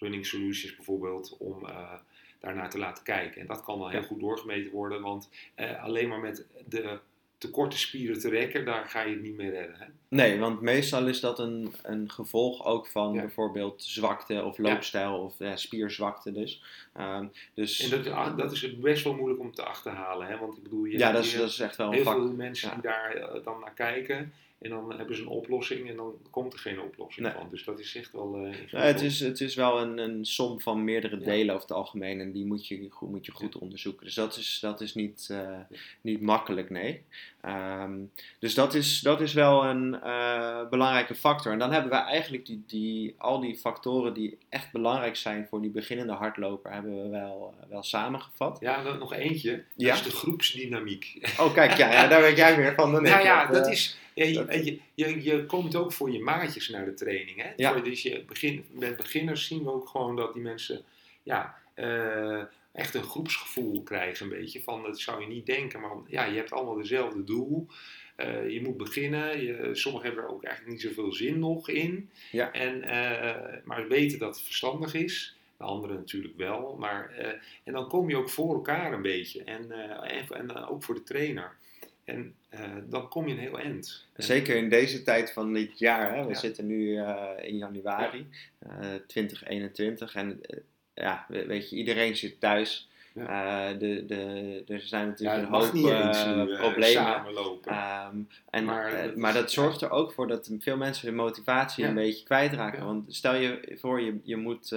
Running 0.05 0.27
Solutions 0.27 0.77
bijvoorbeeld, 0.77 1.37
om 1.39 1.67
eh 1.67 1.93
daarnaar 2.41 2.71
te 2.71 2.79
laten 2.79 3.05
kijken. 3.05 3.41
En 3.41 3.47
dat 3.47 3.63
kan 3.63 3.79
dan 3.79 3.91
heel 3.91 4.01
Ja. 4.01 4.07
goed 4.07 4.21
doorgemeten 4.21 4.73
worden, 4.73 5.01
want 5.03 5.29
eh, 5.55 5.83
alleen 5.83 6.09
maar 6.09 6.21
met 6.21 6.47
de 6.69 6.99
te 7.39 7.51
korte 7.51 7.79
spieren 7.79 8.19
te 8.19 8.29
rekken, 8.29 8.65
daar 8.65 8.85
ga 8.87 9.01
je 9.03 9.11
het 9.15 9.23
niet 9.23 9.37
meer 9.37 9.51
redden. 9.51 9.77
Hè? 9.79 9.85
Nee, 10.09 10.39
want 10.39 10.61
meestal 10.61 11.07
is 11.09 11.21
dat 11.21 11.39
een, 11.39 11.75
een 11.83 12.11
gevolg 12.11 12.65
ook 12.67 12.87
van 12.87 13.13
Ja. 13.15 13.21
bijvoorbeeld 13.21 13.83
zwakte 13.83 14.45
of 14.45 14.59
loopstijl 14.59 15.19
of 15.19 15.41
eh, 15.41 15.53
spierzwakte 15.57 16.33
dus. 16.33 16.63
Ehm, 16.93 17.27
dus 17.55 17.81
En 17.81 17.91
dat, 18.03 18.13
ah, 18.13 18.37
dat 18.37 18.53
is 18.53 18.79
best 18.79 19.05
wel 19.05 19.15
moeilijk 19.15 19.41
om 19.41 19.53
te 19.55 19.65
achterhalen, 19.65 20.27
hè? 20.27 20.39
want 20.39 20.57
ik 20.57 20.63
bedoel, 20.63 20.85
je 20.85 20.99
ja, 20.99 21.13
dat 21.13 21.25
is, 21.25 21.31
hier- 21.31 21.41
dat 21.41 21.49
is 21.51 21.61
echt 21.61 21.77
wel 21.77 21.87
een 21.87 21.93
heel 21.93 22.03
vak. 22.05 22.15
veel 22.15 22.33
mensen 22.33 22.69
Ja. 22.69 22.75
die 22.75 22.83
daar 22.83 23.15
eh, 23.15 23.45
dan 23.45 23.61
naar 23.61 23.75
kijken. 23.75 24.33
En 24.65 24.71
dan 24.71 24.95
hebben 24.97 25.17
ze 25.17 25.23
een 25.23 25.29
oplossing 25.29 25.89
en 25.91 25.97
dan 25.97 26.13
komt 26.31 26.53
er 26.53 26.59
geen 26.59 26.81
oplossing 26.81 27.27
Nee. 27.27 27.35
van. 27.37 27.47
Dus 27.51 27.65
dat 27.65 27.79
is 27.79 27.97
echt 27.97 28.13
wel 28.13 28.37
eh 28.37 28.53
Ja, 28.71 28.79
het, 28.81 29.01
is, 29.01 29.21
het 29.21 29.41
is 29.41 29.55
wel 29.55 29.81
een, 29.81 29.99
een 29.99 30.25
som 30.25 30.61
van 30.61 30.85
meerdere 30.85 31.19
Ja. 31.19 31.25
delen 31.25 31.55
over 31.55 31.69
het 31.69 31.77
algemeen 31.77 32.21
en 32.21 32.33
die 32.33 32.47
moet 32.47 32.67
je 32.67 32.87
goed, 32.91 33.11
moet 33.11 33.27
je 33.27 33.33
goed 33.33 33.59
onderzoeken. 33.59 34.05
Dus 34.07 34.15
dat 34.15 34.37
is, 34.37 34.59
dat 34.61 34.81
is 34.81 34.95
niet, 34.95 35.29
eh, 35.31 35.59
niet 36.01 36.21
makkelijk, 36.21 36.71
nee. 36.71 37.03
Ehm, 37.41 37.93
dus 38.39 38.55
dat 38.55 38.75
is, 38.75 39.01
dat 39.01 39.21
is 39.21 39.33
wel 39.33 39.65
een 39.65 40.01
eh, 40.03 40.69
belangrijke 40.69 41.15
factor. 41.15 41.53
En 41.53 41.59
dan 41.59 41.73
hebben 41.73 41.91
we 41.91 41.97
eigenlijk 41.97 42.47
die, 42.47 42.63
die, 42.67 43.15
al 43.19 43.41
die 43.41 43.57
factoren 43.57 44.15
die 44.15 44.39
echt 44.49 44.73
belangrijk 44.73 45.17
zijn 45.17 45.47
voor 45.51 45.61
die 45.61 45.71
beginnende 45.71 46.13
hardloper, 46.13 46.73
hebben 46.73 47.03
we 47.03 47.09
wel, 47.09 47.55
wel 47.69 47.83
samengevat. 47.83 48.57
Ja, 48.61 48.83
dan 48.83 48.99
nog 48.99 49.13
eentje. 49.15 49.51
Dat 49.53 49.63
Ja? 49.75 49.95
is 49.95 50.03
de 50.03 50.11
groepsdynamiek. 50.11 51.35
Oh, 51.41 51.53
kijk, 51.55 51.73
ja, 51.77 52.07
daar 52.07 52.21
weet 52.21 52.37
jij 52.37 52.57
meer 52.57 52.75
van 52.75 52.93
dan. 52.93 53.03
Nou 53.15 53.23
ja, 53.25 53.47
dat 53.47 53.67
is. 53.69 53.99
Ja, 54.15 54.25
je, 54.25 54.81
je, 54.95 55.23
je, 55.23 55.47
komt 55.47 55.77
ook 55.77 55.93
voor 55.93 56.11
je 56.11 56.21
maatjes 56.21 56.69
naar 56.69 56.85
de 56.85 56.95
training. 56.95 57.43
Hè? 57.43 57.53
Ja. 57.57 57.81
Dus 57.81 58.03
je 58.03 58.25
begin, 58.25 58.65
met 58.71 58.97
beginners 58.97 59.47
zien 59.47 59.65
we 59.65 59.73
ook 59.73 59.89
gewoon 59.89 60.17
dat 60.17 60.33
die 60.33 60.43
mensen 60.43 60.85
ja, 61.23 61.59
eh, 61.75 62.43
echt 62.73 62.95
een 62.95 63.03
groepsgevoel 63.03 63.83
krijgen. 63.83 64.25
Een 64.27 64.39
beetje 64.39 64.63
van 64.63 64.83
dat 64.83 65.01
zou 65.01 65.21
je 65.21 65.27
niet 65.27 65.47
denken, 65.47 65.81
maar 65.81 65.91
ja, 66.07 66.25
je 66.25 66.37
hebt 66.37 66.53
allemaal 66.53 66.75
dezelfde 66.75 67.25
doel. 67.25 67.67
Eh, 68.17 68.49
je 68.49 68.63
moet 68.63 68.77
beginnen. 68.77 69.43
Je, 69.43 69.69
sommigen 69.73 70.07
hebben 70.07 70.25
er 70.25 70.31
ook 70.31 70.45
eigenlijk 70.45 70.75
niet 70.75 70.83
zoveel 70.83 71.13
zin 71.13 71.39
nog 71.39 71.69
in. 71.69 72.11
Ja. 72.33 72.53
En, 72.53 72.83
eh, 72.83 73.57
maar 73.65 73.89
weten 73.89 74.19
dat 74.19 74.35
het 74.35 74.45
verstandig 74.45 74.95
is. 74.95 75.37
De 75.57 75.65
anderen 75.65 75.97
natuurlijk 75.97 76.37
wel. 76.37 76.77
Maar, 76.79 77.11
en 77.65 77.73
dan 77.73 77.89
kom 77.89 78.09
je 78.09 78.17
ook 78.17 78.31
voor 78.31 78.55
elkaar 78.55 78.93
een 78.93 79.03
beetje. 79.03 79.45
En, 79.45 79.71
en, 80.03 80.29
en 80.29 80.67
ook 80.67 80.83
voor 80.83 80.95
de 80.95 81.03
trainer. 81.03 81.57
En 82.05 82.35
eh, 82.49 82.61
dan 82.89 83.09
kom 83.09 83.27
je 83.29 83.33
een 83.35 83.41
heel 83.41 83.59
eind. 83.59 84.07
En- 84.13 84.23
Zeker 84.25 84.57
in 84.57 84.69
deze 84.69 85.03
tijd 85.03 85.33
van 85.33 85.53
dit 85.53 85.79
jaar. 85.79 86.15
Hè? 86.15 86.23
We 86.23 86.29
Ja. 86.29 86.35
zitten 86.35 86.67
nu 86.67 86.97
eh, 86.97 87.27
in 87.43 87.57
januari 87.57 88.27
eh 88.59 88.71
2021. 89.07 90.15
En 90.15 90.39
eh, 90.43 90.59
ja, 90.95 91.25
we- 91.29 91.47
weet 91.47 91.71
je, 91.71 91.77
iedereen 91.77 92.17
zit 92.17 92.41
thuis. 92.41 92.89
Ja. 93.15 93.73
De, 93.73 94.05
de, 94.07 94.63
er 94.69 94.81
zijn 94.81 95.03
Ja, 95.03 95.09
natuurlijk 95.09 95.41
het 95.41 95.49
een 95.49 95.55
hoop 95.61 95.73
nu, 95.73 95.89
eh, 95.89 96.59
problemen. 96.59 97.25
Ehm, 97.65 98.17
en, 98.51 98.65
Maar 98.65 99.03
dat 99.03 99.17
maar 99.17 99.33
dat 99.33 99.53
zorgt 99.53 99.81
er 99.81 99.91
ook 99.91 100.13
voor 100.13 100.27
dat 100.27 100.51
veel 100.59 100.77
mensen 100.77 101.07
hun 101.09 101.17
motivatie 101.17 101.83
Ja. 101.83 101.89
een 101.89 101.95
beetje 101.95 102.25
kwijtraken. 102.25 102.79
Ja. 102.79 102.85
Want 102.85 103.15
stel 103.15 103.35
je 103.35 103.77
voor, 103.81 104.01
je, 104.01 104.19
je 104.23 104.37
moet. 104.37 104.73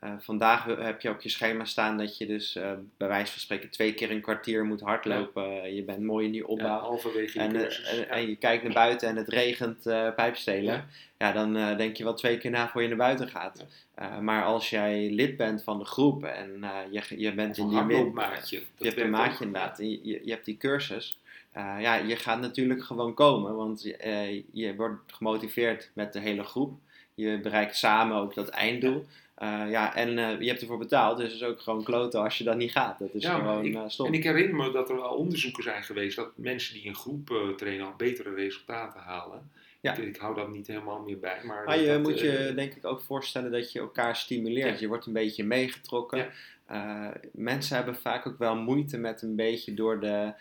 Eh, 0.00 0.08
eh, 0.10 0.14
vandaag 0.18 0.64
heb 0.64 1.00
je 1.00 1.10
op 1.10 1.20
je 1.20 1.28
schema 1.28 1.64
staan 1.64 1.98
dat 1.98 2.18
je 2.18 2.26
dus 2.26 2.56
eh, 2.56 2.72
bij 2.96 3.08
wijze 3.08 3.32
van 3.32 3.40
spreken 3.40 3.70
twee 3.70 3.94
keer 3.94 4.10
een 4.10 4.20
kwartier 4.20 4.64
moet 4.64 4.80
hardlopen. 4.80 5.74
Je 5.74 5.82
bent 5.82 6.00
mooi 6.02 6.26
in 6.26 6.32
die 6.32 6.40
ja, 6.40 6.46
opbouw. 6.46 6.78
halverwege 6.78 7.38
En, 7.38 7.56
eh, 7.56 7.92
en, 7.92 7.96
Ja. 7.98 8.04
en 8.04 8.28
je 8.28 8.36
kijkt 8.36 8.62
naar 8.64 8.72
buiten 8.72 9.08
en 9.08 9.16
het 9.16 9.28
regent 9.28 9.86
eh 9.86 10.08
pijpstelen. 10.14 10.84
Ja. 11.18 11.32
Dan 11.32 11.56
eh, 11.56 11.76
denk 11.76 11.96
je 11.96 12.04
wel 12.04 12.14
twee 12.14 12.38
keer 12.38 12.50
na 12.50 12.68
voor 12.68 12.82
je 12.82 12.88
naar 12.88 12.96
buiten 12.96 13.28
gaat. 13.28 13.64
Eh, 13.94 14.18
maar 14.18 14.44
als 14.44 14.70
jij 14.70 15.10
lid 15.10 15.36
bent 15.36 15.62
van 15.62 15.78
de 15.78 15.84
groep 15.84 16.24
en 16.24 16.64
eh, 16.64 16.70
je, 16.90 17.20
je 17.20 17.34
bent 17.34 17.56
in 17.58 17.68
die 17.68 17.78
hardloopmaatje. 17.78 18.62
je 18.78 18.86
hebt 18.86 19.00
een 19.00 19.10
maatje 19.10 19.44
inderdaad, 19.44 19.78
en 19.78 19.90
je, 19.90 19.98
je, 20.02 20.20
je 20.24 20.30
hebt 20.30 20.44
die 20.44 20.56
cursus. 20.56 21.18
eh, 21.52 21.74
ja, 21.80 21.94
je 21.94 22.16
gaat 22.16 22.40
natuurlijk 22.40 22.84
gewoon 22.84 23.14
komen, 23.14 23.56
want 23.56 23.96
eh, 23.96 24.42
je 24.52 24.74
wordt 24.76 25.12
gemotiveerd 25.12 25.90
met 25.92 26.12
de 26.12 26.20
hele 26.20 26.42
groep. 26.44 26.78
Je 27.14 27.40
bereikt 27.40 27.76
samen 27.76 28.16
ook 28.16 28.34
dat 28.34 28.48
einddoel. 28.48 29.06
Eh, 29.36 29.62
ja, 29.70 29.94
en 29.94 30.18
eh, 30.18 30.40
je 30.40 30.48
hebt 30.48 30.60
ervoor 30.60 30.78
betaald, 30.78 31.16
dus 31.18 31.32
het 31.32 31.40
is 31.40 31.46
ook 31.46 31.60
gewoon 31.60 31.82
kloten 31.84 32.20
als 32.22 32.38
je 32.38 32.44
dat 32.44 32.56
niet 32.56 32.70
gaat. 32.70 32.98
Dat 32.98 33.08
is 33.14 33.22
Ja, 33.22 33.34
gewoon 33.38 33.64
ik- 33.64 33.74
eh, 33.74 33.82
stom. 33.86 34.06
En 34.06 34.12
ik 34.14 34.22
herinner 34.22 34.54
me 34.56 34.70
dat 34.72 34.88
er 34.90 34.96
wel 34.96 35.10
onderzoeken 35.14 35.62
zijn 35.62 35.82
geweest 35.82 36.16
dat 36.16 36.30
mensen 36.34 36.74
die 36.74 36.82
in 36.84 36.94
groep 36.94 37.54
trainen 37.56 37.86
al 37.86 37.92
betere 37.96 38.34
resultaten 38.34 39.00
halen. 39.00 39.50
Ja. 39.80 39.92
Ik, 39.96 40.04
ik 40.04 40.16
hou 40.16 40.34
dat 40.34 40.48
niet 40.52 40.66
helemaal 40.66 40.98
meer 41.00 41.18
bij. 41.18 41.40
Maar, 41.44 41.64
Maar 41.64 41.80
je 41.80 41.86
dat, 41.86 42.02
moet 42.02 42.20
je 42.20 42.52
denk 42.54 42.74
ik 42.74 42.84
ook 42.86 43.00
voorstellen 43.00 43.50
dat 43.50 43.72
je 43.72 43.78
elkaar 43.78 44.16
stimuleert. 44.16 44.74
Ja. 44.74 44.80
Je 44.80 44.88
wordt 44.88 45.06
een 45.06 45.12
beetje 45.12 45.44
meegetrokken. 45.44 46.30
Mensen 47.32 47.76
hebben 47.76 47.96
vaak 47.96 48.26
ook 48.26 48.38
wel 48.38 48.56
moeite 48.56 48.98
met 48.98 49.22
een 49.22 49.36
beetje 49.36 49.74
door, 49.74 50.00
de, 50.00 50.32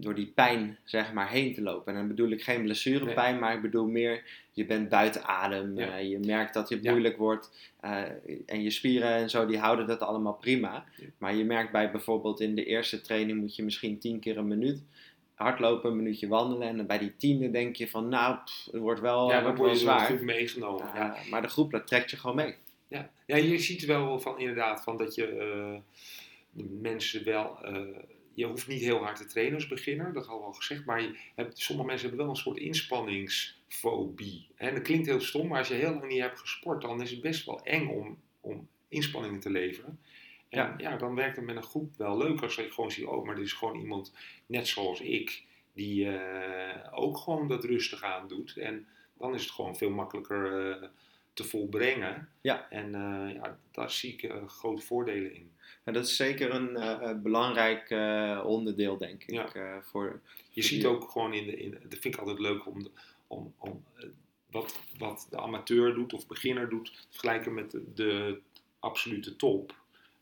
door 0.00 0.14
die 0.14 0.26
pijn 0.34 0.78
zeg 0.84 1.12
maar, 1.12 1.30
heen 1.30 1.54
te 1.54 1.62
lopen. 1.62 1.92
En 1.92 1.98
dan 1.98 2.08
bedoel 2.08 2.30
ik 2.30 2.42
geen 2.42 2.62
blessurepijn, 2.62 3.38
maar 3.38 3.54
ik 3.54 3.62
bedoel 3.62 3.86
meer 3.86 4.22
je 4.52 4.66
bent 4.66 4.88
buiten 4.88 5.24
adem. 5.24 5.78
Ja. 5.78 5.96
eh, 5.98 6.10
je 6.10 6.18
merkt 6.18 6.54
dat 6.54 6.68
Ja. 6.68 6.90
moeilijk 6.90 7.16
wordt. 7.16 7.50
eh, 7.80 8.02
en 8.46 8.62
je 8.62 8.70
spieren 8.70 9.08
en 9.10 9.30
zo 9.30 9.46
die 9.46 9.58
houden 9.58 9.86
dat 9.86 10.00
allemaal 10.00 10.32
prima. 10.34 10.84
Ja. 10.96 11.06
Maar 11.18 11.34
je 11.34 11.44
merkt 11.44 11.72
bij 11.72 11.90
bijvoorbeeld 11.90 12.40
in 12.40 12.54
de 12.54 12.64
eerste 12.64 13.00
training 13.00 13.40
moet 13.40 13.56
je 13.56 13.62
misschien 13.62 13.98
tien 13.98 14.20
keer 14.20 14.38
een 14.38 14.48
minuut. 14.48 14.82
hardlopen, 15.34 15.90
een 15.90 15.96
minuutje 15.96 16.28
wandelen. 16.28 16.68
En 16.68 16.86
bij 16.86 16.98
die 16.98 17.16
tiende 17.16 17.50
denk 17.50 17.76
je 17.76 17.88
van, 17.88 18.08
nou, 18.08 18.36
pff, 18.44 18.64
het 18.64 18.80
wordt 18.80 19.00
wel, 19.00 19.30
ja, 19.30 19.42
wordt 19.42 19.58
word 19.58 19.70
wel 19.70 19.78
je 19.78 19.84
zwaar. 20.06 20.24
meegenomen. 20.24 20.86
Uh, 20.86 20.94
ja. 20.94 21.16
Maar 21.30 21.42
de 21.42 21.48
groep, 21.48 21.70
dat 21.70 21.86
trekt 21.86 22.10
je 22.10 22.16
gewoon 22.16 22.36
mee. 22.36 22.54
Ja. 22.88 23.10
ja, 23.26 23.36
je 23.36 23.58
ziet 23.58 23.84
wel 23.84 24.20
van 24.20 24.38
inderdaad 24.38 24.82
van 24.82 24.96
dat 24.96 25.14
je 25.14 25.26
de 26.50 26.64
mensen 26.80 27.24
wel. 27.24 27.58
Je 28.38 28.46
hoeft 28.46 28.66
niet 28.66 28.80
heel 28.80 29.02
hard 29.02 29.16
te 29.16 29.26
trainen 29.26 29.54
als 29.54 29.66
beginner, 29.66 30.12
dat 30.12 30.26
had 30.26 30.42
al 30.42 30.52
gezegd. 30.52 30.84
Maar 30.84 31.02
je 31.02 31.18
hebt, 31.34 31.58
sommige 31.58 31.88
mensen 31.88 32.08
hebben 32.08 32.26
wel 32.26 32.34
een 32.34 32.40
soort 32.40 32.58
inspanningsfobie. 32.58 34.46
En 34.56 34.74
dat 34.74 34.82
klinkt 34.82 35.06
heel 35.06 35.20
stom, 35.20 35.48
maar 35.48 35.58
als 35.58 35.68
je 35.68 35.74
heel 35.74 35.92
lang 35.92 36.08
niet 36.08 36.20
hebt 36.20 36.38
gesport, 36.38 36.82
dan 36.82 37.02
is 37.02 37.10
het 37.10 37.20
best 37.20 37.46
wel 37.46 37.62
eng 37.62 37.88
om, 37.88 38.18
om 38.40 38.68
inspanningen 38.88 39.40
te 39.40 39.50
leveren. 39.50 40.00
En 40.48 40.58
ja. 40.58 40.74
ja, 40.76 40.96
dan 40.96 41.14
werkt 41.14 41.36
het 41.36 41.44
met 41.44 41.56
een 41.56 41.62
groep 41.62 41.96
wel 41.96 42.16
leuk 42.16 42.40
als 42.40 42.54
je 42.54 42.70
gewoon 42.70 42.90
ziet, 42.90 43.04
oh, 43.04 43.26
maar 43.26 43.34
dit 43.34 43.44
is 43.44 43.52
gewoon 43.52 43.80
iemand 43.80 44.14
net 44.46 44.66
zoals 44.66 45.00
ik, 45.00 45.44
die 45.72 46.04
uh, 46.04 46.86
ook 46.90 47.16
gewoon 47.16 47.48
dat 47.48 47.64
rustig 47.64 48.02
aan 48.02 48.28
doet. 48.28 48.56
En 48.56 48.86
dan 49.18 49.34
is 49.34 49.42
het 49.42 49.50
gewoon 49.50 49.76
veel 49.76 49.90
makkelijker 49.90 50.68
uh, 50.68 50.88
te 51.32 51.44
volbrengen. 51.44 52.28
Ja. 52.40 52.70
En 52.70 52.86
uh, 52.86 53.34
ja, 53.34 53.58
daar 53.70 53.90
zie 53.90 54.12
ik 54.12 54.32
grote 54.46 54.82
voordelen 54.82 55.34
in. 55.34 55.52
Ja, 55.88 55.94
dat 55.94 56.06
is 56.06 56.16
zeker 56.16 56.54
een 56.54 57.22
belangrijk 57.22 57.90
onderdeel, 58.44 58.98
denk 58.98 59.24
ik. 59.24 59.52
Ja. 59.54 59.82
voor, 59.82 60.20
je 60.50 60.62
ziet 60.62 60.84
ook 60.84 61.10
gewoon 61.10 61.32
in 61.34 61.46
de, 61.46 61.56
in, 61.56 61.70
dat 61.88 61.98
vind 61.98 62.14
ik 62.14 62.20
altijd 62.20 62.38
leuk 62.38 62.66
om, 62.66 62.82
de, 62.82 62.90
om, 63.26 63.54
om 63.58 63.84
wat, 64.50 64.80
wat 64.98 65.26
de 65.30 65.38
amateur 65.38 65.94
doet 65.94 66.12
of 66.12 66.26
beginner 66.26 66.68
doet, 66.68 67.06
vergelijken 67.10 67.54
met 67.54 67.70
de, 67.70 67.82
de 67.94 68.40
absolute 68.78 69.36
top. 69.36 69.74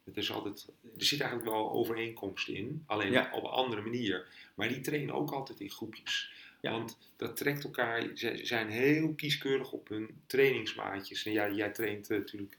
Het 0.05 0.17
is 0.17 0.33
altijd, 0.33 0.67
er 0.99 1.05
zit 1.05 1.21
eigenlijk 1.21 1.51
wel 1.51 1.71
overeenkomst 1.73 2.49
in, 2.49 2.83
alleen 2.87 3.13
Ja. 3.13 3.31
op 3.33 3.45
een 3.45 3.51
andere 3.51 3.83
manier. 3.83 4.27
Maar 4.55 4.69
die 4.69 4.81
trainen 4.81 5.15
ook 5.15 5.31
altijd 5.31 5.61
in 5.61 5.71
groepjes. 5.71 6.31
Ja. 6.61 6.71
Want 6.71 6.99
dat 7.17 7.37
trekt 7.37 7.65
elkaar, 7.65 8.11
ze 8.15 8.41
zijn 8.43 8.69
heel 8.69 9.15
kieskeurig 9.15 9.73
op 9.73 9.89
hun 9.89 10.09
trainingsmaatjes. 10.27 11.25
En 11.25 11.33
ja, 11.33 11.51
jij 11.51 11.71
traint 11.71 12.09
natuurlijk 12.09 12.57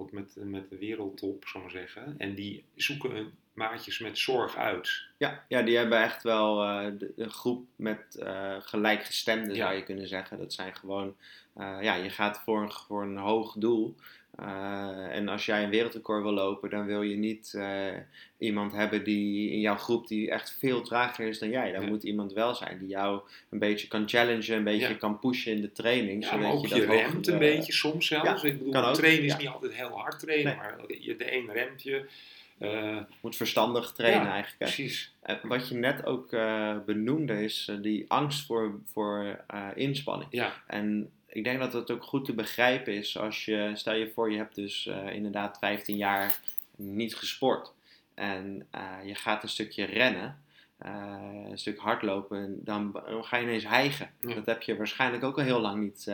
ook 0.00 0.12
met, 0.12 0.34
met 0.36 0.70
de 0.70 0.78
wereldtop, 0.78 1.44
ik 1.44 1.54
maar 1.62 1.70
zeggen. 1.70 2.14
En 2.18 2.34
die 2.34 2.64
zoeken 2.74 3.10
hun 3.10 3.32
maatjes 3.52 3.98
met 3.98 4.18
zorg 4.18 4.56
uit. 4.56 5.06
Ja, 5.16 5.44
ja 5.48 5.62
die 5.62 5.76
hebben 5.76 6.02
echt 6.02 6.22
wel 6.22 6.64
uh, 6.64 6.98
de, 6.98 7.12
een 7.16 7.30
groep 7.30 7.66
met 7.76 8.16
uh, 8.22 8.56
gelijkgestemden, 8.60 9.54
Ja. 9.54 9.64
zou 9.66 9.76
je 9.76 9.82
kunnen 9.82 10.08
zeggen. 10.08 10.38
Dat 10.38 10.52
zijn 10.52 10.74
gewoon, 10.76 11.16
uh, 11.56 11.78
ja, 11.80 11.94
je 11.94 12.10
gaat 12.10 12.40
voor 12.40 12.62
een, 12.62 12.72
voor 12.72 13.02
een 13.02 13.16
hoog 13.16 13.54
doel. 13.58 13.96
Uh, 14.42 15.16
en 15.16 15.28
als 15.28 15.46
jij 15.46 15.64
een 15.64 15.70
wereldrecord 15.70 16.22
wil 16.22 16.32
lopen, 16.32 16.70
dan 16.70 16.86
wil 16.86 17.02
je 17.02 17.16
niet 17.16 17.52
uh, 17.56 17.86
iemand 18.38 18.72
hebben 18.72 19.04
die 19.04 19.50
in 19.50 19.60
jouw 19.60 19.76
groep 19.76 20.06
die 20.08 20.30
echt 20.30 20.56
veel 20.58 20.82
trager 20.82 21.26
is 21.28 21.38
dan 21.38 21.50
jij. 21.50 21.72
Dan 21.72 21.82
Ja. 21.82 21.88
moet 21.88 22.02
iemand 22.02 22.32
wel 22.32 22.54
zijn 22.54 22.78
die 22.78 22.88
jou 22.88 23.20
een 23.50 23.58
beetje 23.58 23.88
kan 23.88 24.08
challengen, 24.08 24.56
een 24.56 24.64
beetje 24.64 24.88
Ja. 24.88 24.94
kan 24.94 25.18
pushen 25.18 25.52
in 25.52 25.60
de 25.60 25.72
training. 25.72 26.22
Ja, 26.22 26.28
zodat 26.30 26.44
maar 26.44 26.52
ook 26.54 26.66
je 26.66 26.74
je, 26.74 26.80
dat 26.86 26.90
remt 26.90 27.26
een 27.26 27.38
beetje 27.38 27.72
soms 27.72 28.06
zelfs. 28.06 28.42
ik 28.42 28.58
bedoel, 28.58 28.84
ook, 28.84 28.94
trainen 28.94 29.24
is 29.24 29.36
niet 29.36 29.48
altijd 29.48 29.74
heel 29.74 29.98
hard 29.98 30.18
trainen, 30.18 30.46
Nee. 30.46 30.56
maar 30.56 30.74
je, 31.00 31.16
de 31.16 31.34
een 31.36 31.50
remt 31.52 31.82
je. 31.82 32.04
eh, 32.58 32.96
moet 33.20 33.36
verstandig 33.36 33.92
trainen 33.92 34.26
eigenlijk. 34.28 34.58
Precies. 34.58 35.12
Wat 35.42 35.68
je 35.68 35.74
net 35.74 36.06
ook 36.06 36.30
benoemde 36.86 37.42
is 37.44 37.70
die 37.82 38.04
angst 38.08 38.46
voor, 38.46 38.80
voor 38.84 39.44
inspanning. 39.74 40.28
Ja, 40.30 40.52
En 40.66 41.10
ik 41.28 41.44
denk 41.44 41.58
dat 41.58 41.72
het 41.72 41.90
ook 41.90 42.04
goed 42.04 42.24
te 42.24 42.34
begrijpen 42.34 42.94
is 42.94 43.18
als 43.18 43.44
je, 43.44 43.70
stel 43.74 43.94
je 43.94 44.10
voor, 44.14 44.30
je 44.30 44.36
hebt 44.36 44.54
dus 44.54 44.86
uh, 44.86 45.14
inderdaad 45.14 45.58
15 45.58 45.96
jaar 45.96 46.40
niet 46.76 47.16
gesport. 47.16 47.72
En 48.14 48.66
uh, 48.74 49.06
je 49.06 49.14
gaat 49.14 49.42
een 49.42 49.48
stukje 49.48 49.84
rennen, 49.84 50.42
uh, 50.86 51.50
een 51.50 51.58
stuk 51.58 51.78
hardlopen, 51.78 52.64
dan, 52.64 52.92
dan 52.92 53.24
ga 53.24 53.36
je 53.36 53.42
ineens 53.42 53.66
hijgen. 53.66 54.10
Ja. 54.20 54.34
Dat 54.34 54.46
heb 54.46 54.62
je 54.62 54.76
waarschijnlijk 54.76 55.24
ook 55.24 55.38
al 55.38 55.44
heel 55.44 55.60
lang 55.60 55.82
niet 55.82 56.12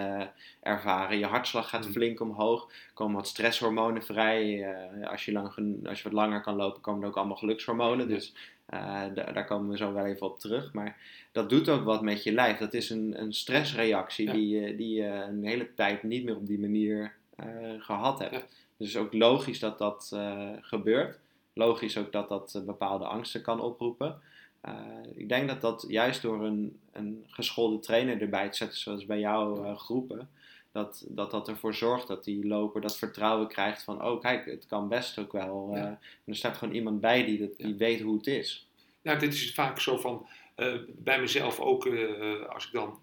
ervaren. 0.60 1.18
Je 1.18 1.26
hartslag 1.26 1.68
gaat 1.68 1.86
Mm. 1.86 1.92
flink 1.92 2.20
omhoog, 2.20 2.70
komen 2.94 3.16
wat 3.16 3.28
stresshormonen 3.28 4.04
vrij. 4.04 4.66
Als, 5.04 5.24
je 5.24 5.32
lang, 5.32 5.46
als 5.88 5.98
je 5.98 6.04
wat 6.04 6.12
langer 6.12 6.40
kan 6.40 6.56
lopen, 6.56 6.80
komen 6.80 7.02
er 7.02 7.08
ook 7.08 7.16
allemaal 7.16 7.36
gelukshormonen. 7.36 8.08
Dus 8.08 8.34
uh, 8.70 9.02
daar 9.14 9.44
komen 9.44 9.70
we 9.70 9.76
zo 9.76 9.92
wel 9.92 10.06
even 10.06 10.26
op 10.26 10.38
terug. 10.38 10.72
Maar 10.72 10.96
dat 11.32 11.48
doet 11.48 11.68
ook 11.68 11.84
wat 11.84 12.02
met 12.02 12.22
je 12.22 12.32
lijf. 12.32 12.58
Dat 12.58 12.74
is 12.74 12.90
een, 12.90 13.20
een 13.20 13.32
stressreactie 13.32 14.26
Ja. 14.26 14.32
die, 14.32 14.76
die 14.76 14.94
je 14.94 15.08
een 15.08 15.44
hele 15.44 15.74
tijd 15.74 16.02
niet 16.02 16.24
meer 16.24 16.36
op 16.36 16.46
die 16.46 16.58
manier 16.58 17.12
uh, 17.40 17.46
gehad 17.78 18.18
hebt. 18.18 18.34
Ja. 18.34 18.42
Dus 18.76 18.96
ook 18.96 19.12
logisch 19.12 19.58
dat 19.58 19.78
dat 19.78 20.10
uh, 20.14 20.48
gebeurt. 20.60 21.18
Logisch 21.52 21.98
ook 21.98 22.12
dat 22.12 22.28
dat 22.28 22.62
bepaalde 22.66 23.04
angsten 23.04 23.42
kan 23.42 23.60
oproepen. 23.60 24.20
Uh, 24.68 24.72
ik 25.14 25.28
denk 25.28 25.48
dat 25.48 25.60
dat 25.60 25.84
juist 25.88 26.22
door 26.22 26.44
een, 26.44 26.78
een 26.92 27.24
geschoolde 27.28 27.78
trainer 27.78 28.20
erbij 28.20 28.48
te 28.50 28.56
zetten, 28.56 28.78
zoals 28.78 29.06
bij 29.06 29.18
jouw 29.18 29.64
uh, 29.64 29.76
groepen, 29.76 30.28
dat, 30.74 31.04
dat 31.08 31.30
dat 31.30 31.48
ervoor 31.48 31.74
zorgt 31.74 32.06
dat 32.08 32.24
die 32.24 32.46
loper 32.46 32.80
dat 32.80 32.98
vertrouwen 32.98 33.48
krijgt 33.48 33.82
van, 33.82 34.04
oh 34.04 34.20
kijk, 34.20 34.44
het 34.44 34.66
kan 34.66 34.88
best 34.88 35.18
ook 35.18 35.32
wel. 35.32 35.68
Uh, 35.70 35.76
Ja. 35.76 35.86
en 35.86 35.98
er 36.24 36.36
staat 36.36 36.56
gewoon 36.56 36.74
iemand 36.74 37.00
bij 37.00 37.24
die, 37.24 37.38
dat, 37.38 37.56
die 37.56 37.68
Ja. 37.68 37.76
weet 37.76 38.00
hoe 38.00 38.16
het 38.16 38.26
is. 38.26 38.68
Nou, 39.02 39.18
dit 39.18 39.32
is 39.34 39.54
vaak 39.54 39.80
zo 39.80 39.96
van, 39.96 40.26
uh, 40.56 40.74
bij 40.88 41.20
mezelf 41.20 41.60
ook, 41.60 41.86
uh, 41.86 42.46
als 42.46 42.66
ik 42.66 42.72
dan 42.72 42.98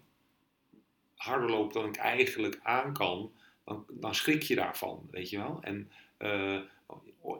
harder 1.16 1.50
loop 1.50 1.72
dan 1.72 1.84
ik 1.86 1.96
eigenlijk 1.96 2.60
aan 2.62 2.92
kan, 2.92 3.32
dan, 3.64 3.84
dan 3.90 4.14
schrik 4.14 4.42
je 4.42 4.54
daarvan, 4.54 5.08
weet 5.10 5.30
je 5.30 5.36
wel. 5.38 5.58
En, 5.60 5.90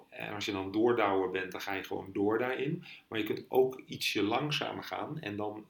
en 0.09 0.35
als 0.35 0.45
je 0.45 0.53
dan 0.53 0.73
doordouwer 0.73 1.31
bent, 1.31 1.53
dan 1.53 1.61
ga 1.61 1.73
je 1.75 1.83
gewoon 1.85 2.11
door 2.13 2.39
daarin. 2.39 2.85
Maar 3.09 3.19
je 3.19 3.25
kunt 3.25 3.45
ook 3.49 3.81
ietsje 3.87 4.23
langzamer 4.23 4.85
gaan 4.85 5.21
en 5.21 5.37
dan 5.37 5.67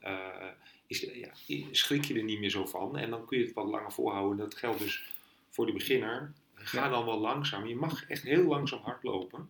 is, 0.93 1.07
ja, 1.47 1.65
schrik 1.71 2.05
je 2.05 2.15
er 2.15 2.23
niet 2.23 2.41
meer 2.41 2.51
zo 2.51 2.67
van. 2.67 2.97
En 2.97 3.11
dan 3.11 3.27
kun 3.27 3.39
je 3.39 3.45
het 3.45 3.55
wat 3.55 3.67
langer 3.67 3.93
volhouden. 3.93 4.37
Dat 4.39 4.55
geldt 4.55 4.79
dus 4.79 5.03
voor 5.51 5.67
de 5.67 5.73
beginner. 5.73 6.33
Ga 6.55 6.89
dan 6.89 7.05
wel 7.05 7.19
langzaam. 7.19 7.67
Je 7.67 7.77
mag 7.77 8.07
echt 8.09 8.23
heel 8.23 8.45
langzaam 8.45 8.81
hardlopen. 8.83 9.49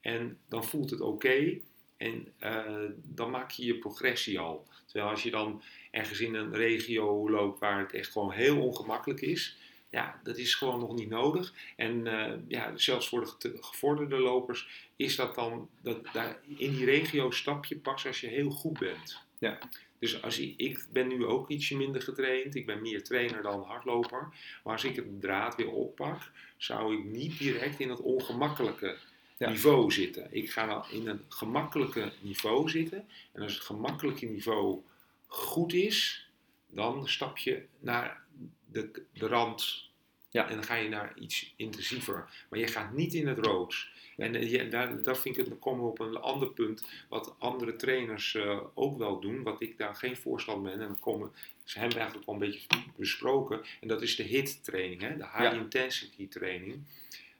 En 0.00 0.38
dan 0.48 0.64
voelt 0.64 0.90
het 0.90 1.00
oké. 1.00 1.12
Okay. 1.12 1.62
En 1.96 2.32
uh, 2.40 2.90
dan 3.02 3.30
maak 3.30 3.50
je 3.50 3.64
je 3.64 3.74
progressie 3.74 4.38
al. 4.38 4.66
Terwijl 4.86 5.10
als 5.10 5.22
je 5.22 5.30
dan 5.30 5.62
ergens 5.90 6.20
in 6.20 6.34
een 6.34 6.54
regio 6.54 7.30
loopt 7.30 7.60
waar 7.60 7.78
het 7.78 7.92
echt 7.92 8.12
gewoon 8.12 8.32
heel 8.32 8.62
ongemakkelijk 8.62 9.20
is. 9.20 9.56
Ja, 9.90 10.20
dat 10.22 10.36
is 10.36 10.54
gewoon 10.54 10.80
nog 10.80 10.94
niet 10.94 11.08
nodig. 11.08 11.54
En 11.76 12.06
uh, 12.06 12.32
ja, 12.48 12.76
zelfs 12.76 13.08
voor 13.08 13.36
de 13.38 13.56
gevorderde 13.60 14.18
lopers 14.18 14.88
is 14.96 15.16
dat 15.16 15.34
dan, 15.34 15.68
dat, 15.82 16.12
daar, 16.12 16.40
in 16.56 16.74
die 16.74 16.84
regio 16.84 17.30
stap 17.30 17.64
je 17.64 17.76
pas 17.76 18.06
als 18.06 18.20
je 18.20 18.26
heel 18.26 18.50
goed 18.50 18.78
bent. 18.78 19.18
Ja. 19.38 19.58
Dus 20.00 20.22
als 20.22 20.38
ik, 20.38 20.54
ik 20.56 20.84
ben 20.92 21.08
nu 21.08 21.24
ook 21.24 21.48
ietsje 21.48 21.76
minder 21.76 22.02
getraind. 22.02 22.54
Ik 22.54 22.66
ben 22.66 22.82
meer 22.82 23.02
trainer 23.02 23.42
dan 23.42 23.62
hardloper. 23.62 24.28
Maar 24.64 24.72
als 24.72 24.84
ik 24.84 24.96
het 24.96 25.20
draad 25.20 25.56
weer 25.56 25.70
oppak, 25.70 26.30
zou 26.56 26.98
ik 26.98 27.04
niet 27.04 27.38
direct 27.38 27.80
in 27.80 27.90
het 27.90 28.00
ongemakkelijke 28.00 28.96
ja. 29.36 29.48
niveau 29.48 29.92
zitten. 29.92 30.28
Ik 30.30 30.50
ga 30.50 30.66
dan 30.66 30.84
in 30.90 31.08
een 31.08 31.24
gemakkelijke 31.28 32.12
niveau 32.20 32.70
zitten. 32.70 33.08
En 33.32 33.42
als 33.42 33.54
het 33.54 33.62
gemakkelijke 33.62 34.26
niveau 34.26 34.80
goed 35.26 35.72
is, 35.72 36.28
dan 36.66 37.08
stap 37.08 37.38
je 37.38 37.62
naar 37.78 38.22
de, 38.66 39.02
de 39.12 39.26
rand. 39.26 39.89
Ja. 40.30 40.48
En 40.48 40.54
dan 40.54 40.64
ga 40.64 40.74
je 40.74 40.88
naar 40.88 41.12
iets 41.18 41.54
intensiever. 41.56 42.44
Maar 42.50 42.58
je 42.58 42.66
gaat 42.66 42.92
niet 42.92 43.14
in 43.14 43.26
het 43.28 43.38
rood. 43.38 43.88
En 44.16 44.34
uh, 44.34 44.50
ja, 44.50 44.64
daar, 44.64 45.02
daar 45.02 45.16
vind 45.16 45.38
ik 45.38 45.46
het, 45.46 45.58
komen 45.58 45.84
we 45.84 45.90
op 45.90 45.98
een 46.00 46.16
ander 46.16 46.50
punt, 46.52 46.84
wat 47.08 47.34
andere 47.38 47.76
trainers 47.76 48.34
uh, 48.34 48.60
ook 48.74 48.98
wel 48.98 49.20
doen, 49.20 49.42
wat 49.42 49.60
ik 49.62 49.78
daar 49.78 49.94
geen 49.94 50.16
voorstander 50.16 50.72
ben. 50.72 50.80
En 50.80 50.86
dan 50.88 50.98
komen, 50.98 51.30
ze 51.64 51.78
hebben 51.78 51.96
we 51.96 52.00
eigenlijk 52.02 52.28
al 52.28 52.34
een 52.34 52.40
beetje 52.50 52.66
besproken. 52.96 53.60
En 53.80 53.88
dat 53.88 54.02
is 54.02 54.16
de 54.16 54.22
HIT 54.22 54.64
training, 54.64 55.00
hè? 55.00 55.16
de 55.16 55.22
high 55.24 55.42
Ja. 55.42 55.52
intensity 55.52 56.28
training. 56.28 56.82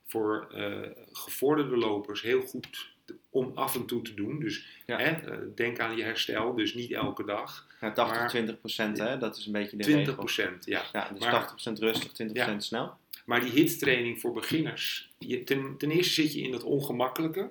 Voor 0.04 0.48
uh, 0.54 0.86
gevorderde 1.12 1.76
lopers 1.76 2.22
heel 2.22 2.42
goed 2.42 2.88
om 3.30 3.52
af 3.54 3.74
en 3.74 3.86
toe 3.86 4.02
te 4.02 4.14
doen. 4.14 4.40
Dus 4.40 4.66
Ja. 4.86 4.98
hè, 4.98 5.54
denk 5.54 5.78
aan 5.78 5.96
je 5.96 6.02
herstel, 6.02 6.54
dus 6.54 6.74
niet 6.74 6.90
elke 6.92 7.24
dag. 7.24 7.66
Ja, 7.80 7.90
80, 7.92 8.18
Maar- 8.18 8.28
20 8.28 8.58
procent, 8.58 8.98
hè? 8.98 9.18
dat 9.18 9.36
is 9.36 9.46
een 9.46 9.52
beetje 9.52 9.76
de 9.76 9.82
20 9.82 9.98
regel. 10.06 10.14
procent, 10.14 10.64
ja. 10.64 10.84
Ja, 10.92 11.08
dus 11.08 11.20
Maar- 11.20 11.30
80 11.30 11.50
procent 11.50 11.78
rustig, 11.78 12.12
20 12.12 12.36
procent 12.36 12.64
snel. 12.64 12.96
Maar 13.24 13.40
die 13.40 13.50
HIT-training 13.50 14.20
voor 14.20 14.32
beginners, 14.32 15.10
je, 15.18 15.44
ten, 15.44 15.74
ten 15.78 15.90
eerste 15.90 16.12
zit 16.12 16.32
je 16.34 16.40
in 16.40 16.50
dat 16.50 16.62
ongemakkelijke. 16.62 17.50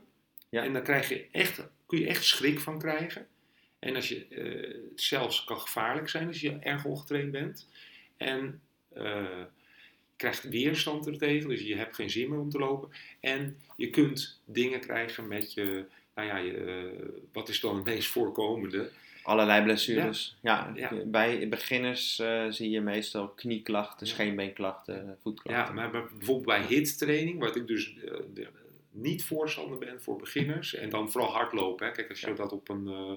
Ja. 0.50 0.64
En 0.64 0.74
daar 0.74 0.82
krijg 0.82 1.10
je 1.10 1.26
echt, 1.32 1.68
kun 1.86 2.00
je 2.00 2.08
echt 2.08 2.24
schrik 2.24 2.60
van 2.60 2.80
krijgen. 2.80 3.28
En 3.80 3.96
als 3.96 4.10
je, 4.10 4.26
eh, 4.28 4.74
het 4.90 5.02
zelfs 5.02 5.44
kan 5.44 5.60
gevaarlijk 5.60 6.10
zijn 6.10 6.28
als 6.28 6.42
je 6.42 6.52
erg 6.60 6.86
ongetraind 6.86 7.32
bent. 7.32 7.68
En 8.18 8.62
eh, 8.94 9.04
je 9.04 10.16
krijgt 10.16 10.44
weerstand 10.50 11.08
er 11.08 11.18
tegen, 11.18 11.50
dus 11.50 11.62
je 11.62 11.76
hebt 11.76 11.96
geen 11.96 12.10
zin 12.10 12.30
meer 12.30 12.40
om 12.40 12.50
te 12.50 12.58
lopen. 12.60 12.90
En 13.20 13.58
je 13.76 13.90
kunt 13.90 14.42
dingen 14.46 14.80
krijgen 14.80 15.28
met 15.28 15.54
je, 15.54 15.86
nou 16.26 16.32
ja, 16.32 16.38
je, 16.38 16.54
eh, 16.54 17.10
wat 17.34 17.50
is 17.50 17.60
dan 17.60 17.76
het 17.76 17.86
meest 17.86 18.08
voorkomende? 18.10 18.90
Allerlei 19.24 19.64
blessures. 19.64 20.38
Ja. 20.42 20.72
Ja. 20.76 20.92
Bij 21.06 21.50
beginners 21.50 22.20
eh, 22.20 22.46
zie 22.50 22.70
je 22.70 22.82
meestal 22.82 23.28
knieklachten, 23.28 24.08
Ja. 24.08 24.14
scheenbeenklachten, 24.14 25.18
voetklachten. 25.22 25.66
Ja, 25.66 25.82
maar 25.82 25.92
bij- 25.92 26.06
bijvoorbeeld 26.18 26.46
bij 26.46 26.62
HIT-training, 26.76 27.40
wat 27.40 27.56
ik 27.56 27.68
dus 27.68 27.96
eh, 28.06 28.14
de- 28.34 28.48
niet 28.92 29.24
voorstander 29.24 29.78
ben 29.78 30.02
voor 30.02 30.18
beginners, 30.18 30.76
en 30.76 30.90
dan 30.90 31.12
vooral 31.12 31.32
hardlopen. 31.32 31.86
Hè. 31.88 31.92
Kijk, 31.92 32.10
als 32.10 32.20
je 32.20 32.34
dat 32.34 32.52
op 32.52 32.70
een 32.70 32.88
eh, 32.88 33.12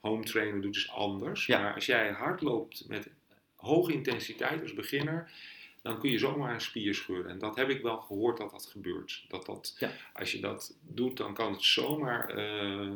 home 0.00 0.24
trainer 0.24 0.60
doet 0.60 0.76
is 0.76 0.90
anders. 0.90 1.46
Ja. 1.46 1.62
Maar 1.62 1.74
als 1.74 1.86
jij 1.86 2.10
hard 2.10 2.40
loopt 2.40 2.84
met 2.88 3.08
hoge 3.56 3.92
intensiteit 3.92 4.62
als 4.62 4.74
beginner, 4.74 5.30
dan 5.86 5.98
kun 5.98 6.10
je 6.10 6.18
zomaar 6.18 6.54
een 6.54 6.60
spier 6.60 6.94
scheuren. 6.94 7.30
En 7.30 7.38
dat 7.38 7.56
heb 7.56 7.68
ik 7.68 7.82
wel 7.82 7.96
gehoord 8.00 8.36
dat 8.38 8.50
dat 8.50 8.66
gebeurt. 8.66 9.24
Dat 9.28 9.46
dat, 9.46 9.76
Ja. 9.78 9.90
Als 10.12 10.32
je 10.32 10.40
dat 10.40 10.76
doet, 10.82 11.16
dan 11.16 11.34
kan 11.34 11.52
het 11.52 11.62
zomaar 11.62 12.28
eh, 12.28 12.90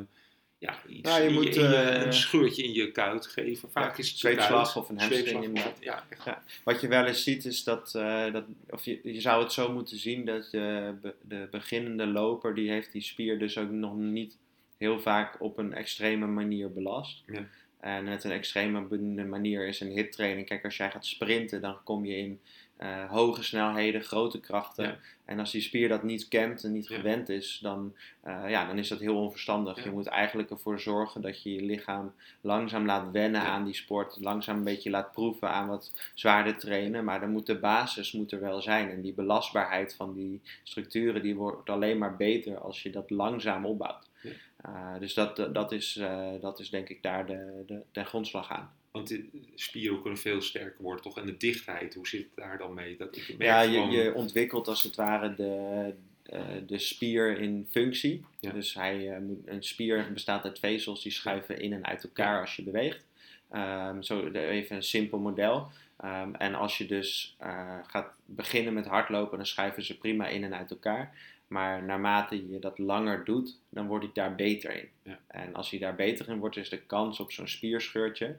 ja, 0.59 0.79
iets, 0.89 1.09
Nou, 1.11 1.23
je 1.23 1.31
moet, 1.31 1.55
je- 1.55 1.67
eh, 1.67 2.05
een 2.07 2.13
scheurtje 2.13 2.63
in 2.63 2.73
je 2.73 2.91
kuit 2.93 3.27
geven. 3.27 3.71
Vaak 3.71 3.93
Ja, 3.93 3.99
is 3.99 4.09
het 4.09 4.19
zweepslag 4.19 4.73
kuit. 4.73 4.77
of 4.77 4.89
een 4.89 4.99
hamstring 4.99 5.43
inderdaad. 5.45 5.77
Ja. 5.81 6.07
Ja. 6.25 6.43
Wat 6.65 6.81
je 6.81 6.89
wel 6.89 7.05
eens 7.05 7.23
ziet 7.23 7.45
is 7.45 7.65
dat, 7.65 7.95
eh, 7.95 8.33
dat 8.33 8.45
of 8.71 8.85
je, 8.85 9.01
je 9.03 9.21
zou 9.21 9.43
het 9.43 9.53
zo 9.53 9.73
moeten 9.73 9.99
zien 9.99 10.25
dat 10.25 10.51
je, 10.51 10.95
de 11.23 11.49
beginnende 11.51 12.07
loper 12.07 12.55
die 12.55 12.71
heeft 12.71 12.93
die 12.93 13.03
spier 13.03 13.39
dus 13.39 13.59
ook 13.59 13.71
nog 13.71 13.97
niet 13.97 14.37
heel 14.77 15.01
vaak 15.01 15.41
op 15.43 15.59
een 15.59 15.73
extreme 15.75 16.27
manier 16.27 16.73
belast. 16.73 17.23
Ja. 17.27 17.47
En 17.81 18.05
met 18.05 18.25
een 18.25 18.31
extreme 18.31 18.81
manier 19.25 19.67
is 19.67 19.81
een 19.81 19.91
hittraining. 19.91 20.47
Kijk, 20.47 20.65
als 20.65 20.77
jij 20.77 20.91
gaat 20.91 21.07
sprinten, 21.07 21.61
dan 21.61 21.83
kom 21.85 22.05
je 22.05 22.17
in 22.17 22.41
eh, 22.81 23.11
hoge 23.11 23.43
snelheden, 23.43 24.03
grote 24.03 24.41
krachten. 24.41 24.85
Ja. 24.85 24.97
En 25.25 25.39
als 25.39 25.51
die 25.51 25.61
spier 25.61 25.89
dat 25.89 26.03
niet 26.03 26.29
kent 26.29 26.65
en 26.65 26.73
niet 26.73 26.89
Ja. 26.89 26.97
gewend 26.97 27.29
is, 27.29 27.59
dan, 27.63 27.95
eh, 28.21 28.45
ja, 28.49 28.67
dan 28.67 28.79
is 28.79 28.89
dat 28.89 28.99
heel 28.99 29.17
onverstandig. 29.17 29.77
Ja. 29.77 29.85
Je 29.85 29.91
moet 29.91 30.07
eigenlijk 30.07 30.51
ervoor 30.51 30.81
zorgen 30.81 31.21
dat 31.21 31.43
je 31.43 31.55
je 31.55 31.63
lichaam 31.63 32.13
langzaam 32.41 32.87
laat 32.87 33.11
wennen 33.11 33.41
aan 33.41 33.65
die 33.65 33.75
sport. 33.75 34.17
Langzaam 34.21 34.57
een 34.57 34.65
beetje 34.65 34.91
laat 34.91 35.13
proeven 35.13 35.51
aan 35.51 35.69
wat 35.69 35.93
zwaarder 36.15 36.59
trainen. 36.59 37.05
Maar 37.05 37.21
dan 37.21 37.31
moet 37.31 37.47
de 37.47 37.59
basis 37.59 38.13
moet 38.13 38.33
er 38.33 38.41
wel 38.41 38.61
zijn. 38.63 38.91
En 38.91 39.01
die 39.01 39.15
belastbaarheid 39.15 39.95
van 39.95 40.15
die 40.15 40.41
structuren 40.63 41.23
die 41.23 41.35
wordt 41.35 41.71
alleen 41.71 41.99
maar 41.99 42.17
beter 42.17 42.59
als 42.59 42.83
je 42.83 42.91
dat 42.91 43.11
langzaam 43.11 43.67
opbouwt. 43.67 44.09
Eh, 44.57 44.99
dus 44.99 45.15
dat, 45.15 45.37
dat, 45.53 45.73
is, 45.73 46.01
dat 46.41 46.61
is 46.61 46.71
denk 46.71 46.89
ik 46.89 47.03
daar 47.03 47.27
de, 47.27 47.63
de, 47.67 47.81
de 47.93 48.05
grondslag 48.05 48.51
aan. 48.51 48.71
Want 48.91 49.09
de 49.09 49.25
spieren 49.55 50.01
kunnen 50.01 50.19
veel 50.19 50.41
sterker 50.41 50.83
worden, 50.83 51.03
toch? 51.03 51.19
En 51.19 51.27
de 51.27 51.37
dichtheid, 51.37 51.95
hoe 51.95 52.09
zit 52.09 52.21
het 52.21 52.31
daar 52.45 52.59
dan 52.59 52.75
mee? 52.75 52.97
Dat 52.97 53.17
ik 53.17 53.29
merk 53.29 53.43
Ja, 53.43 53.61
je, 53.61 53.73
gewoon- 53.73 53.91
je 53.91 54.15
ontwikkelt 54.15 54.69
als 54.69 54.83
het 54.83 54.97
ware 54.97 55.35
de, 55.35 55.95
eh, 56.23 56.41
de 56.67 56.79
spier 56.79 57.39
in 57.41 57.67
functie. 57.71 58.25
Ja. 58.41 58.51
Dus 58.53 58.75
hij, 58.75 59.11
eh, 59.11 59.17
een 59.45 59.63
spier 59.63 60.13
bestaat 60.13 60.45
uit 60.45 60.59
vezels 60.59 61.03
die 61.03 61.13
schuiven 61.13 61.61
in 61.61 61.73
en 61.73 61.87
uit 61.87 62.03
elkaar 62.05 62.41
als 62.41 62.57
je 62.57 62.63
beweegt. 62.63 63.05
Ehm, 63.51 64.03
zo 64.03 64.29
even 64.33 64.77
een 64.77 64.83
simpel 64.83 65.19
model. 65.19 65.69
Ehm, 65.97 66.35
en 66.35 66.55
als 66.55 66.79
je 66.79 66.87
dus 66.87 67.35
eh, 67.39 67.79
gaat 67.87 68.15
beginnen 68.25 68.73
met 68.75 68.87
hardlopen, 68.87 69.37
dan 69.37 69.47
schuiven 69.47 69.83
ze 69.85 69.99
prima 69.99 70.27
in 70.29 70.45
en 70.45 70.55
uit 70.55 70.71
elkaar. 70.71 71.15
Maar 71.47 71.83
naarmate 71.83 72.51
je 72.51 72.59
dat 72.59 72.79
langer 72.79 73.25
doet, 73.25 73.57
dan 73.69 73.87
wordt 73.87 74.05
hij 74.05 74.13
daar 74.15 74.35
beter 74.35 74.73
in. 74.77 74.89
Ja. 75.03 75.19
En 75.27 75.55
als 75.55 75.71
hij 75.71 75.79
daar 75.79 75.95
beter 75.95 76.29
in 76.29 76.39
wordt, 76.39 76.57
is 76.57 76.69
de 76.69 76.81
kans 76.81 77.21
op 77.21 77.33
zo'n 77.33 77.49
spierscheurtje 77.49 78.37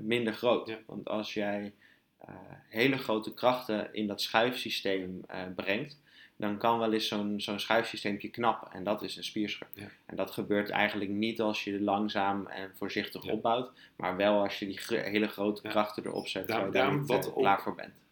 minder 0.00 0.32
groot. 0.32 0.68
Ja. 0.68 0.78
Want 0.86 1.08
als 1.08 1.34
jij 1.34 1.72
eh, 2.18 2.34
hele 2.68 2.96
grote 2.98 3.34
krachten 3.34 3.88
in 3.94 4.06
dat 4.06 4.20
schuifsysteem 4.20 5.20
eh, 5.26 5.42
brengt, 5.56 5.98
dan 6.36 6.58
kan 6.58 6.78
wel 6.78 6.92
eens 6.92 7.08
zo'n 7.08 7.40
zo'n 7.40 7.58
schuifsysteempje 7.58 8.28
knappen. 8.28 8.72
En 8.72 8.84
dat 8.84 9.02
is 9.02 9.16
een 9.16 9.24
spierscheur. 9.24 9.68
Ja. 9.72 9.86
En 10.06 10.16
dat 10.16 10.30
gebeurt 10.30 10.70
eigenlijk 10.70 11.10
niet 11.10 11.40
als 11.40 11.64
je 11.64 11.80
langzaam 11.80 12.46
en 12.46 12.70
voorzichtig 12.76 13.24
Ja. 13.24 13.32
opbouwt, 13.32 13.70
maar 13.96 14.16
wel 14.16 14.42
als 14.42 14.58
je 14.58 14.66
die 14.66 14.80
hele 14.88 15.28
grote 15.28 15.62
krachten 15.68 16.04
erop 16.06 16.26
zet, 16.28 16.48
waar 16.50 16.72
je 16.72 16.78
eh, 16.78 17.10
ook- 17.26 17.34
klaar 17.34 17.62
voor 17.62 17.74
bent. 17.74 18.02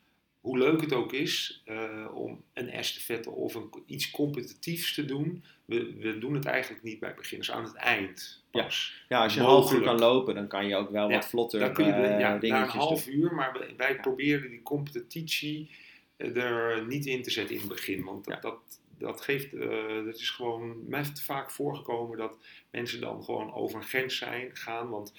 Hoe 0.42 0.58
leuk 0.58 0.80
het 0.80 0.92
ook 0.92 1.12
is 1.12 1.62
eh, 1.64 2.06
om 2.14 2.42
een 2.52 2.68
estafette 2.70 3.30
of 3.30 3.54
een, 3.54 3.70
iets 3.86 4.10
competitiefs 4.10 4.94
te 4.94 5.04
doen, 5.04 5.44
we, 5.64 5.94
we 5.98 6.18
doen 6.18 6.34
het 6.34 6.44
eigenlijk 6.44 6.82
niet 6.84 7.00
bij 7.00 7.14
beginners, 7.14 7.50
aan 7.50 7.64
het 7.64 7.74
eind 7.74 8.42
pas. 8.50 9.04
Ja, 9.08 9.22
als 9.22 9.34
je 9.34 9.40
een 9.40 9.46
half 9.46 9.72
uur 9.72 9.80
kan 9.82 9.98
lopen, 9.98 10.34
dan 10.34 10.46
kan 10.48 10.66
je 10.66 10.76
ook 10.76 10.90
wel 10.90 11.08
Ja, 11.08 11.14
wat 11.14 11.28
vlotter 11.28 11.60
Dan 11.60 11.72
kun 11.72 11.86
je 11.86 11.92
eh, 11.92 12.18
ja, 12.20 12.38
na 12.40 12.62
een 12.62 12.68
half 12.68 13.04
doen. 13.04 13.14
uur, 13.14 13.34
maar 13.34 13.52
wij- 13.58 13.74
wij 13.76 13.92
Ja. 13.94 14.00
proberen 14.00 14.50
die 14.50 14.62
competitie 14.62 15.70
eh, 16.16 16.36
er 16.36 16.86
niet 16.86 17.06
in 17.06 17.22
te 17.22 17.30
zetten 17.30 17.54
in 17.54 17.60
het 17.60 17.70
begin. 17.70 18.04
Want 18.04 18.24
dat, 18.24 18.34
Ja. 18.34 18.40
dat, 18.40 18.58
dat 18.98 19.20
geeft, 19.20 19.54
eh, 19.54 20.04
dat 20.04 20.14
is 20.18 20.30
gewoon, 20.30 20.88
mij 20.88 20.98
heeft 20.98 21.22
vaak 21.22 21.50
voorgekomen 21.50 22.18
dat 22.18 22.32
mensen 22.70 23.00
dan 23.00 23.24
gewoon 23.24 23.54
over 23.54 23.76
een 23.76 23.86
grens 23.86 24.16
zijn, 24.16 24.50
gaan, 24.56 24.88
want 24.88 25.12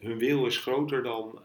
hun 0.00 0.18
wil 0.18 0.46
is 0.46 0.56
groter 0.58 1.02
dan 1.02 1.42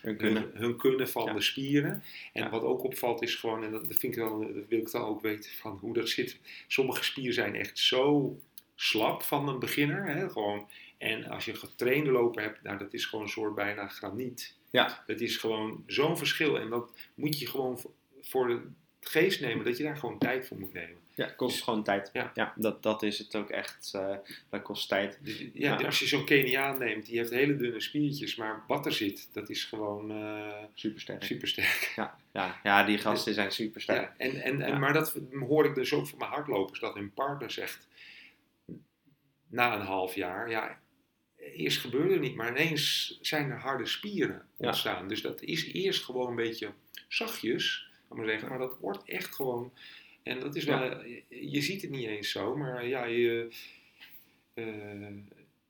Hun 0.00 0.16
kunnen. 0.16 0.42
hun, 0.42 0.62
hun 0.62 0.76
kunnen 0.76 1.08
van 1.08 1.24
Ja. 1.24 1.32
de 1.32 1.40
spieren. 1.40 2.02
En 2.32 2.42
Ja. 2.42 2.50
wat 2.50 2.62
ook 2.62 2.82
opvalt 2.84 3.22
is 3.22 3.34
gewoon, 3.34 3.64
en 3.64 3.70
dat, 3.70 3.88
dat, 3.88 3.98
vind 3.98 4.14
ik 4.16 4.20
dan, 4.20 4.40
dat 4.54 4.64
wil 4.68 4.78
ik 4.78 4.90
dan 4.90 5.02
ook 5.02 5.20
weten 5.20 5.50
van 5.50 5.78
hoe 5.80 5.94
dat 5.94 6.08
zit. 6.08 6.38
Sommige 6.66 7.04
spieren 7.04 7.34
zijn 7.34 7.54
echt 7.54 7.78
zo 7.78 8.36
slap 8.74 9.22
van 9.22 9.48
een 9.48 9.58
beginner. 9.58 10.06
Hè, 10.06 10.30
gewoon. 10.30 10.68
En 10.98 11.24
als 11.24 11.44
je 11.44 11.50
een 11.52 11.58
getrainde 11.58 12.10
loper 12.10 12.42
hebt, 12.42 12.62
nou, 12.62 12.78
dat 12.78 12.94
is 12.94 13.04
gewoon 13.06 13.24
een 13.24 13.30
soort 13.30 13.54
bijna 13.54 13.88
graniet. 13.88 14.56
Ja. 14.70 15.02
Dat 15.06 15.20
is 15.20 15.36
gewoon 15.36 15.82
zo'n 15.86 16.16
verschil. 16.18 16.58
En 16.58 16.68
dat 16.70 16.90
moet 17.14 17.38
je 17.38 17.46
gewoon 17.46 17.78
voor- 17.78 17.92
voor 18.20 18.48
de 18.48 18.60
geest 19.00 19.40
nemen, 19.40 19.64
dat 19.64 19.76
je 19.76 19.82
daar 19.82 19.96
gewoon 19.96 20.18
tijd 20.18 20.46
voor 20.46 20.58
moet 20.58 20.72
nemen. 20.72 20.98
Ja, 21.14 21.26
kost 21.26 21.62
gewoon 21.62 21.82
tijd. 21.84 22.10
Ja. 22.12 22.52
dat, 22.56 22.82
dat 22.82 23.02
is 23.02 23.18
het 23.18 23.36
ook 23.36 23.50
echt. 23.50 23.90
eh, 23.94 24.16
dat 24.50 24.62
kost 24.62 24.88
tijd. 24.88 25.18
Dus, 25.22 25.38
ja, 25.38 25.78
Ja. 25.78 25.86
Als 25.86 25.98
je 25.98 26.06
zo'n 26.06 26.24
Keniaan 26.24 26.78
neemt, 26.78 27.06
die 27.06 27.18
heeft 27.18 27.30
hele 27.30 27.56
dunne 27.56 27.80
spiertjes, 27.80 28.36
maar 28.36 28.62
wat 28.66 28.86
er 28.86 28.92
zit, 28.92 29.28
dat 29.32 29.48
is 29.50 29.64
gewoon 29.64 30.10
eh 30.10 30.64
Super 30.74 31.00
sterk. 31.00 31.22
super 31.24 31.48
sterk. 31.48 31.92
Ja, 31.96 32.18
ja, 32.32 32.60
ja, 32.62 32.84
die 32.84 32.98
gasten 32.98 33.34
zijn 33.34 33.52
super 33.52 33.80
sterk. 33.80 34.00
Ja, 34.00 34.14
en, 34.16 34.42
en, 34.42 34.62
en. 34.62 34.78
Maar 34.80 34.92
dat 34.92 35.20
hoor 35.32 35.64
ik 35.64 35.74
dus 35.74 35.92
ook 35.92 36.06
van 36.06 36.18
mijn 36.18 36.30
hardlopers, 36.30 36.80
dat 36.80 36.94
hun 36.94 37.12
partner 37.12 37.50
zegt 37.50 37.88
na 39.48 39.74
een 39.74 39.86
half 39.86 40.14
jaar, 40.14 40.50
ja, 40.50 40.78
eerst 41.36 41.78
gebeurde 41.78 42.12
het 42.12 42.20
niet, 42.22 42.34
maar 42.34 42.48
ineens 42.48 43.18
zijn 43.20 43.50
er 43.50 43.58
harde 43.58 43.86
spieren 43.86 44.46
ontstaan. 44.56 45.08
Dus 45.08 45.22
dat 45.22 45.42
is 45.42 45.72
eerst 45.72 46.04
gewoon 46.04 46.28
een 46.28 46.36
beetje 46.36 46.70
zachtjes, 47.08 47.89
maar 48.16 48.26
zeggen, 48.26 48.48
maar 48.48 48.58
dat 48.58 48.78
wordt 48.80 49.04
echt 49.08 49.34
gewoon, 49.34 49.72
en 50.22 50.40
dat 50.40 50.56
is 50.56 50.64
wel, 50.64 50.82
je, 51.04 51.22
je 51.28 51.60
ziet 51.60 51.82
het 51.82 51.90
niet 51.90 52.06
eens 52.06 52.30
zo, 52.30 52.56
maar 52.56 52.86
ja, 52.86 53.04
je, 53.04 53.48
eh, 54.54 54.64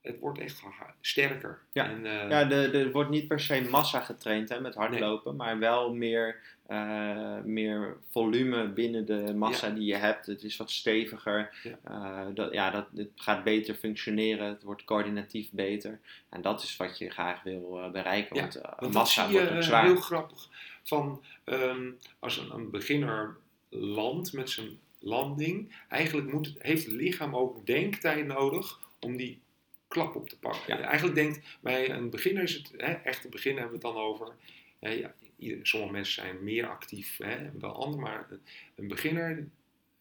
het 0.03 0.19
wordt 0.19 0.39
echt 0.39 0.63
sterker. 1.01 1.59
Ja. 1.73 1.85
En, 1.91 2.07
eh, 2.07 2.31
Ja, 2.31 2.45
de, 2.45 2.71
de, 2.71 2.79
er 2.79 2.93
wordt 2.93 3.11
niet 3.11 3.29
per 3.29 3.41
se 3.41 3.61
massa 3.71 4.01
getraind 4.01 4.49
hè, 4.49 4.61
met 4.61 4.75
hardlopen, 4.75 5.37
maar 5.37 5.59
wel 5.59 5.95
meer, 5.95 6.41
eh, 6.67 7.41
meer 7.45 7.97
volume 8.11 8.69
binnen 8.69 9.07
de 9.07 9.35
massa 9.35 9.67
Ja. 9.67 9.73
die 9.75 9.85
je 9.85 9.95
hebt. 9.97 10.27
Het 10.27 10.43
is 10.43 10.57
wat 10.57 10.71
steviger. 10.71 11.51
Ja. 11.85 12.31
Dat, 12.35 12.53
ja, 12.53 12.71
dat, 12.71 12.87
het 12.97 13.11
gaat 13.15 13.45
beter 13.45 13.75
functioneren, 13.75 14.47
het 14.47 14.63
wordt 14.63 14.85
coördinatief 14.85 15.51
beter. 15.51 16.01
En 16.29 16.43
dat 16.43 16.63
is 16.63 16.77
wat 16.77 16.99
je 16.99 17.11
graag 17.11 17.43
wil 17.43 17.91
bereiken, 17.93 18.37
Ja, 18.37 18.77
want 18.79 18.93
massa 18.93 19.27
je 19.27 19.33
wordt 19.33 19.51
ook 19.51 19.63
zwaar. 19.63 19.85
heel 19.85 19.97
grappig. 19.97 20.49
Van, 20.85 21.23
ehm, 21.45 21.91
als 22.19 22.37
een, 22.37 22.51
een 22.55 22.71
beginner 22.71 23.37
landt 23.69 24.33
met 24.33 24.51
zijn 24.51 24.79
landing, 24.99 25.77
eigenlijk 25.89 26.33
moet 26.33 26.47
het, 26.47 26.63
heeft 26.63 26.85
het 26.85 26.95
lichaam 26.95 27.37
ook 27.37 27.67
denktijd 27.67 28.27
nodig 28.27 28.81
om 29.01 29.17
die 29.17 29.39
klap 29.89 30.15
op 30.15 30.29
te 30.29 30.39
pakken. 30.39 30.77
Ja. 30.77 30.81
Eigenlijk 30.83 31.15
denkt 31.15 31.41
bij 31.61 31.91
een 31.91 32.11
beginner 32.11 32.43
is 32.43 32.55
het, 32.55 32.73
hè, 32.77 32.93
echt 32.93 33.25
een 33.25 33.31
beginner 33.31 33.61
hebben 33.63 33.81
we 33.81 33.87
het 33.87 33.95
dan 33.97 34.05
over. 34.05 34.33
hè, 34.79 34.91
ja, 34.91 35.15
sommige 35.63 35.93
mensen 35.93 36.23
zijn 36.23 36.45
meer 36.45 36.69
actief 36.69 37.17
hè, 37.19 37.59
dan 37.59 37.75
anderen, 37.75 38.01
maar 38.01 38.27
een- 38.77 38.89
beginner 38.89 39.47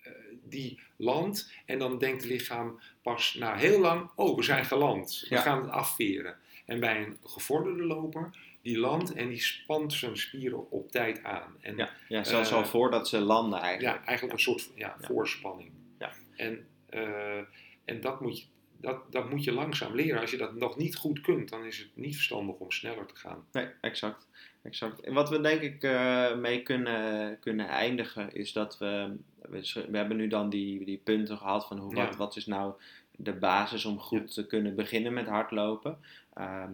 eh, 0.01 0.11
die 0.43 0.79
landt 0.95 1.51
en 1.65 1.79
dan 1.79 1.97
denkt 1.97 2.21
het 2.23 2.31
lichaam 2.31 2.79
pas 3.01 3.33
na 3.33 3.55
heel 3.57 3.79
lang, 3.79 4.09
oh 4.15 4.35
we 4.37 4.43
zijn 4.43 4.65
geland, 4.65 5.25
we 5.29 5.35
Ja. 5.35 5.41
gaan 5.41 5.61
het 5.61 5.71
afveren. 5.71 6.37
En 6.65 6.79
bij 6.79 7.01
een 7.03 7.17
gevorderde 7.25 7.83
loper, 7.83 8.29
die 8.69 8.79
landt 8.79 9.13
en 9.13 9.27
die 9.27 9.41
spant 9.41 9.93
zijn 9.93 10.17
spieren 10.17 10.71
op 10.71 10.91
tijd 10.91 11.23
aan. 11.23 11.55
En 11.61 11.77
Ja, 11.77 11.89
ja, 12.07 12.23
zelfs 12.23 12.51
Eh, 12.51 12.57
al 12.57 12.65
voordat 12.65 13.07
ze 13.07 13.19
landen 13.19 13.59
eigenlijk. 13.59 13.97
ja, 13.99 14.05
eigenlijk 14.05 14.37
een 14.37 14.43
soort 14.43 14.69
ja, 14.75 14.95
Ja. 14.99 15.07
voorspanning. 15.07 15.71
Ja. 15.99 16.11
En, 16.35 16.67
eh, 16.89 17.37
en 17.85 18.01
dat, 18.01 18.21
moet 18.21 18.39
je, 18.39 18.45
dat, 18.77 19.11
dat 19.11 19.29
moet 19.29 19.43
je 19.43 19.51
langzaam 19.51 19.95
leren. 19.95 20.21
Als 20.21 20.31
je 20.31 20.37
dat 20.37 20.55
nog 20.55 20.77
niet 20.77 20.95
goed 20.95 21.21
kunt, 21.21 21.49
dan 21.49 21.65
is 21.65 21.77
het 21.77 21.89
niet 21.93 22.15
verstandig 22.15 22.55
om 22.55 22.71
sneller 22.71 23.05
te 23.05 23.15
gaan. 23.15 23.45
Nee, 23.51 23.67
exact. 23.81 24.27
exact. 24.61 24.99
En 24.99 25.13
wat 25.13 25.29
we 25.29 25.41
denk 25.41 25.61
ik 25.61 25.83
eh, 25.83 26.35
mee 26.35 26.63
kunnen, 26.63 27.39
kunnen 27.39 27.67
eindigen 27.67 28.33
is 28.33 28.53
dat 28.53 28.77
we, 28.77 29.15
we, 29.49 29.97
hebben 29.97 30.17
nu 30.17 30.27
dan 30.27 30.49
die, 30.49 30.85
die 30.85 31.01
punten 31.03 31.37
gehad 31.37 31.67
van 31.67 31.77
hoe, 31.77 31.93
wat, 31.93 32.15
wat 32.15 32.35
is 32.35 32.45
nou 32.45 32.73
de 33.11 33.33
basis 33.33 33.85
om 33.85 33.99
goed 33.99 34.33
te 34.33 34.47
kunnen 34.47 34.75
beginnen 34.75 35.13
met 35.13 35.27
hardlopen. 35.27 35.97
Ehm, 36.33 36.71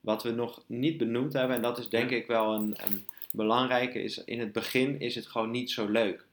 wat 0.00 0.22
we 0.22 0.30
nog 0.30 0.62
niet 0.66 0.96
benoemd 0.96 1.32
hebben, 1.32 1.56
en 1.56 1.62
dat 1.62 1.78
is 1.78 1.88
denk 1.88 2.10
ik 2.10 2.26
wel 2.26 2.54
een, 2.54 2.76
een 2.86 3.06
belangrijke, 3.32 4.02
is 4.02 4.24
in 4.24 4.40
het 4.40 4.52
begin 4.52 5.00
is 5.00 5.14
het 5.14 5.26
gewoon 5.26 5.50
niet 5.50 5.70
zo 5.70 5.88
leuk. 5.88 6.26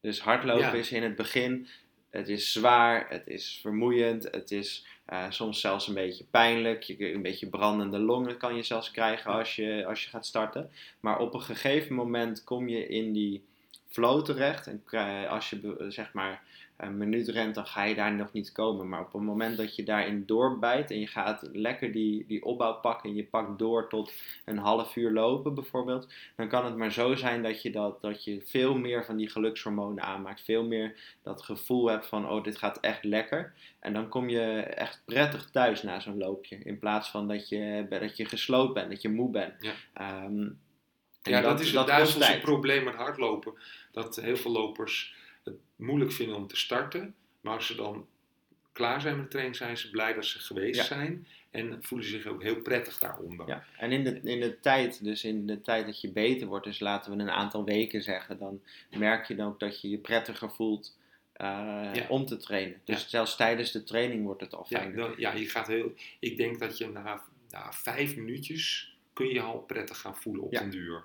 Dus 0.00 0.20
hardlopen 0.20 0.62
Ja. 0.64 0.72
is 0.72 0.92
in 0.92 1.02
het 1.02 1.16
begin, 1.16 1.66
het 2.10 2.28
is 2.28 2.52
zwaar, 2.52 3.06
het 3.08 3.26
is 3.26 3.58
vermoeiend, 3.62 4.28
het 4.30 4.50
is 4.50 4.86
eh, 5.04 5.30
soms 5.30 5.60
zelfs 5.60 5.88
een 5.88 5.94
beetje 5.94 6.24
pijnlijk. 6.30 6.82
Je, 6.82 7.12
een 7.14 7.22
beetje 7.22 7.46
brandende 7.46 7.98
longen 7.98 8.36
kan 8.36 8.56
je 8.56 8.62
zelfs 8.62 8.90
krijgen 8.90 9.30
als 9.30 9.56
je, 9.56 9.84
als 9.86 10.04
je 10.04 10.10
gaat 10.10 10.26
starten. 10.26 10.70
Maar 11.00 11.18
op 11.18 11.34
een 11.34 11.40
gegeven 11.42 11.94
moment 11.94 12.44
kom 12.44 12.68
je 12.68 12.86
in 12.86 13.12
die 13.12 13.44
flow 13.88 14.24
terecht. 14.24 14.66
En 14.66 14.82
kri- 14.84 15.26
als 15.26 15.50
je 15.50 15.84
zeg 15.88 16.12
maar 16.12 16.42
een 16.76 16.96
minuut 16.96 17.28
rent, 17.28 17.54
dan 17.54 17.66
ga 17.66 17.82
je 17.82 17.94
daar 17.94 18.14
nog 18.14 18.32
niet 18.32 18.52
komen. 18.52 18.88
Maar 18.88 19.00
op 19.00 19.12
het 19.12 19.22
moment 19.22 19.56
dat 19.56 19.76
je 19.76 19.82
daarin 19.82 20.26
doorbijt 20.26 20.90
en 20.90 21.00
je 21.00 21.06
gaat 21.06 21.48
lekker 21.52 21.92
die, 21.92 22.24
die 22.26 22.44
opbouw 22.44 22.80
pakken 22.80 23.10
en 23.10 23.16
je 23.16 23.24
pakt 23.24 23.58
door 23.58 23.88
tot 23.88 24.12
een 24.44 24.58
half 24.58 24.96
uur 24.96 25.10
lopen 25.10 25.54
bijvoorbeeld, 25.54 26.12
dan 26.36 26.48
kan 26.48 26.64
het 26.64 26.76
maar 26.76 26.92
zo 26.92 27.14
zijn 27.14 27.42
dat 27.42 27.62
je, 27.62 27.70
dat, 27.70 28.02
dat 28.02 28.24
je 28.24 28.42
veel 28.44 28.78
meer 28.78 29.04
van 29.04 29.16
die 29.16 29.30
gelukshormonen 29.30 30.04
aanmaakt. 30.04 30.44
Veel 30.44 30.64
meer 30.64 31.16
dat 31.22 31.42
gevoel 31.42 31.86
hebt 31.86 32.06
van, 32.06 32.28
oh 32.30 32.44
dit 32.44 32.58
gaat 32.58 32.80
echt 32.80 33.04
lekker. 33.04 33.54
En 33.80 33.92
dan 33.92 34.08
kom 34.08 34.28
je 34.28 34.60
echt 34.60 35.02
prettig 35.04 35.50
thuis 35.50 35.82
na 35.82 36.00
zo'n 36.00 36.18
loopje. 36.18 36.56
In 36.56 36.78
plaats 36.78 37.08
van 37.08 37.28
dat 37.28 37.48
je, 37.48 37.86
dat 37.88 38.16
je 38.16 38.24
gesloopt 38.24 38.74
bent, 38.74 38.90
dat 38.90 39.02
je 39.02 39.08
moe 39.08 39.30
bent. 39.30 39.54
Ja. 39.60 39.72
Ehm, 39.92 40.48
ja, 41.22 41.40
dat, 41.40 41.60
is 41.60 41.72
het 41.72 41.86
duivelse 41.86 42.18
tijd. 42.18 42.40
probleem 42.40 42.84
met 42.84 42.94
hardlopen. 42.94 43.54
Dat 43.92 44.16
heel 44.16 44.36
veel 44.36 44.52
lopers 44.52 45.14
het 45.46 45.54
moeilijk 45.76 46.12
vinden 46.12 46.36
om 46.36 46.46
te 46.46 46.56
starten. 46.56 47.14
Maar 47.40 47.54
als 47.54 47.66
ze 47.66 47.74
dan 47.74 48.06
klaar 48.72 49.00
zijn 49.00 49.14
met 49.14 49.24
de 49.24 49.30
training, 49.30 49.56
zijn 49.56 49.76
ze 49.76 49.90
blij 49.90 50.14
dat 50.14 50.24
ze 50.24 50.38
geweest 50.38 50.76
Ja. 50.80 50.84
zijn. 50.84 51.26
En 51.50 51.78
voelen 51.80 52.08
zich 52.08 52.26
ook 52.26 52.42
heel 52.42 52.60
prettig 52.60 52.98
daaronder. 52.98 53.48
Ja, 53.48 53.64
en 53.78 53.92
in 53.92 54.04
de, 54.04 54.20
in 54.22 54.40
de 54.40 54.60
tijd, 54.60 55.04
dus 55.04 55.24
in 55.24 55.46
de 55.46 55.60
tijd 55.62 55.86
dat 55.86 56.00
je 56.00 56.10
beter 56.12 56.46
wordt, 56.46 56.64
dus 56.64 56.80
laten 56.80 57.16
we 57.16 57.22
een 57.22 57.30
aantal 57.30 57.64
weken 57.64 58.02
zeggen, 58.02 58.38
dan 58.38 58.62
merk 58.98 59.26
je 59.28 59.34
dan 59.34 59.46
ook 59.48 59.60
dat 59.60 59.80
je 59.80 59.90
je 59.90 59.98
prettiger 59.98 60.50
voelt 60.50 60.96
eh, 61.32 61.46
Ja. 61.92 62.06
om 62.08 62.26
te 62.26 62.36
trainen. 62.36 62.80
Dus 62.84 63.02
Ja. 63.02 63.08
zelfs 63.08 63.36
tijdens 63.36 63.72
de 63.72 63.82
training 63.84 64.24
wordt 64.24 64.40
het 64.40 64.54
al 64.54 64.66
Ja, 64.68 64.78
fijner. 64.78 64.96
dan- 64.96 65.14
ja, 65.16 65.32
je 65.32 65.48
gaat 65.48 65.66
heel. 65.66 65.94
Ik 66.18 66.36
denk 66.36 66.58
dat 66.58 66.78
je 66.78 66.88
na, 66.88 67.22
na 67.50 67.72
vijf 67.72 68.16
minuutjes 68.16 68.96
kun 69.12 69.26
je 69.26 69.34
je 69.34 69.40
al 69.40 69.58
prettig 69.58 69.98
gaan 69.98 70.16
voelen 70.16 70.42
op 70.42 70.52
Ja. 70.52 70.60
den 70.60 70.70
duur. 70.70 71.04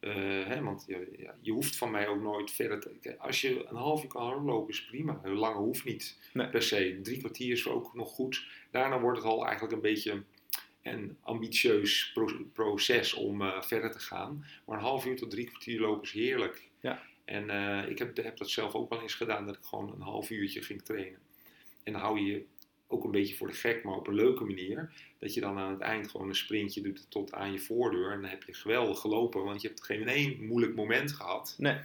Eh, 0.00 0.12
hè, 0.46 0.62
want 0.62 0.84
je, 0.86 1.08
ja, 1.18 1.34
je 1.40 1.52
hoeft 1.52 1.76
van 1.76 1.90
mij 1.90 2.08
ook 2.08 2.20
nooit 2.22 2.50
verder 2.50 2.78
te. 3.00 3.18
Als 3.18 3.40
je 3.40 3.66
een 3.68 3.76
half 3.76 4.02
uur 4.02 4.08
kan 4.08 4.22
hardlopen 4.26 4.72
is 4.72 4.84
prima. 4.84 5.20
Heel 5.22 5.34
Langer 5.34 5.58
hoeft 5.62 5.84
niet 5.84 6.18
Nee. 6.32 6.48
per 6.48 6.62
se. 6.62 6.98
Drie 7.02 7.18
kwartier 7.18 7.52
is 7.52 7.68
ook 7.68 7.94
nog 7.94 8.08
goed. 8.10 8.46
Daarna 8.70 9.00
wordt 9.00 9.18
het 9.18 9.26
al 9.26 9.44
eigenlijk 9.44 9.74
een 9.74 9.80
beetje 9.80 10.22
een 10.82 11.16
ambitieus 11.20 12.10
pro- 12.14 12.44
proces 12.52 13.14
om 13.14 13.42
eh, 13.42 13.62
verder 13.62 13.92
te 13.92 13.98
gaan. 13.98 14.44
Maar 14.66 14.76
een 14.78 14.84
half 14.84 15.06
uur 15.06 15.16
tot 15.16 15.30
drie 15.30 15.46
kwartier 15.46 15.80
lopen 15.80 16.02
is 16.02 16.12
heerlijk. 16.12 16.68
Ja. 16.80 17.02
En 17.24 17.50
eh, 17.50 17.88
ik 17.90 17.98
heb, 17.98 18.16
heb 18.16 18.36
dat 18.36 18.50
zelf 18.50 18.74
ook 18.74 18.90
wel 18.90 19.02
eens 19.02 19.14
gedaan, 19.14 19.46
dat 19.46 19.56
ik 19.56 19.64
gewoon 19.64 19.92
een 19.92 20.00
half 20.00 20.30
uurtje 20.30 20.62
ging 20.62 20.82
trainen. 20.82 21.18
En 21.82 21.92
dan 21.92 22.02
hou 22.02 22.20
je 22.20 22.26
je 22.32 22.44
ook 22.90 23.04
een 23.04 23.10
beetje 23.10 23.36
voor 23.36 23.46
de 23.46 23.54
gek, 23.54 23.84
maar 23.84 23.94
op 23.94 24.06
een 24.06 24.14
leuke 24.14 24.44
manier. 24.44 24.90
Dat 25.18 25.34
je 25.34 25.40
dan 25.40 25.58
aan 25.58 25.70
het 25.70 25.80
eind 25.80 26.10
gewoon 26.10 26.28
een 26.28 26.34
sprintje 26.34 26.80
doet 26.80 27.06
tot 27.08 27.32
aan 27.32 27.52
je 27.52 27.58
voordeur. 27.58 28.12
En 28.12 28.20
dan 28.20 28.30
heb 28.30 28.42
je 28.42 28.54
geweldig 28.54 28.98
gelopen, 28.98 29.44
want 29.44 29.62
je 29.62 29.68
hebt 29.68 29.84
geen 29.84 30.08
één 30.08 30.46
moeilijk 30.46 30.74
moment 30.74 31.12
gehad. 31.12 31.54
Nee. 31.58 31.76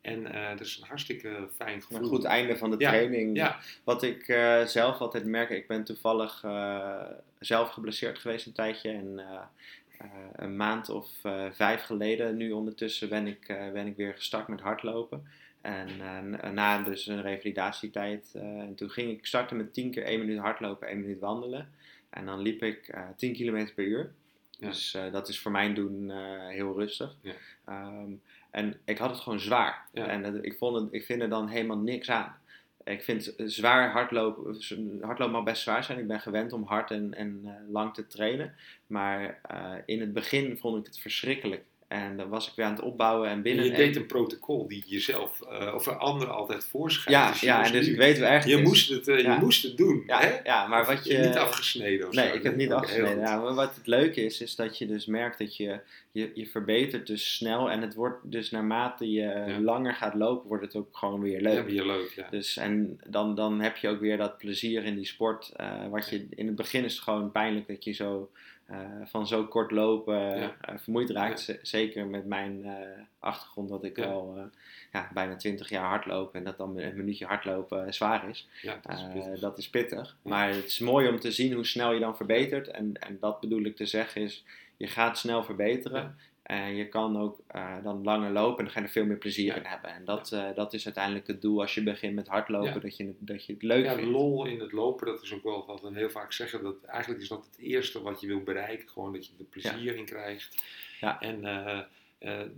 En 0.00 0.32
eh, 0.32 0.48
dat 0.48 0.60
is 0.60 0.76
een 0.76 0.88
hartstikke 0.88 1.48
fijn 1.56 1.82
gevoel. 1.82 1.98
Een 1.98 2.04
goed 2.04 2.24
einde 2.24 2.56
van 2.56 2.70
de 2.70 2.76
Ja, 2.78 2.90
training. 2.90 3.36
Ja, 3.36 3.58
Wat 3.84 4.02
ik 4.02 4.28
eh, 4.28 4.64
zelf 4.64 4.98
altijd 4.98 5.24
merk, 5.24 5.50
ik 5.50 5.66
ben 5.66 5.84
toevallig 5.84 6.40
eh, 6.44 7.00
zelf 7.38 7.70
geblesseerd 7.70 8.18
geweest 8.18 8.46
een 8.46 8.52
tijdje. 8.52 8.90
En 8.90 9.20
een 10.36 10.56
maand 10.56 10.88
of 10.88 11.08
vijf 11.52 11.82
geleden, 11.82 12.36
nu 12.36 12.52
ondertussen, 12.52 13.08
ben 13.08 13.26
ik, 13.26 13.46
ben 13.72 13.86
ik 13.86 13.96
weer 13.96 14.14
gestart 14.14 14.48
met 14.48 14.60
hardlopen. 14.60 15.26
En 15.64 16.54
na 16.54 16.82
dus 16.82 17.06
een 17.06 17.22
revalidatietijd, 17.22 18.32
eh, 18.34 18.42
en 18.42 18.74
toen 18.74 18.90
ging 18.90 19.10
ik 19.10 19.26
starten 19.26 19.56
met 19.56 19.72
10 19.72 19.90
keer 19.90 20.06
1 20.06 20.18
minuut 20.18 20.38
hardlopen, 20.38 20.88
1 20.88 21.00
minuut 21.00 21.20
wandelen. 21.20 21.68
En 22.10 22.26
dan 22.26 22.40
liep 22.40 22.62
ik 22.62 22.88
eh 22.88 23.02
10 23.16 23.32
km 23.32 23.74
per 23.74 23.84
uur. 23.84 24.12
Ja. 24.50 24.68
Dus 24.68 24.94
eh, 24.94 25.12
dat 25.12 25.28
is 25.28 25.40
voor 25.40 25.50
mijn 25.50 25.74
doen 25.74 26.10
heel 26.48 26.78
rustig. 26.78 27.16
Ja. 27.20 27.32
Ehm, 27.64 28.12
en 28.50 28.80
ik 28.84 28.98
had 28.98 29.10
het 29.10 29.20
gewoon 29.20 29.40
zwaar. 29.40 29.86
Ja. 29.92 30.06
En 30.06 30.44
ik, 30.44 30.58
vond 30.58 30.76
het, 30.76 30.92
ik 30.92 31.04
vind 31.04 31.22
er 31.22 31.28
dan 31.28 31.48
helemaal 31.48 31.78
niks 31.78 32.10
aan. 32.10 32.36
Ik 32.84 33.02
vind 33.02 33.34
zwaar 33.36 33.90
hardlopen, 33.90 34.56
hardlopen 35.00 35.34
mag 35.34 35.44
best 35.44 35.62
zwaar 35.62 35.84
zijn. 35.84 35.98
Ik 35.98 36.06
ben 36.06 36.20
gewend 36.20 36.52
om 36.52 36.64
hard 36.64 36.90
en, 36.90 37.14
en 37.14 37.56
lang 37.70 37.94
te 37.94 38.06
trainen. 38.06 38.54
Maar 38.86 39.40
in 39.86 40.00
het 40.00 40.12
begin 40.12 40.58
vond 40.58 40.78
ik 40.78 40.86
het 40.86 40.98
verschrikkelijk. 40.98 41.64
En 41.88 42.16
dan 42.16 42.28
was 42.28 42.48
ik 42.48 42.52
weer 42.56 42.66
aan 42.66 42.72
het 42.72 42.80
opbouwen 42.82 43.28
en 43.28 43.34
en 43.34 43.42
binnen. 43.42 43.64
je 43.64 43.70
en- 43.70 43.76
deed 43.76 43.96
een 43.96 44.06
protocol 44.06 44.68
die 44.68 44.82
je 44.86 44.92
jezelf 44.94 45.40
eh, 45.42 45.74
of 45.74 45.88
anderen 45.88 46.34
altijd 46.34 46.64
voorschrijft. 46.64 47.20
ja, 47.20 47.30
Dus 47.30 47.40
je 47.40 47.46
ja, 47.46 47.64
en 47.66 47.72
dus 47.72 47.86
nu- 47.86 47.92
ik 47.92 47.98
weet 47.98 48.18
wel 48.18 48.28
echt. 48.28 48.48
je, 48.48 48.56
moest 48.62 48.88
het, 48.88 49.08
eh, 49.08 49.20
Ja. 49.20 49.34
je 49.34 49.40
moest 49.40 49.62
het 49.62 49.76
doen. 49.76 50.02
ja, 50.06 50.20
hè? 50.20 50.40
ja, 50.44 50.66
maar 50.66 50.80
Of 50.80 50.86
wat 50.86 51.04
je 51.04 51.12
je. 51.12 51.18
niet 51.18 51.36
afgesneden 51.36 52.08
of 52.08 52.14
Nee, 52.14 52.28
zo. 52.28 52.34
ik 52.34 52.42
heb 52.42 52.56
niet 52.56 52.72
afgesneden. 52.72 53.18
Ja, 53.18 53.40
maar 53.40 53.54
wat 53.54 53.74
het 53.76 53.86
leuke 53.86 54.24
is, 54.24 54.40
is 54.40 54.54
dat 54.56 54.78
je 54.78 54.86
dus 54.86 55.06
merkt 55.06 55.38
dat 55.38 55.56
je, 55.56 55.80
je, 56.12 56.30
je 56.34 56.46
verbetert 56.46 57.06
dus 57.06 57.34
snel. 57.34 57.70
En 57.70 57.80
het 57.82 57.94
wordt 57.94 58.18
dus 58.22 58.50
naarmate 58.50 59.10
je 59.10 59.56
langer 59.60 59.94
gaat 59.94 60.14
lopen, 60.14 60.48
wordt 60.48 60.64
het 60.64 60.76
ook 60.76 60.96
gewoon 60.96 61.20
weer 61.20 61.40
leuk. 61.40 61.54
Ja, 61.54 61.64
weer 61.64 61.86
leuk, 61.86 62.12
ja. 62.16 62.26
Dus, 62.30 62.56
en 62.56 63.00
dan, 63.08 63.34
dan 63.34 63.60
heb 63.60 63.76
je 63.76 63.88
ook 63.88 64.00
weer 64.00 64.16
dat 64.16 64.38
plezier 64.38 64.84
in 64.84 64.94
die 64.94 65.06
sport. 65.06 65.52
eh, 65.56 65.88
wat 65.90 66.08
je, 66.10 66.26
in 66.30 66.46
het 66.46 66.56
begin 66.56 66.84
is 66.84 66.92
het 66.94 67.02
gewoon 67.02 67.32
pijnlijk 67.32 67.66
dat 67.68 67.84
je 67.84 67.92
zo, 67.92 68.30
van 69.04 69.26
zo 69.26 69.44
kort 69.46 69.70
lopen 69.70 70.36
eh, 70.60 70.74
vermoeid 70.78 71.10
raakt. 71.10 71.58
Zeker 71.62 72.06
met 72.06 72.26
mijn 72.26 72.64
eh, 72.64 72.72
achtergrond 73.18 73.68
dat 73.68 73.84
ik 73.84 73.98
al 73.98 74.34
eh, 74.36 74.42
ja, 74.92 75.10
bijna 75.14 75.36
20 75.36 75.68
jaar 75.68 75.84
hardloop. 75.88 76.34
En 76.34 76.44
dat 76.44 76.56
dan 76.56 76.78
een 76.78 76.96
minuutje 76.96 77.26
hardlopen 77.26 77.86
eh, 77.86 77.92
zwaar 77.92 78.28
is. 78.28 78.48
dat 78.82 78.92
is 78.98 79.02
Eh, 79.02 79.12
pittig. 79.12 79.40
dat 79.40 79.58
is 79.58 79.70
pittig. 79.70 80.16
Maar 80.22 80.48
het 80.48 80.64
is 80.66 80.78
mooi 80.78 81.08
om 81.08 81.20
te 81.20 81.32
zien 81.32 81.52
hoe 81.52 81.66
snel 81.66 81.92
je 81.92 82.00
dan 82.00 82.16
verbetert. 82.16 82.68
En, 82.68 82.92
en 83.00 83.16
dat 83.20 83.40
bedoel 83.40 83.64
ik 83.64 83.76
te 83.76 83.86
zeggen 83.86 84.22
is, 84.22 84.44
je 84.76 84.86
gaat 84.86 85.18
snel 85.18 85.44
verbeteren. 85.44 86.16
Ja. 86.46 86.54
En 86.54 86.74
je 86.76 86.88
kan 86.88 87.18
ook 87.18 87.40
eh, 87.46 87.82
dan 87.82 88.02
langer 88.02 88.30
lopen 88.30 88.58
en 88.58 88.64
dan 88.64 88.72
ga 88.72 88.80
je 88.80 88.86
er 88.86 88.92
veel 88.92 89.04
meer 89.06 89.16
plezier 89.16 89.44
Ja. 89.46 89.54
in 89.56 89.64
hebben. 89.64 89.90
En 89.90 90.04
dat, 90.04 90.32
eh, 90.32 90.54
dat 90.54 90.72
is 90.74 90.84
uiteindelijk 90.84 91.26
het 91.26 91.42
doel 91.42 91.60
als 91.60 91.74
je 91.74 91.82
begint 91.82 92.14
met 92.14 92.28
hardlopen, 92.28 92.72
Ja. 92.74 92.78
dat, 92.78 92.96
je, 92.96 93.14
dat 93.18 93.46
je 93.46 93.52
het 93.52 93.62
leuk 93.62 93.84
Ja, 93.84 93.90
de 93.90 93.96
vindt. 93.98 94.12
lol 94.12 94.46
in 94.46 94.60
het 94.60 94.72
lopen, 94.72 95.06
dat 95.06 95.22
is 95.22 95.32
ook 95.32 95.42
wel 95.42 95.66
wat 95.66 95.80
we 95.80 95.90
heel 95.94 96.10
vaak 96.10 96.32
zeggen. 96.32 96.62
Dat 96.62 96.84
eigenlijk 96.84 97.22
is 97.22 97.28
dat 97.28 97.44
het 97.50 97.58
eerste 97.58 98.02
wat 98.02 98.20
je 98.20 98.26
wil 98.26 98.42
bereiken. 98.42 98.88
Gewoon 98.88 99.12
dat 99.12 99.26
je 99.26 99.32
er 99.38 99.44
plezier 99.44 99.96
in 99.96 100.04
krijgt. 100.04 100.62
Ja. 101.00 101.20
En 101.20 101.44
eh, 101.44 101.80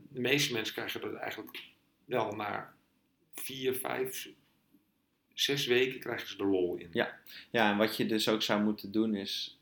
de 0.09 0.20
meeste 0.20 0.53
mensen 0.53 0.74
krijgen 0.74 1.01
dat 1.01 1.14
eigenlijk 1.14 1.62
wel 2.05 2.32
na 2.32 2.74
vier, 3.34 3.74
vijf, 3.74 4.28
zes 5.34 5.66
weken 5.66 6.01
krijgen 6.01 6.28
ze 6.28 6.37
de 6.37 6.45
lol 6.45 6.76
in. 6.76 6.89
Ja. 6.93 7.18
Ja, 7.51 7.70
en 7.70 7.76
wat 7.78 7.97
je 7.97 8.07
dus 8.07 8.28
ook 8.28 8.43
zou 8.43 8.62
moeten 8.62 8.93
doen 8.93 9.14
is 9.14 9.59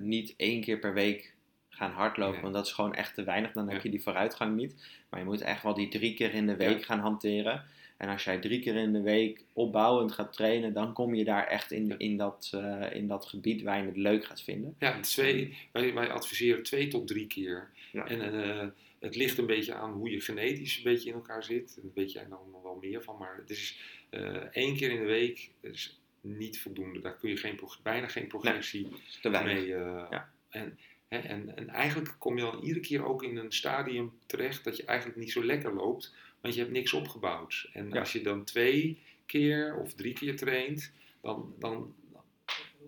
niet 0.00 0.34
één 0.36 0.60
keer 0.60 0.78
per 0.78 0.94
week 0.94 1.34
gaan 1.78 1.90
hardlopen, 1.92 2.32
Nee. 2.32 2.42
want 2.42 2.54
dat 2.54 2.66
is 2.66 2.72
gewoon 2.72 2.94
echt 2.94 3.14
te 3.14 3.24
weinig. 3.24 3.52
Dan 3.52 3.70
heb 3.70 3.82
je 3.82 3.90
die 3.90 4.02
vooruitgang 4.02 4.56
niet. 4.56 4.74
Maar 5.10 5.20
je 5.20 5.26
moet 5.26 5.40
echt 5.40 5.62
wel 5.62 5.74
die 5.74 5.88
drie 5.88 6.14
keer 6.14 6.34
in 6.34 6.46
de 6.46 6.56
week 6.56 6.78
Ja. 6.78 6.84
gaan 6.84 6.98
hanteren. 6.98 7.64
En 7.96 8.08
als 8.08 8.24
jij 8.24 8.38
drie 8.38 8.60
keer 8.60 8.76
in 8.76 8.92
de 8.92 9.00
week 9.00 9.44
opbouwend 9.52 10.12
gaat 10.12 10.32
trainen, 10.32 10.72
dan 10.72 10.92
kom 10.92 11.14
je 11.14 11.24
daar 11.24 11.46
echt 11.46 11.70
in, 11.72 11.86
Ja. 11.86 11.94
in, 11.98 12.16
dat, 12.16 12.50
eh, 12.54 12.86
in 12.92 13.06
dat 13.08 13.24
gebied 13.26 13.62
waar 13.62 13.80
je 13.80 13.86
het 13.86 13.96
leuk 13.96 14.24
gaat 14.24 14.42
vinden. 14.42 14.74
Ja, 14.78 15.00
twee, 15.00 15.56
wij, 15.72 15.94
wij 15.94 16.10
adviseren 16.10 16.62
twee 16.62 16.88
tot 16.88 17.06
drie 17.06 17.26
keer. 17.26 17.70
En 17.92 18.42
eh, 18.42 18.66
het 19.00 19.16
ligt 19.16 19.38
een 19.38 19.46
beetje 19.46 19.74
aan 19.74 19.92
hoe 19.92 20.10
je 20.10 20.20
genetisch 20.20 20.76
een 20.76 20.82
beetje 20.82 21.08
in 21.08 21.14
elkaar 21.14 21.44
zit. 21.44 21.78
Daar 21.82 21.92
weet 21.94 22.12
jij 22.12 22.26
dan 22.28 22.38
wel 22.62 22.78
meer 22.80 23.02
van. 23.02 23.16
Maar 23.18 23.36
het 23.36 23.50
is 23.50 23.80
eh, 24.10 24.20
één 24.50 24.76
keer 24.76 24.90
in 24.90 24.98
de 25.00 25.06
week 25.06 25.50
is 25.60 26.00
niet 26.20 26.60
voldoende. 26.60 27.00
Daar 27.00 27.16
kun 27.16 27.30
je 27.30 27.36
geen, 27.36 27.60
bijna 27.82 28.06
geen 28.08 28.26
progressie 28.26 28.88
is 29.06 29.18
te 29.22 29.30
weinig. 29.30 29.54
mee. 29.54 29.66
Ja. 29.66 30.30
en, 30.48 30.78
en, 31.08 31.56
en 31.56 31.68
eigenlijk 31.68 32.14
kom 32.18 32.36
je 32.36 32.42
dan 32.42 32.60
iedere 32.62 32.80
keer 32.80 33.04
ook 33.04 33.22
in 33.22 33.36
een 33.36 33.52
stadium 33.52 34.12
terecht 34.26 34.64
dat 34.64 34.76
je 34.76 34.84
eigenlijk 34.84 35.18
niet 35.18 35.32
zo 35.32 35.44
lekker 35.44 35.74
loopt. 35.74 36.14
Want 36.40 36.54
je 36.54 36.60
hebt 36.60 36.72
niks 36.72 36.92
opgebouwd. 36.92 37.68
En 37.72 37.88
Ja. 37.88 37.98
als 37.98 38.12
je 38.12 38.20
dan 38.20 38.44
twee 38.44 38.98
keer 39.26 39.76
of 39.76 39.94
drie 39.94 40.12
keer 40.12 40.36
traint, 40.36 40.92
dan, 41.20 41.54
dan 41.58 41.94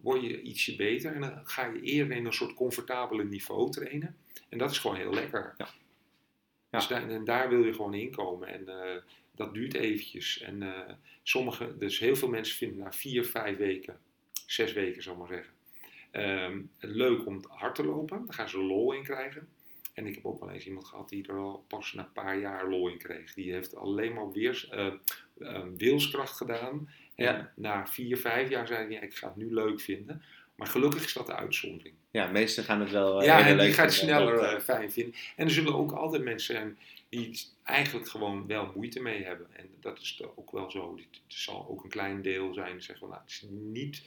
word 0.03 0.23
je 0.23 0.43
ietsje 0.43 0.77
beter. 0.77 1.12
En 1.14 1.21
dan 1.21 1.41
ga 1.45 1.66
je 1.66 1.81
eerder 1.81 2.16
in 2.16 2.27
een 2.27 2.33
soort 2.33 2.55
comfortabele 2.55 3.25
niveau 3.25 3.71
trainen. 3.71 4.16
En 4.49 4.59
dat 4.59 4.71
is 4.71 4.79
gewoon 4.79 4.97
heel 4.97 5.14
lekker. 5.14 5.55
Ja. 5.59 5.68
Dus 6.71 6.87
daar, 6.87 7.09
en 7.09 7.25
daar 7.25 7.49
wil 7.49 7.64
je 7.64 7.73
gewoon 7.75 7.95
in 7.95 8.11
komen. 8.11 8.49
En 8.49 8.68
eh, 8.68 9.03
dat 9.35 9.55
duurt 9.55 9.75
eventjes. 9.75 10.41
En 10.41 10.62
eh, 10.62 10.95
sommige, 11.23 11.77
dus 11.79 11.99
heel 11.99 12.16
veel 12.16 12.29
mensen 12.29 12.57
vinden 12.57 12.79
na 12.79 12.93
vier, 12.93 13.25
vijf 13.25 13.57
weken, 13.57 13.99
zes 14.47 14.73
weken 14.73 15.03
zal 15.03 15.12
ik 15.12 15.18
maar 15.18 15.29
zeggen, 15.29 15.53
het 16.11 16.90
leuk 16.90 17.26
om 17.26 17.44
hard 17.48 17.74
te 17.74 17.84
lopen. 17.84 18.24
Daar 18.26 18.34
gaan 18.34 18.48
ze 18.48 18.58
lol 18.58 18.92
in 18.92 19.02
krijgen. 19.02 19.48
En 19.94 20.06
ik 20.06 20.14
heb 20.14 20.24
ook 20.26 20.40
wel 20.40 20.50
eens 20.50 20.66
iemand 20.66 20.86
gehad 20.86 21.08
die 21.08 21.26
er 21.28 21.38
al 21.38 21.64
pas 21.68 21.92
na 21.92 22.02
een 22.02 22.12
paar 22.12 22.38
jaar 22.38 22.68
lol 22.68 22.88
in 22.88 22.98
kreeg. 22.98 23.34
Die 23.34 23.52
heeft 23.52 23.76
alleen 23.76 24.12
maar 24.12 24.32
weers, 24.32 24.68
eh, 24.68 24.86
wilskracht 25.76 26.36
gedaan. 26.36 26.90
En 27.14 27.24
Ja. 27.24 27.52
na 27.56 27.86
vier, 27.86 28.16
vijf 28.16 28.48
jaar 28.48 28.66
zei 28.66 28.80
hij, 28.84 28.90
ja, 28.90 29.00
ik 29.00 29.14
ga 29.14 29.26
het 29.26 29.36
nu 29.36 29.54
leuk 29.54 29.80
vinden. 29.80 30.22
Maar 30.54 30.66
gelukkig 30.68 31.04
is 31.04 31.12
dat 31.12 31.26
de 31.26 31.34
uitzondering. 31.34 31.94
Ja, 32.11 32.30
meesten 32.30 32.64
gaan 32.64 32.80
het 32.80 32.90
wel 32.90 33.20
eh, 33.20 33.26
Ja, 33.26 33.46
en 33.46 33.58
die 33.58 33.72
gaat 33.72 33.92
sneller 33.92 34.38
eh, 34.38 34.61
fijn 34.61 34.92
vinden. 34.92 35.14
En 35.36 35.44
er 35.44 35.52
zullen 35.52 35.74
ook 35.74 35.92
altijd 35.92 36.22
mensen 36.22 36.54
zijn 36.54 36.78
die 37.08 37.42
eigenlijk 37.62 38.08
gewoon 38.08 38.46
wel 38.46 38.72
moeite 38.74 39.00
mee 39.00 39.24
hebben. 39.24 39.46
En 39.52 39.68
dat 39.80 39.98
is 39.98 40.22
ook 40.36 40.50
wel 40.52 40.70
zo. 40.70 40.96
Het 40.96 41.20
zal 41.26 41.66
ook 41.68 41.84
een 41.84 41.90
klein 41.90 42.22
deel 42.22 42.54
zijn 42.54 42.72
die 42.72 42.80
zeggen 42.82 42.98
van, 42.98 43.08
nou, 43.08 43.20
het 43.20 43.30
is 43.30 43.44
niet 43.50 44.02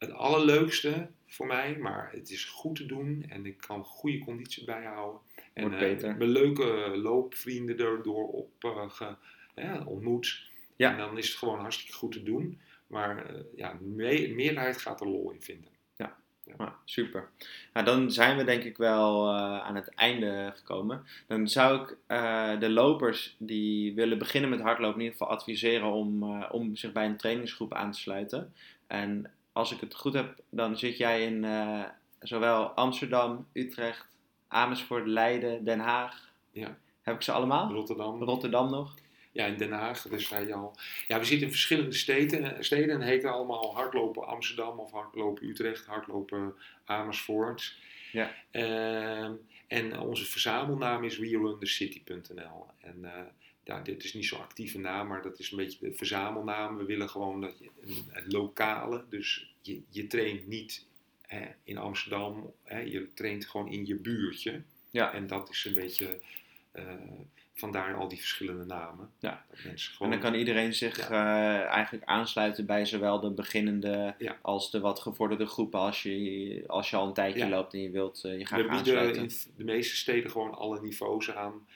het 0.00 0.12
allerleukste 0.12 1.08
voor 1.26 1.46
mij, 1.46 1.76
maar 1.78 2.10
het 2.12 2.30
is 2.30 2.44
goed 2.44 2.76
te 2.76 2.86
doen 2.86 3.24
en 3.28 3.46
ik 3.46 3.58
kan 3.58 3.84
goede 3.84 4.18
conditie 4.18 4.64
bijhouden. 4.64 5.20
En 5.52 5.70
beter. 5.70 6.16
mijn 6.16 6.30
leuke 6.30 6.92
loopvrienden 6.96 7.78
erdoor 7.78 8.28
op 8.28 8.50
eh, 8.58 8.90
ge- 8.90 9.16
ja, 9.54 9.84
ontmoet. 9.84 10.48
Ja. 10.76 10.92
En 10.92 10.98
dan 10.98 11.18
is 11.18 11.28
het 11.28 11.36
gewoon 11.38 11.58
hartstikke 11.58 11.92
goed 11.92 12.12
te 12.12 12.22
doen. 12.22 12.60
Maar 12.86 13.26
eh, 13.26 13.40
ja, 13.56 13.78
me 13.80 14.32
meerderheid 14.34 14.80
gaat 14.80 15.00
er 15.00 15.08
lol 15.08 15.30
in 15.30 15.42
vinden. 15.42 15.68
Ah, 16.56 16.72
super. 16.84 17.28
Nou, 17.72 17.86
dan 17.86 18.10
zijn 18.12 18.36
we 18.36 18.44
denk 18.44 18.62
ik 18.62 18.76
wel 18.76 19.34
aan 19.38 19.74
het 19.74 19.94
einde 19.94 20.52
gekomen. 20.56 21.04
Dan 21.26 21.48
zou 21.48 21.82
ik 21.82 21.96
de 22.60 22.70
lopers 22.70 23.34
die 23.38 23.94
willen 23.94 24.18
beginnen 24.18 24.50
met 24.50 24.60
hardlopen 24.60 24.94
in 24.98 25.04
ieder 25.04 25.18
geval 25.18 25.34
adviseren 25.36 25.86
om, 25.92 26.34
om 26.44 26.76
zich 26.76 26.92
bij 26.92 27.06
een 27.06 27.16
trainingsgroep 27.16 27.74
aan 27.74 27.92
te 27.92 27.98
sluiten. 27.98 28.54
En 28.86 29.30
als 29.60 29.72
ik 29.72 29.80
het 29.80 29.94
goed 29.94 30.14
heb, 30.14 30.38
dan 30.50 30.78
zit 30.78 30.96
jij 30.96 31.24
in 31.24 31.44
eh, 31.44 31.84
zowel 32.20 32.64
Amsterdam, 32.64 33.46
Utrecht, 33.52 34.06
Amersfoort, 34.48 35.06
Leiden, 35.06 35.64
Den 35.64 35.78
Haag. 35.78 36.28
Ja. 36.52 36.78
Heb 37.02 37.14
ik 37.14 37.22
ze 37.22 37.32
allemaal? 37.32 37.72
Rotterdam. 37.72 38.22
Rotterdam 38.22 38.70
nog? 38.70 38.94
Ja, 39.32 39.46
in 39.46 39.56
Den 39.56 39.72
Haag, 39.72 40.02
dus 40.02 40.28
zei 40.28 40.46
je 40.46 40.54
al. 40.54 40.76
Ja, 41.08 41.18
we 41.18 41.24
zitten 41.24 41.46
in 41.46 41.52
verschillende 41.52 41.92
steden, 41.92 42.64
steden 42.64 42.94
en 42.94 43.00
heten 43.00 43.32
allemaal 43.32 43.74
hardlopen 43.74 44.26
Amsterdam 44.26 44.78
of 44.78 44.92
hardlopen 44.92 45.48
Utrecht, 45.48 45.86
hardlopen 45.86 46.54
Amersfoort. 46.84 47.76
Ja. 48.12 48.34
Ehm, 48.50 49.32
en 49.66 49.98
onze 50.00 50.24
verzamelnaam 50.24 51.04
is 51.04 51.18
werundercity.nl. 51.18 52.66
En 52.80 53.04
eh, 53.04 53.22
ja, 53.64 53.80
dit 53.80 54.04
is 54.04 54.14
niet 54.14 54.26
zo'n 54.26 54.40
actieve 54.40 54.78
naam, 54.78 55.06
maar 55.08 55.22
dat 55.22 55.38
is 55.38 55.50
een 55.50 55.56
beetje 55.56 55.78
de 55.80 55.94
verzamelnaam. 55.94 56.76
We 56.76 56.84
willen 56.84 57.08
gewoon 57.08 57.40
dat 57.40 57.58
je 57.58 57.70
een, 57.80 58.04
een 58.12 58.30
lokale, 58.30 59.04
dus 59.08 59.49
je, 59.60 59.82
je 59.88 60.06
traint 60.06 60.46
niet 60.46 60.86
hè, 61.22 61.46
in 61.64 61.78
Amsterdam, 61.78 62.52
hè, 62.62 62.78
je 62.78 63.12
traint 63.14 63.46
gewoon 63.46 63.68
in 63.68 63.86
je 63.86 63.94
buurtje. 63.94 64.62
Ja. 64.90 65.12
En 65.12 65.26
dat 65.26 65.48
is 65.48 65.64
een 65.64 65.74
beetje, 65.74 66.20
eh, 66.72 66.84
vandaar 67.54 67.94
al 67.94 68.08
die 68.08 68.18
verschillende 68.18 68.64
namen. 68.64 69.10
Ja. 69.18 69.44
Dat 69.48 69.64
mensen 69.64 69.90
En 69.90 69.96
gewoon, 69.96 70.12
dan 70.12 70.20
kan 70.20 70.34
iedereen 70.34 70.74
zich 70.74 71.10
eh, 71.10 71.62
eigenlijk 71.62 72.04
aansluiten 72.04 72.66
bij 72.66 72.84
zowel 72.86 73.20
de 73.20 73.30
beginnende 73.30 74.14
Ja. 74.18 74.38
als 74.42 74.70
de 74.70 74.80
wat 74.80 75.00
gevorderde 75.00 75.46
groepen 75.46 75.80
als 75.80 76.02
je, 76.02 76.64
als 76.66 76.90
je 76.90 76.96
al 76.96 77.06
een 77.06 77.14
tijdje 77.14 77.38
Ja. 77.38 77.48
loopt 77.48 77.72
en 77.72 77.80
je 77.82 77.90
wilt 77.90 78.24
eh, 78.24 78.32
je 78.32 78.38
we 78.38 78.44
graag 78.44 78.58
bieden 78.60 78.78
aansluiten. 78.78 79.22
in 79.22 79.30
de 79.56 79.64
meeste 79.64 79.96
steden 79.96 80.30
gewoon 80.30 80.54
alle 80.54 80.80
niveaus 80.80 81.30
aan. 81.30 81.66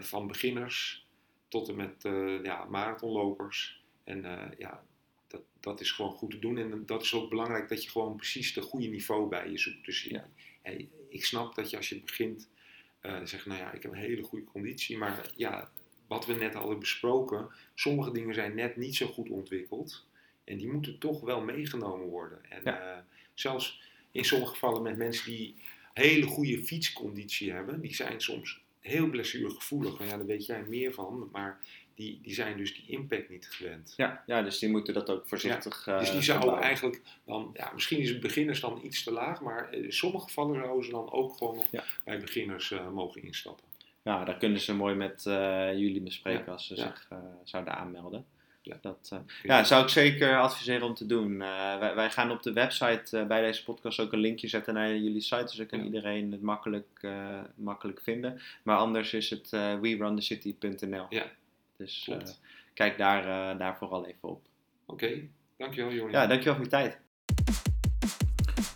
van 0.00 0.26
beginners 0.26 1.06
tot 1.48 1.68
en 1.68 1.76
met 1.76 2.02
ja, 2.42 2.64
marathonlopers. 2.64 3.82
En 4.04 4.24
ja, 4.58 4.82
dat, 5.30 5.42
dat 5.60 5.80
is 5.80 5.90
gewoon 5.92 6.12
goed 6.12 6.30
te 6.30 6.38
doen. 6.38 6.58
En 6.58 6.82
dat 6.86 7.02
is 7.02 7.14
ook 7.14 7.30
belangrijk 7.30 7.68
dat 7.68 7.84
je 7.84 7.90
gewoon 7.90 8.16
precies 8.16 8.52
de 8.54 8.60
goede 8.62 8.86
niveau 8.86 9.28
bij 9.28 9.50
je 9.50 9.58
zoekt. 9.58 9.84
Dus 9.84 10.02
Ja. 10.02 10.28
ik 11.08 11.24
snap 11.24 11.54
dat 11.54 11.70
je 11.70 11.76
als 11.76 11.88
je 11.88 12.00
begint 12.00 12.48
eh 13.00 13.20
zegt, 13.24 13.46
nou 13.46 13.58
ja, 13.60 13.72
ik 13.72 13.82
heb 13.82 13.92
een 13.92 13.98
hele 13.98 14.22
goede 14.22 14.44
conditie. 14.44 14.98
Maar 14.98 15.32
ja, 15.36 15.70
wat 16.06 16.26
we 16.26 16.32
net 16.32 16.54
al 16.54 16.60
hebben 16.60 16.78
besproken, 16.78 17.48
sommige 17.74 18.10
dingen 18.12 18.34
zijn 18.34 18.54
net 18.54 18.76
niet 18.76 18.96
zo 18.96 19.06
goed 19.06 19.28
ontwikkeld. 19.28 20.06
En 20.44 20.56
die 20.56 20.72
moeten 20.72 20.98
toch 20.98 21.20
wel 21.20 21.40
meegenomen 21.40 22.06
worden. 22.06 22.50
En 22.50 22.60
Ja. 22.64 22.96
eh, 22.96 23.02
zelfs 23.34 23.80
in 24.12 24.24
sommige 24.24 24.52
gevallen 24.52 24.82
met 24.82 24.96
mensen 24.96 25.30
die 25.30 25.54
hele 25.92 26.26
goede 26.26 26.64
fietsconditie 26.64 27.52
hebben, 27.52 27.80
die 27.80 27.94
zijn 27.94 28.20
soms 28.20 28.60
heel 28.80 29.10
blessuregevoelig. 29.10 29.98
Nou 29.98 30.10
ja, 30.10 30.16
daar 30.16 30.26
weet 30.26 30.46
jij 30.46 30.64
meer 30.64 30.92
van, 30.94 31.28
maar 31.32 31.60
die, 32.00 32.18
die 32.22 32.34
zijn 32.34 32.56
dus 32.56 32.74
die 32.74 32.84
impact 32.86 33.28
niet 33.28 33.48
gewend. 33.50 33.94
Ja, 33.96 34.22
ja, 34.26 34.42
dus 34.42 34.58
die 34.58 34.68
moeten 34.68 34.94
dat 34.94 35.10
ook 35.10 35.28
voorzichtig 35.28 35.84
Dus 35.84 36.06
eh, 36.08 36.12
die 36.12 36.22
zouden 36.22 36.48
opbouwen. 36.48 36.62
eigenlijk 36.62 37.00
dan, 37.26 37.50
ja, 37.54 37.70
misschien 37.74 37.98
is 37.98 38.08
het 38.08 38.20
beginners 38.20 38.60
dan 38.60 38.80
iets 38.82 39.02
te 39.04 39.12
laag, 39.12 39.40
maar 39.40 39.72
in 39.74 39.92
sommige 39.92 40.24
gevallen 40.24 40.60
zouden 40.60 40.84
ze 40.84 40.90
dan 40.90 41.12
ook 41.12 41.36
gewoon 41.36 41.56
nog 41.56 41.66
Ja. 41.70 41.84
bij 42.04 42.20
beginners 42.20 42.70
eh, 42.70 42.88
mogen 42.88 43.22
instappen. 43.22 43.64
Ja, 44.02 44.24
daar 44.24 44.36
kunnen 44.36 44.60
ze 44.60 44.74
mooi 44.74 44.94
met 44.94 45.26
eh, 45.26 45.72
jullie 45.72 46.00
bespreken 46.00 46.44
Ja, 46.46 46.52
als 46.52 46.66
ze 46.66 46.76
ja. 46.76 46.82
zich 46.82 47.06
eh, 47.10 47.18
zouden 47.44 47.74
aanmelden. 47.76 48.24
Ja. 48.62 48.78
Dat, 48.80 49.08
eh, 49.12 49.18
ja, 49.42 49.64
zou 49.64 49.82
ik 49.82 49.88
zeker 49.88 50.38
adviseren 50.40 50.86
om 50.86 50.94
te 50.94 51.06
doen. 51.06 51.42
Eh, 51.42 51.78
wij, 51.78 51.94
wij 51.94 52.10
gaan 52.10 52.30
op 52.30 52.42
de 52.42 52.52
website 52.52 53.18
eh, 53.18 53.26
bij 53.26 53.40
deze 53.42 53.64
podcast 53.64 54.00
ook 54.00 54.12
een 54.12 54.18
linkje 54.18 54.48
zetten 54.48 54.74
naar 54.74 54.88
jullie 54.96 55.20
site, 55.20 55.42
dus 55.44 55.54
dan 55.56 55.66
kan 55.66 55.78
Ja. 55.78 55.84
iedereen 55.84 56.32
het 56.32 56.42
makkelijk, 56.42 56.86
eh, 57.00 57.40
makkelijk 57.54 58.00
vinden. 58.02 58.40
Maar 58.62 58.76
anders 58.76 59.12
is 59.12 59.30
het 59.30 59.52
eh 59.52 59.74
werunthecity.nl. 59.80 61.06
Ja, 61.08 61.26
Dus 61.80 62.08
eh, 62.08 62.18
kijk 62.74 62.98
daar, 62.98 63.52
eh, 63.52 63.58
daar 63.58 63.76
vooral 63.76 64.06
even 64.06 64.28
op. 64.28 64.46
Oké, 64.86 65.08
dankjewel 65.56 65.92
Jorien. 65.92 66.10
Ja, 66.10 66.26
dankjewel 66.26 66.54
voor 66.54 66.64
je 66.64 66.70
tijd. 66.70 66.98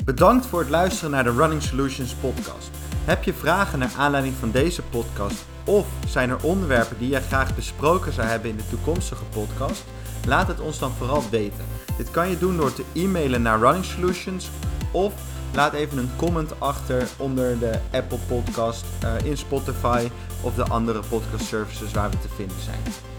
Bedankt 0.04 0.46
voor 0.46 0.60
het 0.60 0.68
luisteren 0.68 1.10
naar 1.10 1.24
de 1.24 1.32
Running 1.32 1.62
Solutions 1.62 2.14
podcast. 2.14 2.70
Heb 3.04 3.22
je 3.22 3.32
vragen 3.32 3.78
naar 3.78 3.94
aanleiding 3.98 4.34
van 4.34 4.50
deze 4.50 4.82
podcast 4.82 5.46
of 5.66 5.88
zijn 6.06 6.30
er 6.30 6.44
onderwerpen 6.44 6.98
die 6.98 7.08
jij 7.08 7.20
graag 7.20 7.54
besproken 7.54 8.12
zou 8.12 8.26
hebben 8.26 8.50
in 8.50 8.56
de 8.56 8.68
toekomstige 8.68 9.24
podcast? 9.24 9.84
Laat 10.26 10.48
het 10.48 10.60
ons 10.60 10.78
dan 10.78 10.90
vooral 10.90 11.30
weten. 11.30 11.64
Dit 11.96 12.10
kan 12.10 12.30
je 12.30 12.38
doen 12.38 12.56
door 12.56 12.74
te 12.74 12.84
e-mailen 12.94 13.42
naar 13.42 13.60
Running 13.60 13.84
Solutions 13.84 14.50
of 14.92 15.33
laat 15.54 15.72
even 15.72 15.98
een 15.98 16.10
comment 16.16 16.60
achter 16.60 17.08
onder 17.16 17.58
de 17.58 17.78
Apple 17.92 18.18
Podcast, 18.26 18.84
eh, 19.00 19.14
in 19.24 19.36
Spotify 19.36 20.08
of 20.40 20.54
de 20.54 20.64
andere 20.64 21.00
podcast 21.08 21.44
services 21.44 21.92
waar 21.92 22.10
we 22.10 22.18
te 22.18 22.28
vinden 22.36 22.60
zijn. 22.60 23.13